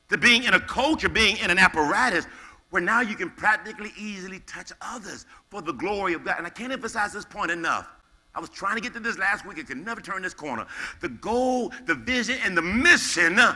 to 0.09 0.17
being 0.17 0.43
in 0.43 0.53
a 0.53 0.59
culture, 0.59 1.09
being 1.09 1.37
in 1.37 1.49
an 1.49 1.57
apparatus 1.57 2.27
where 2.69 2.81
now 2.81 3.01
you 3.01 3.15
can 3.15 3.29
practically 3.31 3.91
easily 3.97 4.39
touch 4.41 4.71
others 4.81 5.25
for 5.49 5.61
the 5.61 5.73
glory 5.73 6.13
of 6.13 6.23
God. 6.23 6.35
And 6.37 6.45
I 6.45 6.49
can't 6.49 6.71
emphasize 6.71 7.13
this 7.13 7.25
point 7.25 7.49
enough. 7.49 7.87
I 8.35 8.39
was 8.39 8.49
trying 8.49 8.75
to 8.75 8.81
get 8.81 8.93
to 8.93 8.99
this 8.99 9.17
last 9.17 9.45
week. 9.45 9.57
I 9.57 9.63
could 9.63 9.83
never 9.83 9.99
turn 9.99 10.21
this 10.21 10.35
corner. 10.35 10.67
The 11.01 11.09
goal, 11.09 11.71
the 11.85 11.95
vision, 11.95 12.37
and 12.43 12.55
the 12.55 12.61
mission 12.61 13.39
uh, 13.39 13.55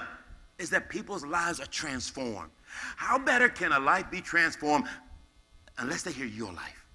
is 0.57 0.71
that 0.71 0.89
people's 0.89 1.23
lives 1.23 1.59
are 1.59 1.67
transformed. 1.67 2.49
How 2.95 3.19
better 3.19 3.49
can 3.49 3.73
a 3.73 3.79
life 3.79 4.09
be 4.09 4.21
transformed 4.21 4.87
unless 5.77 6.03
they 6.03 6.11
hear 6.11 6.25
your 6.25 6.51
life? 6.53 6.85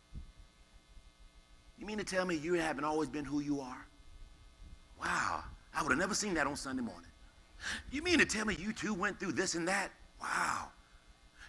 You 1.79 1.87
mean 1.87 1.99
to 1.99 2.05
tell 2.05 2.25
me 2.25 2.37
you 2.37 2.55
haven't 2.55 2.85
always 2.85 3.09
been 3.09 3.25
who 3.25 3.41
you 3.41 3.61
are? 3.61 3.87
Wow, 5.01 5.45
I 5.75 5.83
would 5.83 5.91
have 5.91 5.99
never 5.99 6.15
seen 6.15 6.35
that 6.35 6.47
on 6.47 6.57
Sunday 6.57 6.83
morning. 6.83 7.11
You 7.91 8.03
mean 8.03 8.19
to 8.19 8.25
tell 8.25 8.45
me 8.45 8.57
you 8.59 8.73
too 8.73 8.95
went 8.95 9.21
through 9.21 9.33
this 9.33 9.55
and 9.55 9.69
that? 9.69 9.91
Wow. 10.21 10.69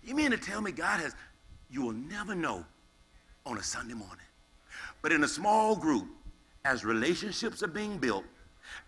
You 0.04 0.16
mean 0.16 0.32
to 0.32 0.38
tell 0.38 0.62
me 0.62 0.72
God 0.72 1.00
has, 1.00 1.16
you 1.70 1.82
will 1.82 1.94
never 1.94 2.36
know 2.36 2.66
on 3.46 3.58
a 3.58 3.64
Sunday 3.64 3.94
morning. 3.94 4.26
But 5.02 5.12
in 5.12 5.24
a 5.24 5.28
small 5.28 5.76
group, 5.76 6.08
as 6.66 6.84
relationships 6.84 7.64
are 7.64 7.68
being 7.68 7.98
built, 7.98 8.26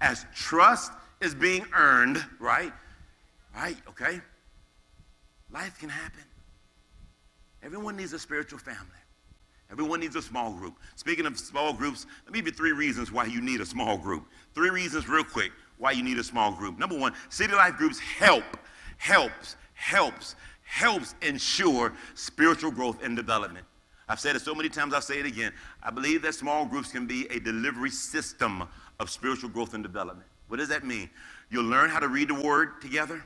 as 0.02 0.26
trust 0.36 0.92
is 1.22 1.34
being 1.34 1.66
earned, 1.74 2.24
right? 2.40 2.74
Right? 3.56 3.78
Okay? 3.90 4.22
Life 5.52 5.80
can 5.80 5.90
happen. 5.90 6.22
Everyone 7.64 7.98
needs 7.98 8.14
a 8.14 8.20
spiritual 8.20 8.60
family. 8.60 8.80
Everyone 9.72 10.00
needs 10.00 10.16
a 10.16 10.22
small 10.22 10.52
group. 10.52 10.76
Speaking 10.96 11.26
of 11.26 11.38
small 11.38 11.74
groups, 11.74 12.08
let 12.26 12.34
me 12.34 12.40
give 12.40 12.48
you 12.48 12.54
three 12.54 12.72
reasons 12.72 13.12
why 13.12 13.26
you 13.26 13.40
need 13.40 13.62
a 13.62 13.66
small 13.66 13.98
group. 13.98 14.26
Three 14.56 14.70
reasons, 14.72 15.08
real 15.08 15.24
quick, 15.24 15.52
why 15.78 15.92
you 15.92 16.04
need 16.04 16.18
a 16.18 16.24
small 16.24 16.52
group. 16.52 16.80
Number 16.80 16.98
one, 16.98 17.14
city 17.30 17.54
life 17.54 17.76
groups 17.76 18.00
help, 18.00 18.44
helps, 18.98 19.56
helps, 19.74 20.36
helps 20.64 21.14
ensure 21.22 21.94
spiritual 22.16 22.72
growth 22.72 23.04
and 23.04 23.16
development. 23.16 23.66
I've 24.08 24.20
said 24.20 24.36
it 24.36 24.42
so 24.42 24.56
many 24.56 24.70
times, 24.70 24.94
I'll 24.94 25.02
say 25.02 25.20
it 25.20 25.26
again. 25.28 25.54
I 25.84 25.92
believe 25.92 26.24
that 26.24 26.34
small 26.34 26.66
groups 26.66 26.92
can 26.92 27.06
be 27.06 27.28
a 27.28 27.40
delivery 27.40 27.92
system 27.92 28.64
of 29.00 29.10
spiritual 29.10 29.50
growth 29.50 29.76
and 29.76 29.84
development. 29.84 30.28
What 30.48 30.58
does 30.58 30.70
that 30.70 30.84
mean? 30.84 31.12
You'll 31.52 31.66
learn 31.66 31.92
how 31.92 32.00
to 32.00 32.08
read 32.08 32.30
the 32.30 32.42
word 32.42 32.82
together. 32.82 33.24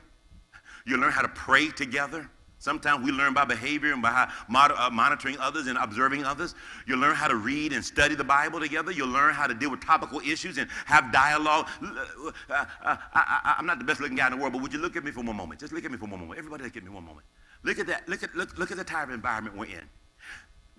You'll 0.84 1.00
learn 1.00 1.12
how 1.12 1.22
to 1.22 1.28
pray 1.28 1.70
together. 1.70 2.28
Sometimes 2.58 3.04
we 3.04 3.12
learn 3.12 3.34
by 3.34 3.44
behavior 3.44 3.92
and 3.92 4.00
by 4.00 4.28
uh, 4.48 4.90
monitoring 4.90 5.36
others 5.38 5.66
and 5.66 5.76
observing 5.76 6.24
others. 6.24 6.54
You 6.86 6.96
learn 6.96 7.14
how 7.14 7.28
to 7.28 7.36
read 7.36 7.72
and 7.72 7.84
study 7.84 8.14
the 8.14 8.24
Bible 8.24 8.58
together. 8.58 8.90
You'll 8.90 9.08
learn 9.08 9.34
how 9.34 9.46
to 9.46 9.54
deal 9.54 9.70
with 9.70 9.80
topical 9.80 10.20
issues 10.20 10.56
and 10.56 10.70
have 10.86 11.12
dialogue. 11.12 11.68
Uh, 11.82 12.64
uh, 12.82 12.96
I, 13.12 13.56
am 13.58 13.66
not 13.66 13.78
the 13.78 13.84
best 13.84 14.00
looking 14.00 14.16
guy 14.16 14.26
in 14.26 14.32
the 14.32 14.38
world, 14.38 14.52
but 14.54 14.62
would 14.62 14.72
you 14.72 14.78
look 14.78 14.96
at 14.96 15.04
me 15.04 15.10
for 15.10 15.20
one 15.20 15.36
moment? 15.36 15.60
Just 15.60 15.72
look 15.72 15.84
at 15.84 15.90
me 15.90 15.98
for 15.98 16.06
one 16.06 16.20
moment. 16.20 16.38
Everybody 16.38 16.64
look 16.64 16.76
at 16.76 16.82
me 16.82 16.90
one 16.90 17.04
moment. 17.04 17.26
Look 17.64 17.78
at 17.78 17.86
that. 17.88 18.08
Look 18.08 18.22
at, 18.22 18.34
look, 18.34 18.56
look 18.56 18.70
at 18.70 18.76
the 18.76 18.84
type 18.84 19.08
of 19.08 19.14
environment 19.14 19.56
we're 19.56 19.66
in. 19.66 19.84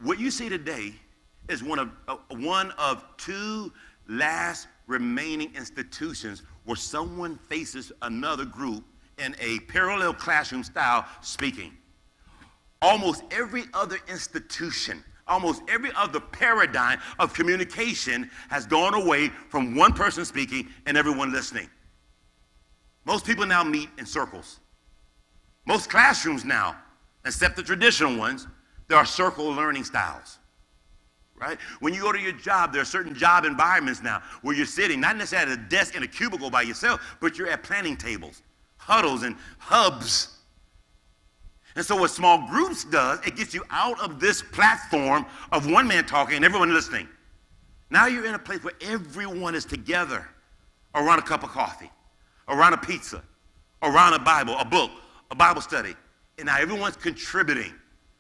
What 0.01 0.19
you 0.19 0.32
see 0.32 0.49
today 0.49 0.93
is 1.49 1.63
one 1.63 1.80
of, 1.80 1.89
uh, 2.07 2.17
one 2.30 2.71
of 2.78 3.03
two 3.17 3.71
last 4.07 4.67
remaining 4.88 5.53
institutions 5.55 6.43
where 6.65 6.76
someone 6.76 7.38
faces 7.49 7.91
another 8.01 8.45
group 8.45 8.84
in 9.18 9.36
a 9.39 9.59
parallel 9.59 10.13
classroom 10.13 10.63
style 10.63 11.05
speaking. 11.22 11.74
Almost 12.82 13.24
every 13.32 13.63
other 13.74 13.97
institution, 14.07 15.03
almost 15.28 15.61
every 15.68 15.91
other 15.95 16.20
paradigm 16.20 16.99
of 17.20 17.34
communication 17.34 18.30
has 18.49 18.66
gone 18.66 18.93
away 18.93 19.30
from 19.49 19.76
one 19.76 19.93
person 19.93 20.26
speaking 20.26 20.68
and 20.86 20.97
everyone 20.97 21.32
listening. 21.32 21.70
Most 23.05 23.26
people 23.26 23.45
now 23.45 23.63
meet 23.63 23.89
in 23.97 24.05
circles. 24.05 24.59
Most 25.66 25.89
classrooms 25.89 26.45
now, 26.45 26.76
except 27.26 27.55
the 27.55 27.63
traditional 27.63 28.18
ones, 28.18 28.47
there 28.88 28.97
are 28.97 29.05
circle 29.05 29.45
learning 29.47 29.84
styles. 29.84 30.39
Right? 31.38 31.57
When 31.82 31.93
you 31.93 32.01
go 32.01 32.11
to 32.13 32.20
your 32.20 32.32
job, 32.32 32.72
there 32.72 32.82
are 32.82 32.86
certain 32.86 33.13
job 33.13 33.43
environments 33.43 34.01
now 34.01 34.22
where 34.41 34.55
you're 34.55 34.66
sitting, 34.66 35.01
not 35.01 35.18
necessarily 35.18 35.53
at 35.53 35.59
a 35.59 35.61
desk 35.63 35.95
in 35.95 36.03
a 36.03 36.07
cubicle 36.07 36.49
by 36.49 36.61
yourself, 36.61 37.18
but 37.20 37.38
you're 37.38 37.49
at 37.49 37.61
planning 37.61 37.97
tables 37.97 38.41
huddles 38.86 39.23
and 39.23 39.36
hubs. 39.57 40.29
And 41.75 41.86
so 41.86 41.95
what 41.95 42.11
small 42.11 42.47
groups 42.47 42.86
does, 42.86 43.19
it 43.25 43.36
gets 43.36 43.53
you 43.53 43.63
out 43.69 43.99
of 43.99 44.19
this 44.19 44.41
platform 44.41 45.25
of 45.51 45.69
one 45.69 45.88
man 45.88 46.05
talking 46.05 46.36
and 46.36 46.45
everyone 46.45 46.73
listening. 46.73 47.07
Now 47.89 48.05
you're 48.05 48.25
in 48.25 48.36
a 48.36 48.39
place 48.39 48.63
where 48.63 48.75
everyone 48.81 49.55
is 49.55 49.65
together 49.65 50.27
around 50.93 51.19
a 51.19 51.23
cup 51.23 51.43
of 51.43 51.49
coffee, 51.49 51.91
around 52.47 52.73
a 52.73 52.77
pizza, 52.77 53.21
around 53.81 54.13
a 54.13 54.19
Bible, 54.19 54.55
a 54.57 54.65
book, 54.65 54.91
a 55.31 55.36
Bible 55.36 55.61
study. 55.61 55.95
And 56.38 56.45
now 56.45 56.57
everyone's 56.59 56.95
contributing. 56.95 57.73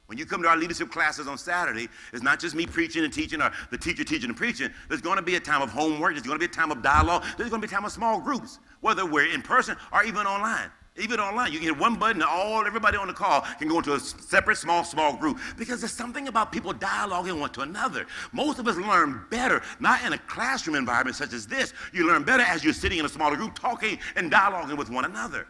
When 0.07 0.19
you 0.19 0.25
come 0.25 0.43
to 0.43 0.47
our 0.47 0.57
leadership 0.57 0.91
classes 0.91 1.27
on 1.27 1.37
Saturday, 1.37 1.87
it's 2.13 2.21
not 2.21 2.39
just 2.39 2.53
me 2.53 2.67
preaching 2.67 3.03
and 3.03 3.11
teaching 3.11 3.41
or 3.41 3.51
the 3.71 3.77
teacher 3.77 4.03
teaching 4.03 4.29
and 4.29 4.37
preaching. 4.37 4.69
There's 4.87 5.01
going 5.01 5.17
to 5.17 5.23
be 5.23 5.35
a 5.35 5.39
time 5.39 5.63
of 5.63 5.69
homework. 5.69 6.13
There's 6.13 6.27
going 6.27 6.39
to 6.39 6.47
be 6.47 6.51
a 6.51 6.53
time 6.53 6.71
of 6.71 6.83
dialogue. 6.83 7.23
There's 7.37 7.49
going 7.49 7.61
to 7.61 7.67
be 7.67 7.71
a 7.71 7.75
time 7.75 7.85
of 7.85 7.91
small 7.91 8.19
groups, 8.19 8.59
whether 8.81 9.05
we're 9.05 9.33
in 9.33 9.41
person 9.41 9.75
or 9.91 10.03
even 10.03 10.27
online. 10.27 10.69
Even 10.97 11.19
online, 11.19 11.51
you 11.51 11.59
can 11.59 11.67
hit 11.67 11.77
one 11.77 11.95
button 11.95 12.21
and 12.21 12.29
all 12.29 12.65
everybody 12.65 12.95
on 12.95 13.07
the 13.07 13.13
call 13.13 13.41
can 13.59 13.67
go 13.67 13.79
into 13.79 13.95
a 13.95 13.99
separate, 13.99 14.55
small, 14.55 14.83
small 14.83 15.17
group. 15.17 15.39
Because 15.57 15.81
there's 15.81 15.91
something 15.91 16.29
about 16.29 16.53
people 16.53 16.73
dialoguing 16.73 17.37
one 17.37 17.49
to 17.49 17.61
another. 17.61 18.05
Most 18.31 18.59
of 18.59 18.67
us 18.67 18.77
learn 18.77 19.25
better, 19.29 19.61
not 19.81 20.05
in 20.05 20.13
a 20.13 20.17
classroom 20.19 20.75
environment 20.75 21.17
such 21.17 21.33
as 21.33 21.47
this. 21.47 21.73
You 21.91 22.07
learn 22.07 22.23
better 22.23 22.43
as 22.43 22.63
you're 22.63 22.73
sitting 22.73 22.99
in 22.99 23.05
a 23.05 23.09
smaller 23.09 23.35
group, 23.35 23.59
talking 23.59 23.99
and 24.15 24.31
dialoguing 24.31 24.77
with 24.77 24.89
one 24.89 25.03
another. 25.03 25.47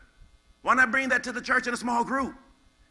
Why 0.64 0.74
not 0.74 0.90
bring 0.90 1.10
that 1.10 1.24
to 1.26 1.32
the 1.32 1.42
church 1.42 1.68
in 1.68 1.76
a 1.76 1.78
small 1.78 2.04
group? 2.04 2.34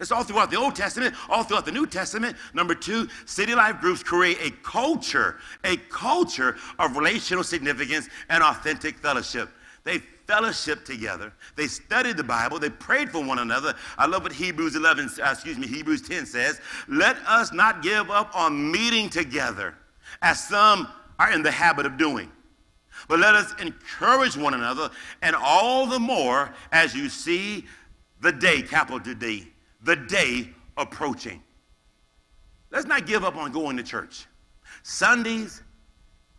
It's 0.01 0.11
all 0.11 0.25
throughout 0.25 0.51
the 0.51 0.59
Old 0.59 0.75
Testament, 0.75 1.15
all 1.29 1.45
throughout 1.45 1.65
the 1.65 1.73
New 1.73 1.87
Testament. 1.87 2.37
Number 2.53 2.75
two, 2.75 3.09
city 3.27 3.55
life 3.55 3.81
groups 3.81 4.03
create 4.03 4.39
a 4.41 4.51
culture, 4.63 5.39
a 5.63 5.77
culture 5.77 6.57
of 6.79 6.97
relational 6.97 7.45
significance 7.45 8.09
and 8.29 8.43
authentic 8.43 8.99
fellowship. 8.99 9.49
They 9.85 9.99
fellowship 10.27 10.85
together. 10.85 11.33
They 11.55 11.67
studied 11.67 12.17
the 12.17 12.25
Bible. 12.25 12.59
They 12.59 12.71
prayed 12.71 13.11
for 13.11 13.23
one 13.23 13.39
another. 13.39 13.75
I 13.97 14.07
love 14.07 14.23
what 14.23 14.33
Hebrews 14.33 14.75
11, 14.75 15.11
uh, 15.23 15.31
excuse 15.31 15.59
me, 15.59 15.67
Hebrews 15.67 16.03
10 16.03 16.27
says. 16.27 16.61
Let 16.89 17.17
us 17.27 17.53
not 17.53 17.83
give 17.83 18.11
up 18.11 18.35
on 18.35 18.73
meeting 18.73 19.09
together, 19.09 19.75
as 20.23 20.43
some 20.43 20.89
are 21.19 21.33
in 21.33 21.43
the 21.43 21.51
habit 21.51 21.87
of 21.87 21.97
doing. 21.97 22.33
But 23.07 23.21
let 23.21 23.35
us 23.35 23.53
encourage 23.61 24.37
one 24.37 24.55
another, 24.55 24.91
and 25.23 25.37
all 25.37 25.87
the 25.87 25.99
more 25.99 26.53
as 26.73 26.95
you 26.95 27.09
see 27.09 27.67
the 28.21 28.33
day, 28.33 28.63
capital 28.63 28.99
D, 28.99 29.53
the 29.85 29.97
day 29.97 30.51
approaching. 30.77 31.43
Let's 32.71 32.87
not 32.87 33.07
give 33.07 33.23
up 33.23 33.37
on 33.37 33.53
going 33.53 33.77
to 33.77 33.83
church. 33.83 34.27
Sundays 34.83 35.63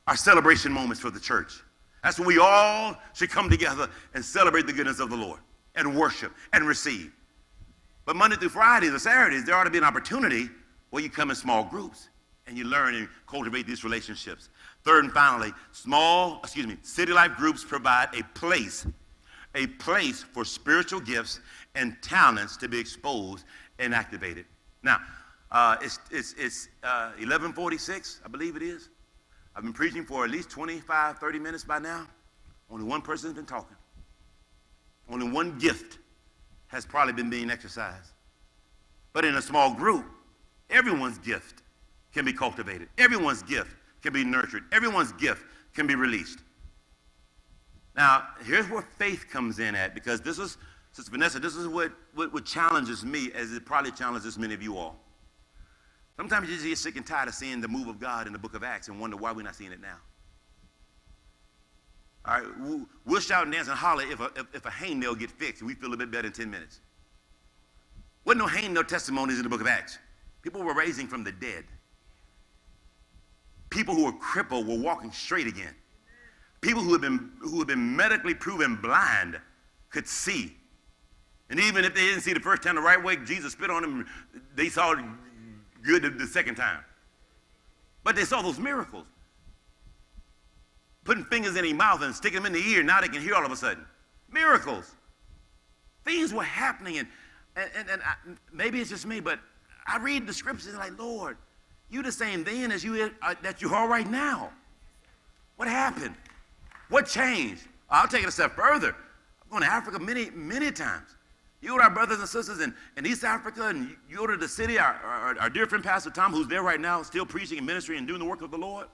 are 0.07 0.17
celebration 0.17 0.71
moments 0.71 0.99
for 0.99 1.09
the 1.09 1.19
church. 1.19 1.63
That's 2.03 2.19
when 2.19 2.27
we 2.27 2.37
all 2.37 2.97
should 3.13 3.29
come 3.29 3.49
together 3.49 3.89
and 4.13 4.23
celebrate 4.23 4.67
the 4.67 4.73
goodness 4.73 4.99
of 4.99 5.09
the 5.09 5.15
Lord 5.15 5.39
and 5.75 5.95
worship 5.97 6.33
and 6.53 6.67
receive. 6.67 7.11
But 8.05 8.15
Monday 8.15 8.35
through 8.35 8.49
Fridays 8.49 8.91
or 8.91 8.99
Saturdays, 8.99 9.45
there 9.45 9.55
ought 9.55 9.63
to 9.63 9.71
be 9.71 9.79
an 9.79 9.83
opportunity 9.83 10.49
where 10.91 11.01
you 11.01 11.09
come 11.09 11.29
in 11.29 11.35
small 11.35 11.63
groups 11.63 12.09
and 12.45 12.57
you 12.57 12.63
learn 12.65 12.93
and 12.93 13.09
cultivate 13.27 13.65
these 13.65 13.83
relationships. 13.83 14.49
Third 14.83 15.05
and 15.05 15.13
finally, 15.13 15.51
small, 15.71 16.39
excuse 16.43 16.67
me, 16.67 16.77
city 16.83 17.11
life 17.11 17.35
groups 17.37 17.63
provide 17.63 18.09
a 18.13 18.23
place, 18.37 18.85
a 19.55 19.67
place 19.67 20.23
for 20.23 20.45
spiritual 20.45 20.99
gifts 20.99 21.39
and 21.73 21.95
talents 22.01 22.57
to 22.57 22.67
be 22.67 22.79
exposed 22.79 23.45
and 23.79 23.93
activated. 23.95 24.45
Now, 24.83 24.99
uh, 25.51 25.77
it's, 25.81 25.99
it's, 26.11 26.33
it's 26.37 26.67
uh, 26.83 27.11
1146, 27.17 28.21
I 28.23 28.27
believe 28.27 28.55
it 28.55 28.61
is. 28.61 28.89
I've 29.55 29.63
been 29.63 29.73
preaching 29.73 30.05
for 30.05 30.25
at 30.25 30.31
least 30.31 30.49
25, 30.49 31.17
30 31.17 31.39
minutes 31.39 31.63
by 31.63 31.79
now. 31.79 32.07
Only 32.69 32.85
one 32.85 33.01
person 33.01 33.29
has 33.29 33.35
been 33.35 33.45
talking. 33.45 33.77
Only 35.09 35.29
one 35.29 35.57
gift 35.57 35.99
has 36.67 36.85
probably 36.85 37.13
been 37.13 37.29
being 37.29 37.49
exercised. 37.49 38.11
But 39.13 39.23
in 39.23 39.35
a 39.35 39.41
small 39.41 39.73
group, 39.73 40.05
everyone's 40.69 41.19
gift 41.19 41.61
can 42.13 42.25
be 42.25 42.33
cultivated. 42.33 42.89
Everyone's 42.97 43.43
gift 43.43 43.75
can 44.01 44.11
be 44.11 44.23
nurtured. 44.25 44.63
Everyone's 44.71 45.13
gift 45.13 45.45
can 45.73 45.87
be 45.87 45.95
released. 45.95 46.39
Now, 47.95 48.27
here's 48.43 48.69
where 48.69 48.81
faith 48.81 49.27
comes 49.29 49.59
in 49.59 49.73
at, 49.75 49.93
because 49.93 50.21
this 50.21 50.37
is 50.37 50.57
Sister 50.91 51.11
Vanessa, 51.11 51.39
this 51.39 51.55
is 51.55 51.67
what, 51.67 51.91
what, 52.13 52.33
what 52.33 52.45
challenges 52.45 53.03
me 53.03 53.29
as 53.35 53.51
it 53.51 53.65
probably 53.65 53.91
challenges 53.91 54.37
many 54.37 54.53
of 54.53 54.61
you 54.61 54.77
all. 54.77 54.95
Sometimes 56.15 56.47
you 56.47 56.55
just 56.55 56.65
get 56.65 56.77
sick 56.77 56.95
and 56.95 57.05
tired 57.05 57.27
of 57.27 57.33
seeing 57.33 57.59
the 57.59 57.67
move 57.67 57.89
of 57.89 57.99
God 57.99 58.27
in 58.27 58.33
the 58.33 58.39
book 58.39 58.55
of 58.55 58.63
Acts 58.63 58.87
and 58.87 58.99
wonder 58.99 59.17
why 59.17 59.33
we're 59.33 59.43
not 59.43 59.55
seeing 59.55 59.73
it 59.73 59.81
now. 59.81 59.97
All 62.25 62.39
right, 62.39 62.87
we'll 63.05 63.19
shout 63.19 63.43
and 63.43 63.51
dance 63.51 63.67
and 63.67 63.77
holler 63.77 64.03
if 64.03 64.19
a, 64.19 64.31
if, 64.37 64.45
if 64.53 64.65
a 64.65 64.69
hangnail 64.69 65.19
get 65.19 65.29
fixed 65.29 65.61
and 65.61 65.67
we 65.67 65.75
feel 65.75 65.93
a 65.93 65.97
bit 65.97 66.09
better 66.11 66.27
in 66.27 66.33
10 66.33 66.49
minutes. 66.49 66.79
Wasn't 68.23 68.39
no 68.39 68.47
hangnail 68.47 68.87
testimonies 68.87 69.37
in 69.37 69.43
the 69.43 69.49
book 69.49 69.61
of 69.61 69.67
Acts. 69.67 69.99
People 70.41 70.63
were 70.63 70.73
raising 70.73 71.07
from 71.07 71.23
the 71.23 71.31
dead. 71.33 71.65
People 73.69 73.93
who 73.95 74.05
were 74.05 74.13
crippled 74.13 74.65
were 74.65 74.77
walking 74.77 75.11
straight 75.11 75.47
again. 75.47 75.75
People 76.65 76.81
who 76.81 76.93
had 76.93 77.01
been, 77.01 77.29
who 77.41 77.59
had 77.59 77.67
been 77.67 77.95
medically 77.95 78.33
proven 78.33 78.77
blind 78.77 79.39
could 79.91 80.07
see. 80.07 80.57
And 81.51 81.59
even 81.59 81.85
if 81.85 81.93
they 81.93 82.01
didn't 82.01 82.21
see 82.21 82.33
the 82.33 82.39
first 82.39 82.63
time 82.63 82.73
the 82.73 82.81
right 82.81 83.01
way, 83.01 83.17
Jesus 83.17 83.51
spit 83.51 83.69
on 83.69 83.83
them, 83.83 84.07
they 84.55 84.69
saw 84.69 84.95
good 85.83 86.17
the, 86.17 86.25
second 86.25 86.55
time. 86.55 86.79
But 88.03 88.15
they 88.15 88.23
saw 88.23 88.41
those 88.41 88.57
miracles. 88.57 89.05
Putting 91.03 91.23
fingers 91.25 91.55
in 91.55 91.65
their 91.65 91.75
mouth 91.75 92.01
and 92.01 92.15
sticking 92.15 92.41
them 92.41 92.47
in 92.47 92.53
the 92.53 92.67
ear, 92.67 92.81
now 92.81 92.99
they 92.99 93.09
can 93.09 93.21
hear 93.21 93.35
all 93.35 93.45
of 93.45 93.51
a 93.51 93.55
sudden. 93.55 93.85
Miracles. 94.31 94.95
Things 96.03 96.33
were 96.33 96.41
happening, 96.41 96.97
and, 96.97 97.07
and, 97.55 97.89
and 97.91 98.01
I, 98.01 98.15
maybe 98.51 98.81
it's 98.81 98.89
just 98.89 99.05
me, 99.05 99.19
but 99.19 99.39
I 99.85 99.99
read 99.99 100.25
the 100.25 100.33
scriptures 100.33 100.69
and 100.69 100.79
like, 100.79 100.97
Lord, 100.97 101.37
you 101.91 102.01
the 102.01 102.11
same 102.11 102.43
then 102.43 102.71
as 102.71 102.83
you 102.83 103.11
uh, 103.21 103.35
that 103.43 103.61
you 103.61 103.69
are 103.69 103.87
right 103.87 104.09
now. 104.09 104.51
What 105.57 105.67
happened? 105.67 106.15
What 106.89 107.07
changed? 107.07 107.63
I'll 107.89 108.07
take 108.07 108.23
it 108.23 108.29
a 108.29 108.31
step 108.31 108.55
further. 108.55 108.95
I've 109.43 109.49
gone 109.49 109.61
to 109.61 109.67
Africa 109.67 109.99
many, 109.99 110.29
many 110.31 110.71
times. 110.71 111.15
You 111.61 111.77
to 111.77 111.83
our 111.83 111.89
brothers 111.89 112.19
and 112.19 112.29
sisters 112.29 112.61
in, 112.61 112.75
in 112.95 113.05
East 113.07 113.23
Africa, 113.23 113.69
and 113.69 113.95
you 114.07 114.17
go 114.17 114.27
to 114.27 114.37
the 114.37 114.47
city, 114.47 114.77
our, 114.77 114.93
our, 115.03 115.39
our, 115.39 115.49
dear 115.49 115.65
friend 115.65 115.83
Pastor 115.83 116.11
Tom, 116.11 116.31
who's 116.31 116.47
there 116.47 116.61
right 116.61 116.79
now, 116.79 117.01
still 117.01 117.25
preaching 117.25 117.57
and 117.57 117.65
ministry 117.65 117.97
and 117.97 118.07
doing 118.07 118.19
the 118.19 118.25
work 118.25 118.43
of 118.43 118.51
the 118.51 118.57
Lord. 118.57 118.85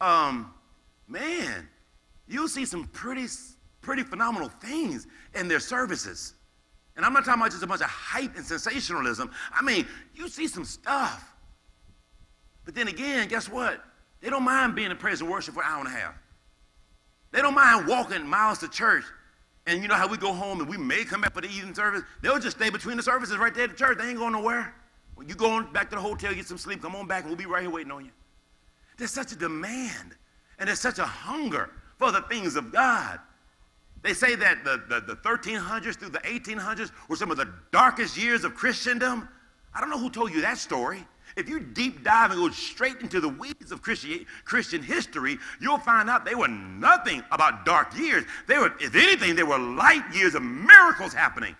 Um, 0.00 0.52
man, 1.06 1.68
you'll 2.26 2.48
see 2.48 2.64
some 2.64 2.86
pretty, 2.88 3.26
pretty 3.80 4.02
phenomenal 4.02 4.48
things 4.48 5.06
in 5.34 5.46
their 5.46 5.60
services. 5.60 6.34
And 6.96 7.04
I'm 7.04 7.12
not 7.12 7.24
talking 7.24 7.40
about 7.40 7.52
just 7.52 7.62
a 7.62 7.66
bunch 7.66 7.80
of 7.80 7.88
hype 7.88 8.36
and 8.36 8.44
sensationalism. 8.44 9.30
I 9.52 9.62
mean, 9.62 9.86
you 10.14 10.28
see 10.28 10.48
some 10.48 10.64
stuff. 10.64 11.32
But 12.64 12.74
then 12.74 12.88
again, 12.88 13.28
guess 13.28 13.48
what? 13.48 13.84
They 14.20 14.30
don't 14.30 14.42
mind 14.42 14.74
being 14.74 14.90
in 14.90 14.96
praise 14.96 15.20
and 15.20 15.30
worship 15.30 15.54
for 15.54 15.62
an 15.62 15.68
hour 15.70 15.78
and 15.78 15.88
a 15.88 15.92
half. 15.92 16.14
They 17.32 17.42
don't 17.42 17.54
mind 17.54 17.86
walking 17.86 18.26
miles 18.26 18.58
to 18.58 18.68
church 18.68 19.04
and 19.66 19.82
you 19.82 19.88
know 19.88 19.94
how 19.94 20.08
we 20.08 20.16
go 20.16 20.32
home 20.32 20.60
and 20.60 20.68
we 20.68 20.76
may 20.76 21.04
come 21.04 21.20
back 21.20 21.34
for 21.34 21.40
the 21.40 21.48
evening 21.48 21.74
service? 21.74 22.02
They'll 22.22 22.38
just 22.40 22.56
stay 22.56 22.70
between 22.70 22.96
the 22.96 23.02
services 23.02 23.36
right 23.36 23.54
there 23.54 23.64
at 23.64 23.70
the 23.70 23.76
church. 23.76 23.98
They 23.98 24.08
ain't 24.08 24.18
going 24.18 24.32
nowhere. 24.32 24.74
When 25.14 25.28
you 25.28 25.34
go 25.34 25.50
on 25.50 25.72
back 25.72 25.90
to 25.90 25.96
the 25.96 26.02
hotel, 26.02 26.34
get 26.34 26.46
some 26.46 26.58
sleep, 26.58 26.82
come 26.82 26.96
on 26.96 27.06
back, 27.06 27.20
and 27.22 27.30
we'll 27.30 27.36
be 27.36 27.46
right 27.46 27.62
here 27.62 27.70
waiting 27.70 27.92
on 27.92 28.04
you. 28.04 28.10
There's 28.96 29.10
such 29.10 29.32
a 29.32 29.36
demand 29.36 30.16
and 30.58 30.68
there's 30.68 30.80
such 30.80 30.98
a 30.98 31.04
hunger 31.04 31.70
for 31.98 32.10
the 32.10 32.22
things 32.22 32.56
of 32.56 32.72
God. 32.72 33.20
They 34.02 34.14
say 34.14 34.34
that 34.34 34.64
the, 34.64 34.82
the, 34.88 35.00
the 35.00 35.16
1300s 35.16 35.96
through 35.98 36.10
the 36.10 36.20
1800s 36.20 36.90
were 37.08 37.16
some 37.16 37.30
of 37.30 37.36
the 37.36 37.52
darkest 37.70 38.16
years 38.16 38.44
of 38.44 38.54
Christendom. 38.54 39.28
I 39.74 39.80
don't 39.80 39.90
know 39.90 39.98
who 39.98 40.10
told 40.10 40.32
you 40.32 40.40
that 40.40 40.58
story. 40.58 41.06
If 41.36 41.48
you 41.48 41.60
deep 41.60 42.04
dive 42.04 42.30
and 42.30 42.40
go 42.40 42.50
straight 42.50 43.00
into 43.00 43.20
the 43.20 43.28
weeds 43.28 43.72
of 43.72 43.82
Christian, 43.82 44.82
history, 44.82 45.38
you'll 45.60 45.78
find 45.78 46.10
out 46.10 46.24
they 46.24 46.34
were 46.34 46.48
nothing 46.48 47.22
about 47.30 47.64
dark 47.64 47.96
years. 47.96 48.24
They 48.46 48.58
were, 48.58 48.72
if 48.80 48.94
anything, 48.94 49.36
they 49.36 49.42
were 49.42 49.58
light 49.58 50.04
years 50.12 50.34
of 50.34 50.42
miracles 50.42 51.12
happening. 51.12 51.56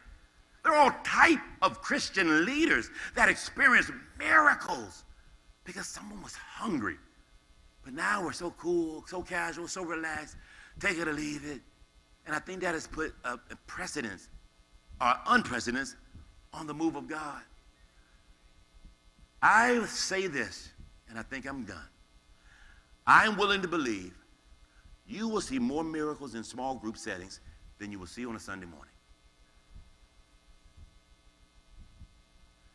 They're 0.63 0.75
all 0.75 0.93
type 1.05 1.41
of 1.63 1.81
Christian 1.81 2.45
leaders 2.45 2.91
that 3.15 3.29
experienced 3.29 3.93
miracles 4.19 5.05
because 5.65 5.87
someone 5.87 6.23
was 6.23 6.35
hungry. 6.35 6.97
But 7.85 7.95
now 7.95 8.23
we're 8.23 8.33
so 8.33 8.51
cool, 8.59 9.05
so 9.07 9.23
casual, 9.23 9.69
so 9.69 9.83
relaxed, 9.83 10.37
take 10.79 10.99
it 10.99 11.09
or 11.09 11.13
leave 11.13 11.45
it. 11.45 11.61
And 12.27 12.37
I 12.37 12.39
think 12.39 12.61
that 12.61 12.75
has 12.75 12.87
put 12.87 13.15
a, 13.25 13.39
precedence 13.67 14.29
or 15.01 15.15
unprecedence 15.27 15.97
on 16.53 16.67
the 16.67 16.75
move 16.75 16.97
of 16.97 17.09
God. 17.09 17.41
I 19.43 19.85
say 19.87 20.27
this, 20.27 20.69
and 21.09 21.19
I 21.19 21.23
think 21.23 21.47
I'm 21.47 21.65
done. 21.65 21.89
I'm 23.07 23.37
willing 23.37 23.63
to 23.63 23.69
believe 23.69 24.15
you 25.07 25.27
will 25.29 25.41
see 25.41 25.59
more 25.59 25.83
miracles 25.83 26.35
in 26.35 26.45
small 26.45 26.77
group 26.77 26.97
settings 26.97 27.41
than 27.79 27.91
you 27.91 27.99
will 27.99 28.07
see 28.07 28.25
on 28.27 28.37
a 28.37 28.41
Sunday 28.41 28.67
morning. 28.67 28.93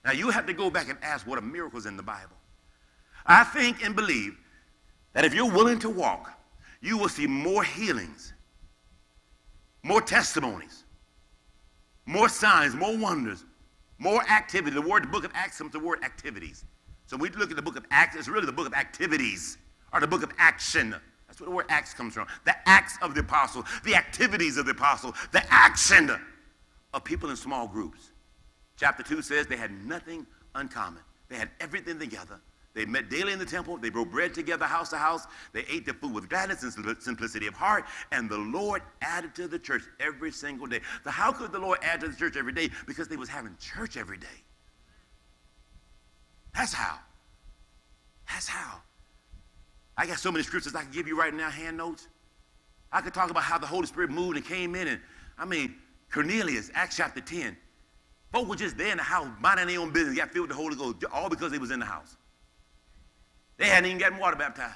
Now, 0.03 0.11
you 0.11 0.29
have 0.29 0.45
to 0.47 0.53
go 0.53 0.69
back 0.69 0.89
and 0.89 0.99
ask 1.01 1.25
what 1.25 1.39
are 1.39 1.41
miracles 1.41 1.85
in 1.85 1.97
the 1.97 2.03
Bible. 2.03 2.35
I 3.25 3.43
think 3.43 3.83
and 3.83 3.95
believe 3.95 4.37
that 5.13 5.25
if 5.25 5.33
you're 5.33 5.51
willing 5.51 5.79
to 5.79 5.89
walk, 5.89 6.31
you 6.81 6.97
will 6.97 7.09
see 7.09 7.25
more 7.25 7.63
healings, 7.63 8.33
more 9.81 10.01
testimonies, 10.01 10.83
more 12.05 12.29
signs, 12.29 12.75
more 12.75 12.95
wonders, 12.95 13.45
more 13.97 14.21
activity. 14.29 14.75
The 14.75 14.81
word, 14.81 15.03
the 15.03 15.07
book 15.07 15.23
of 15.23 15.31
Acts 15.33 15.57
comes 15.57 15.71
the 15.71 15.79
word 15.79 16.03
activities. 16.03 16.65
So 17.07 17.17
we 17.17 17.29
look 17.29 17.49
at 17.51 17.55
the 17.55 17.61
book 17.61 17.77
of 17.77 17.85
Acts, 17.91 18.15
it's 18.15 18.27
really 18.27 18.45
the 18.45 18.51
book 18.51 18.67
of 18.67 18.73
activities 18.73 19.57
or 19.93 19.99
the 19.99 20.07
book 20.07 20.23
of 20.23 20.31
action. 20.37 20.95
That's 21.27 21.39
where 21.39 21.49
the 21.49 21.55
word 21.55 21.65
Acts 21.69 21.93
comes 21.93 22.13
from. 22.13 22.27
The 22.45 22.55
acts 22.67 22.97
of 23.01 23.13
the 23.13 23.21
apostle, 23.21 23.65
the 23.83 23.95
activities 23.95 24.57
of 24.57 24.65
the 24.65 24.71
apostle, 24.71 25.13
the 25.31 25.43
action 25.51 26.11
of 26.93 27.03
people 27.03 27.29
in 27.29 27.35
small 27.35 27.67
groups. 27.67 28.11
Chapter 28.77 29.03
2 29.03 29.21
says 29.21 29.47
they 29.47 29.57
had 29.57 29.71
nothing 29.85 30.25
uncommon. 30.53 31.01
They 31.29 31.37
had 31.37 31.49
everything 31.59 31.99
together. 31.99 32.39
They 32.75 32.85
met 32.85 33.09
daily 33.09 33.31
in 33.31 33.39
the 33.39 33.45
temple. 33.45 33.77
They 33.77 33.89
broke 33.89 34.11
bread 34.11 34.33
together, 34.33 34.65
house 34.65 34.89
to 34.89 34.97
house. 34.97 35.25
They 35.53 35.63
ate 35.71 35.85
their 35.85 35.93
food 35.93 36.13
with 36.13 36.29
gladness 36.29 36.61
and 36.63 36.97
simplicity 37.01 37.47
of 37.47 37.53
heart. 37.53 37.85
And 38.11 38.29
the 38.29 38.37
Lord 38.37 38.81
added 39.01 39.33
to 39.35 39.47
the 39.47 39.57
church 39.57 39.83
every 40.01 40.29
single 40.31 40.67
day. 40.67 40.81
So 41.05 41.09
how 41.09 41.31
could 41.31 41.53
the 41.53 41.59
Lord 41.59 41.79
add 41.81 42.01
to 42.01 42.09
the 42.09 42.15
church 42.15 42.35
every 42.35 42.51
day? 42.51 42.69
Because 42.85 43.07
they 43.07 43.15
was 43.15 43.29
having 43.29 43.55
church 43.59 43.95
every 43.95 44.17
day. 44.17 44.27
That's 46.53 46.73
how. 46.73 46.99
That's 48.29 48.47
how. 48.47 48.81
I 49.97 50.05
got 50.05 50.19
so 50.19 50.29
many 50.29 50.43
scriptures 50.43 50.75
I 50.75 50.81
can 50.81 50.91
give 50.91 51.07
you 51.07 51.17
right 51.17 51.33
now, 51.33 51.49
hand 51.49 51.77
notes. 51.77 52.09
I 52.91 52.99
could 52.99 53.13
talk 53.13 53.29
about 53.29 53.43
how 53.43 53.57
the 53.57 53.67
Holy 53.67 53.87
Spirit 53.87 54.09
moved 54.09 54.35
and 54.35 54.45
came 54.45 54.75
in. 54.75 54.89
And 54.89 54.99
I 55.37 55.45
mean, 55.45 55.75
Cornelius, 56.11 56.71
Acts 56.73 56.97
chapter 56.97 57.21
10. 57.21 57.55
Folk 58.33 58.49
were 58.49 58.57
just 58.57 58.77
there 58.77 58.91
in 58.91 58.97
the 58.97 59.03
house, 59.03 59.29
minding 59.39 59.67
their 59.67 59.79
own 59.79 59.91
business, 59.91 60.17
got 60.17 60.31
filled 60.31 60.49
with 60.49 60.57
the 60.57 60.61
Holy 60.61 60.75
Ghost, 60.75 61.05
all 61.13 61.29
because 61.29 61.53
they 61.53 61.57
was 61.57 61.71
in 61.71 61.79
the 61.79 61.85
house. 61.85 62.17
They 63.57 63.67
hadn't 63.67 63.85
even 63.85 63.97
gotten 63.99 64.17
water 64.17 64.35
baptized. 64.35 64.73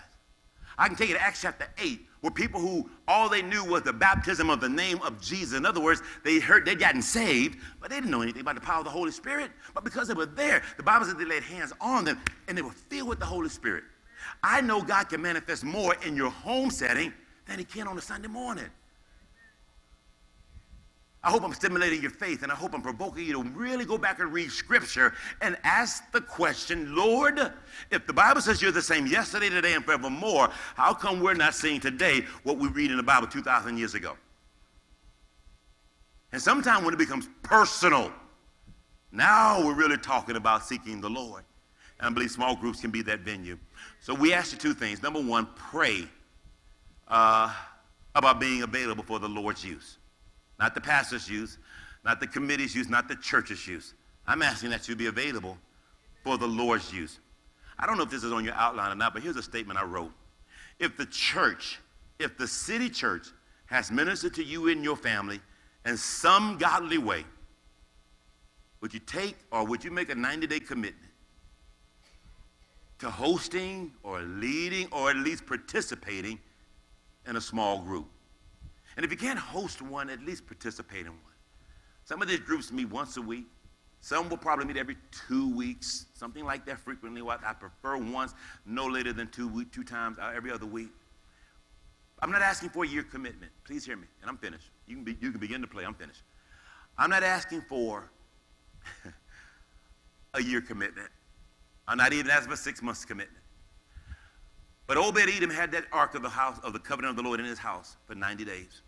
I 0.77 0.87
can 0.87 0.95
take 0.95 1.09
you 1.09 1.15
to 1.15 1.21
Acts 1.21 1.41
chapter 1.41 1.67
8, 1.77 1.99
where 2.21 2.31
people 2.31 2.61
who 2.61 2.89
all 3.07 3.27
they 3.27 3.41
knew 3.41 3.65
was 3.65 3.83
the 3.83 3.91
baptism 3.91 4.49
of 4.49 4.61
the 4.61 4.69
name 4.69 5.01
of 5.01 5.19
Jesus. 5.21 5.57
In 5.57 5.65
other 5.65 5.81
words, 5.81 6.01
they 6.23 6.39
heard 6.39 6.65
they'd 6.65 6.79
gotten 6.79 7.01
saved, 7.01 7.59
but 7.81 7.89
they 7.89 7.97
didn't 7.97 8.11
know 8.11 8.21
anything 8.21 8.41
about 8.41 8.55
the 8.55 8.61
power 8.61 8.79
of 8.79 8.85
the 8.85 8.89
Holy 8.89 9.11
Spirit. 9.11 9.51
But 9.73 9.83
because 9.83 10.07
they 10.07 10.13
were 10.13 10.25
there, 10.25 10.63
the 10.77 10.83
Bible 10.83 11.05
says 11.05 11.15
they 11.15 11.25
laid 11.25 11.43
hands 11.43 11.73
on 11.81 12.05
them 12.05 12.21
and 12.47 12.57
they 12.57 12.61
were 12.61 12.71
filled 12.71 13.09
with 13.09 13.19
the 13.19 13.25
Holy 13.25 13.49
Spirit. 13.49 13.83
I 14.41 14.61
know 14.61 14.81
God 14.81 15.09
can 15.09 15.21
manifest 15.21 15.65
more 15.65 15.95
in 16.05 16.15
your 16.15 16.29
home 16.29 16.69
setting 16.71 17.13
than 17.45 17.59
he 17.59 17.65
can 17.65 17.87
on 17.87 17.97
a 17.97 18.01
Sunday 18.01 18.29
morning. 18.29 18.69
I 21.29 21.31
hope 21.31 21.43
I'm 21.43 21.53
stimulating 21.53 22.01
your 22.01 22.09
faith 22.09 22.41
and 22.41 22.51
I 22.51 22.55
hope 22.55 22.73
I'm 22.73 22.81
provoking 22.81 23.23
you 23.23 23.33
to 23.33 23.43
really 23.49 23.85
go 23.85 23.99
back 23.99 24.19
and 24.19 24.33
read 24.33 24.51
scripture 24.51 25.13
and 25.41 25.55
ask 25.63 26.11
the 26.11 26.21
question, 26.21 26.95
Lord, 26.95 27.39
if 27.91 28.07
the 28.07 28.13
Bible 28.13 28.41
says 28.41 28.63
you're 28.63 28.71
the 28.71 28.81
same 28.81 29.05
yesterday, 29.05 29.47
today, 29.47 29.75
and 29.75 29.85
forevermore, 29.85 30.49
how 30.73 30.91
come 30.91 31.19
we're 31.21 31.35
not 31.35 31.53
seeing 31.53 31.79
today 31.79 32.25
what 32.41 32.57
we 32.57 32.67
read 32.69 32.89
in 32.89 32.97
the 32.97 33.03
Bible 33.03 33.27
2,000 33.27 33.77
years 33.77 33.93
ago? 33.93 34.17
And 36.31 36.41
sometimes 36.41 36.83
when 36.83 36.95
it 36.95 36.97
becomes 36.97 37.29
personal, 37.43 38.11
now 39.11 39.63
we're 39.63 39.75
really 39.75 39.97
talking 39.97 40.35
about 40.35 40.65
seeking 40.65 40.99
the 40.99 41.11
Lord. 41.11 41.43
And 41.99 42.07
I 42.07 42.09
believe 42.09 42.31
small 42.31 42.55
groups 42.55 42.81
can 42.81 42.89
be 42.89 43.03
that 43.03 43.19
venue. 43.19 43.59
So 43.99 44.15
we 44.15 44.33
ask 44.33 44.51
you 44.51 44.57
two 44.57 44.73
things. 44.73 45.03
Number 45.03 45.21
one, 45.21 45.47
pray 45.55 46.07
uh, 47.07 47.53
about 48.15 48.39
being 48.39 48.63
available 48.63 49.03
for 49.03 49.19
the 49.19 49.29
Lord's 49.29 49.63
use. 49.63 49.98
Not 50.59 50.75
the 50.75 50.81
pastor's 50.81 51.29
use, 51.29 51.57
not 52.03 52.19
the 52.19 52.27
committee's 52.27 52.75
use, 52.75 52.89
not 52.89 53.07
the 53.07 53.15
church's 53.15 53.67
use. 53.67 53.93
I'm 54.27 54.41
asking 54.41 54.69
that 54.71 54.87
you 54.87 54.95
be 54.95 55.07
available 55.07 55.57
for 56.23 56.37
the 56.37 56.47
Lord's 56.47 56.93
use. 56.93 57.19
I 57.77 57.85
don't 57.85 57.97
know 57.97 58.03
if 58.03 58.09
this 58.09 58.23
is 58.23 58.33
on 58.33 58.43
your 58.43 58.53
outline 58.55 58.91
or 58.91 58.95
not, 58.95 59.13
but 59.13 59.23
here's 59.23 59.37
a 59.37 59.43
statement 59.43 59.79
I 59.79 59.83
wrote. 59.85 60.11
If 60.79 60.97
the 60.97 61.05
church, 61.05 61.79
if 62.19 62.37
the 62.37 62.47
city 62.47 62.89
church 62.89 63.27
has 63.67 63.91
ministered 63.91 64.33
to 64.35 64.43
you 64.43 64.67
and 64.67 64.83
your 64.83 64.97
family 64.97 65.39
in 65.85 65.95
some 65.95 66.57
godly 66.57 66.97
way, 66.97 67.25
would 68.81 68.93
you 68.93 68.99
take 68.99 69.35
or 69.51 69.65
would 69.65 69.83
you 69.83 69.91
make 69.91 70.09
a 70.09 70.15
90 70.15 70.47
day 70.47 70.59
commitment 70.59 71.11
to 72.99 73.09
hosting 73.09 73.91
or 74.03 74.21
leading 74.21 74.87
or 74.91 75.09
at 75.09 75.15
least 75.17 75.45
participating 75.45 76.39
in 77.27 77.35
a 77.37 77.41
small 77.41 77.79
group? 77.79 78.07
And 78.95 79.05
if 79.05 79.11
you 79.11 79.17
can't 79.17 79.39
host 79.39 79.81
one, 79.81 80.09
at 80.09 80.21
least 80.23 80.45
participate 80.45 81.05
in 81.05 81.11
one. 81.11 81.33
Some 82.05 82.21
of 82.21 82.27
these 82.27 82.39
groups 82.39 82.71
meet 82.71 82.89
once 82.89 83.17
a 83.17 83.21
week. 83.21 83.45
Some 84.01 84.29
will 84.29 84.37
probably 84.37 84.65
meet 84.65 84.77
every 84.77 84.97
two 85.27 85.53
weeks, 85.53 86.05
something 86.13 86.45
like 86.45 86.65
that 86.65 86.79
frequently. 86.79 87.21
I 87.21 87.53
prefer 87.53 87.97
once, 87.97 88.33
no 88.65 88.87
later 88.87 89.11
than 89.13 89.27
two, 89.27 89.47
week, 89.47 89.71
two 89.71 89.83
times 89.83 90.17
uh, 90.19 90.31
every 90.33 90.51
other 90.51 90.65
week. 90.65 90.89
I'm 92.21 92.31
not 92.31 92.41
asking 92.41 92.69
for 92.69 92.83
a 92.83 92.87
year 92.87 93.03
commitment. 93.03 93.51
Please 93.63 93.85
hear 93.85 93.97
me, 93.97 94.07
and 94.21 94.29
I'm 94.29 94.37
finished. 94.37 94.71
You 94.87 94.95
can, 94.95 95.03
be, 95.03 95.17
you 95.21 95.31
can 95.31 95.39
begin 95.39 95.61
to 95.61 95.67
play. 95.67 95.85
I'm 95.85 95.93
finished. 95.93 96.23
I'm 96.97 97.09
not 97.09 97.23
asking 97.23 97.61
for 97.61 98.09
a 100.33 100.41
year 100.41 100.61
commitment. 100.61 101.07
I'm 101.87 101.97
not 101.97 102.13
even 102.13 102.29
asking 102.29 102.51
for 102.51 102.57
six 102.57 102.81
months 102.81 103.05
commitment. 103.05 103.43
But 104.89 104.97
Obed 104.97 105.19
Edom 105.19 105.51
had 105.51 105.71
that 105.73 105.85
ark 105.91 106.15
of 106.15 106.23
the 106.23 106.29
house 106.29 106.57
of 106.63 106.73
the 106.73 106.79
covenant 106.79 107.11
of 107.11 107.15
the 107.15 107.21
Lord 107.21 107.39
in 107.39 107.45
his 107.45 107.59
house 107.59 107.95
for 108.07 108.15
90 108.15 108.43
days. 108.43 108.81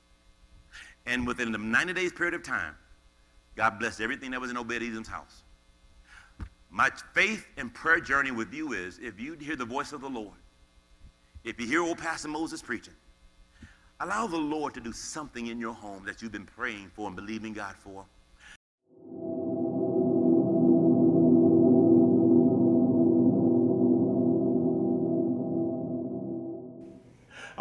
And 1.06 1.28
within 1.28 1.52
the 1.52 1.60
90 1.60 1.94
days 1.94 2.12
period 2.12 2.34
of 2.34 2.42
time, 2.42 2.74
God 3.56 3.78
blessed 3.78 4.02
everything 4.02 4.32
that 4.32 4.42
was 4.42 4.50
in 4.50 4.58
Obed 4.58 4.82
Edom's 4.82 5.08
house. 5.08 5.44
My 6.72 6.90
faith 7.14 7.46
and 7.56 7.72
prayer 7.72 8.00
journey 8.00 8.32
with 8.32 8.52
you 8.52 8.74
is 8.74 8.98
if 8.98 9.20
you 9.20 9.36
hear 9.36 9.56
the 9.56 9.64
voice 9.64 9.92
of 9.94 10.02
the 10.02 10.10
Lord, 10.10 10.34
if 11.44 11.62
you 11.62 11.68
hear 11.68 11.84
old 11.84 12.00
Pastor 12.00 12.30
Moses 12.30 12.64
preaching, 12.64 12.96
allow 14.00 14.26
the 14.26 14.38
Lord 14.38 14.74
to 14.74 14.80
do 14.80 14.92
something 14.92 15.48
in 15.48 15.60
your 15.60 15.76
home 15.76 16.04
that 16.06 16.20
you've 16.20 16.32
been 16.32 16.48
praying 16.48 16.90
for 16.96 17.06
and 17.06 17.16
believing 17.16 17.54
God 17.54 17.76
for. 17.76 18.06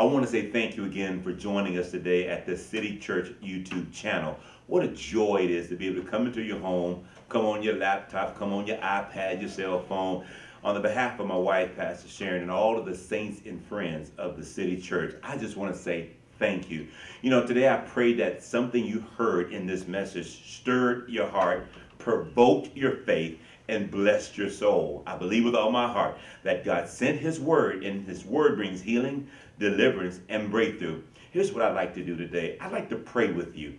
I 0.01 0.05
want 0.05 0.25
to 0.25 0.33
say 0.33 0.51
thank 0.51 0.79
you 0.79 0.87
again 0.87 1.23
for 1.23 1.31
joining 1.31 1.77
us 1.77 1.91
today 1.91 2.27
at 2.27 2.47
the 2.47 2.57
City 2.57 2.97
Church 2.97 3.35
YouTube 3.45 3.93
channel. 3.93 4.35
What 4.67 4.83
a 4.83 4.89
joy 4.89 5.43
it 5.45 5.51
is 5.51 5.69
to 5.69 5.77
be 5.77 5.89
able 5.89 6.03
to 6.03 6.09
come 6.09 6.27
into 6.27 6.41
your 6.41 6.59
home, 6.59 7.05
come 7.29 7.45
on 7.45 7.63
your 7.63 7.77
laptop, 7.77 8.39
come 8.39 8.55
on 8.55 8.67
your 8.67 8.79
iPad, 8.79 9.43
your 9.43 9.51
cell 9.51 9.79
phone. 9.79 10.25
On 10.65 10.75
the 10.75 10.81
behalf 10.81 11.21
of 11.21 11.27
my 11.27 11.37
wife, 11.37 11.77
Pastor 11.77 12.09
Sharon, 12.09 12.41
and 12.41 12.51
all 12.51 12.79
of 12.79 12.87
the 12.87 12.97
saints 12.97 13.43
and 13.45 13.63
friends 13.67 14.11
of 14.17 14.39
the 14.39 14.43
City 14.43 14.81
Church, 14.81 15.17
I 15.23 15.37
just 15.37 15.59
want 15.59 15.75
to 15.75 15.79
say 15.79 16.13
thank 16.39 16.71
you. 16.71 16.89
You 17.21 17.29
know, 17.29 17.47
today 17.47 17.69
I 17.69 17.77
pray 17.77 18.15
that 18.15 18.43
something 18.43 18.83
you 18.83 19.05
heard 19.19 19.53
in 19.53 19.67
this 19.67 19.87
message 19.87 20.51
stirred 20.51 21.11
your 21.11 21.29
heart, 21.29 21.67
provoked 21.99 22.75
your 22.75 22.93
faith, 22.93 23.39
and 23.69 23.91
blessed 23.91 24.37
your 24.37 24.51
soul. 24.51 25.03
I 25.07 25.17
believe 25.17 25.45
with 25.45 25.55
all 25.55 25.71
my 25.71 25.87
heart 25.87 26.19
that 26.43 26.65
God 26.65 26.89
sent 26.89 27.21
His 27.21 27.39
word, 27.39 27.85
and 27.85 28.07
His 28.07 28.25
word 28.25 28.57
brings 28.57 28.81
healing, 28.81 29.29
deliverance, 29.61 30.19
and 30.29 30.51
breakthrough. 30.51 31.03
Here's 31.31 31.53
what 31.53 31.63
I'd 31.63 31.77
like 31.77 31.95
to 31.95 32.05
do 32.05 32.17
today 32.17 32.59
I'd 32.61 32.73
like 32.73 32.89
to 32.89 32.97
pray 32.97 33.31
with 33.31 33.55
you. 33.55 33.79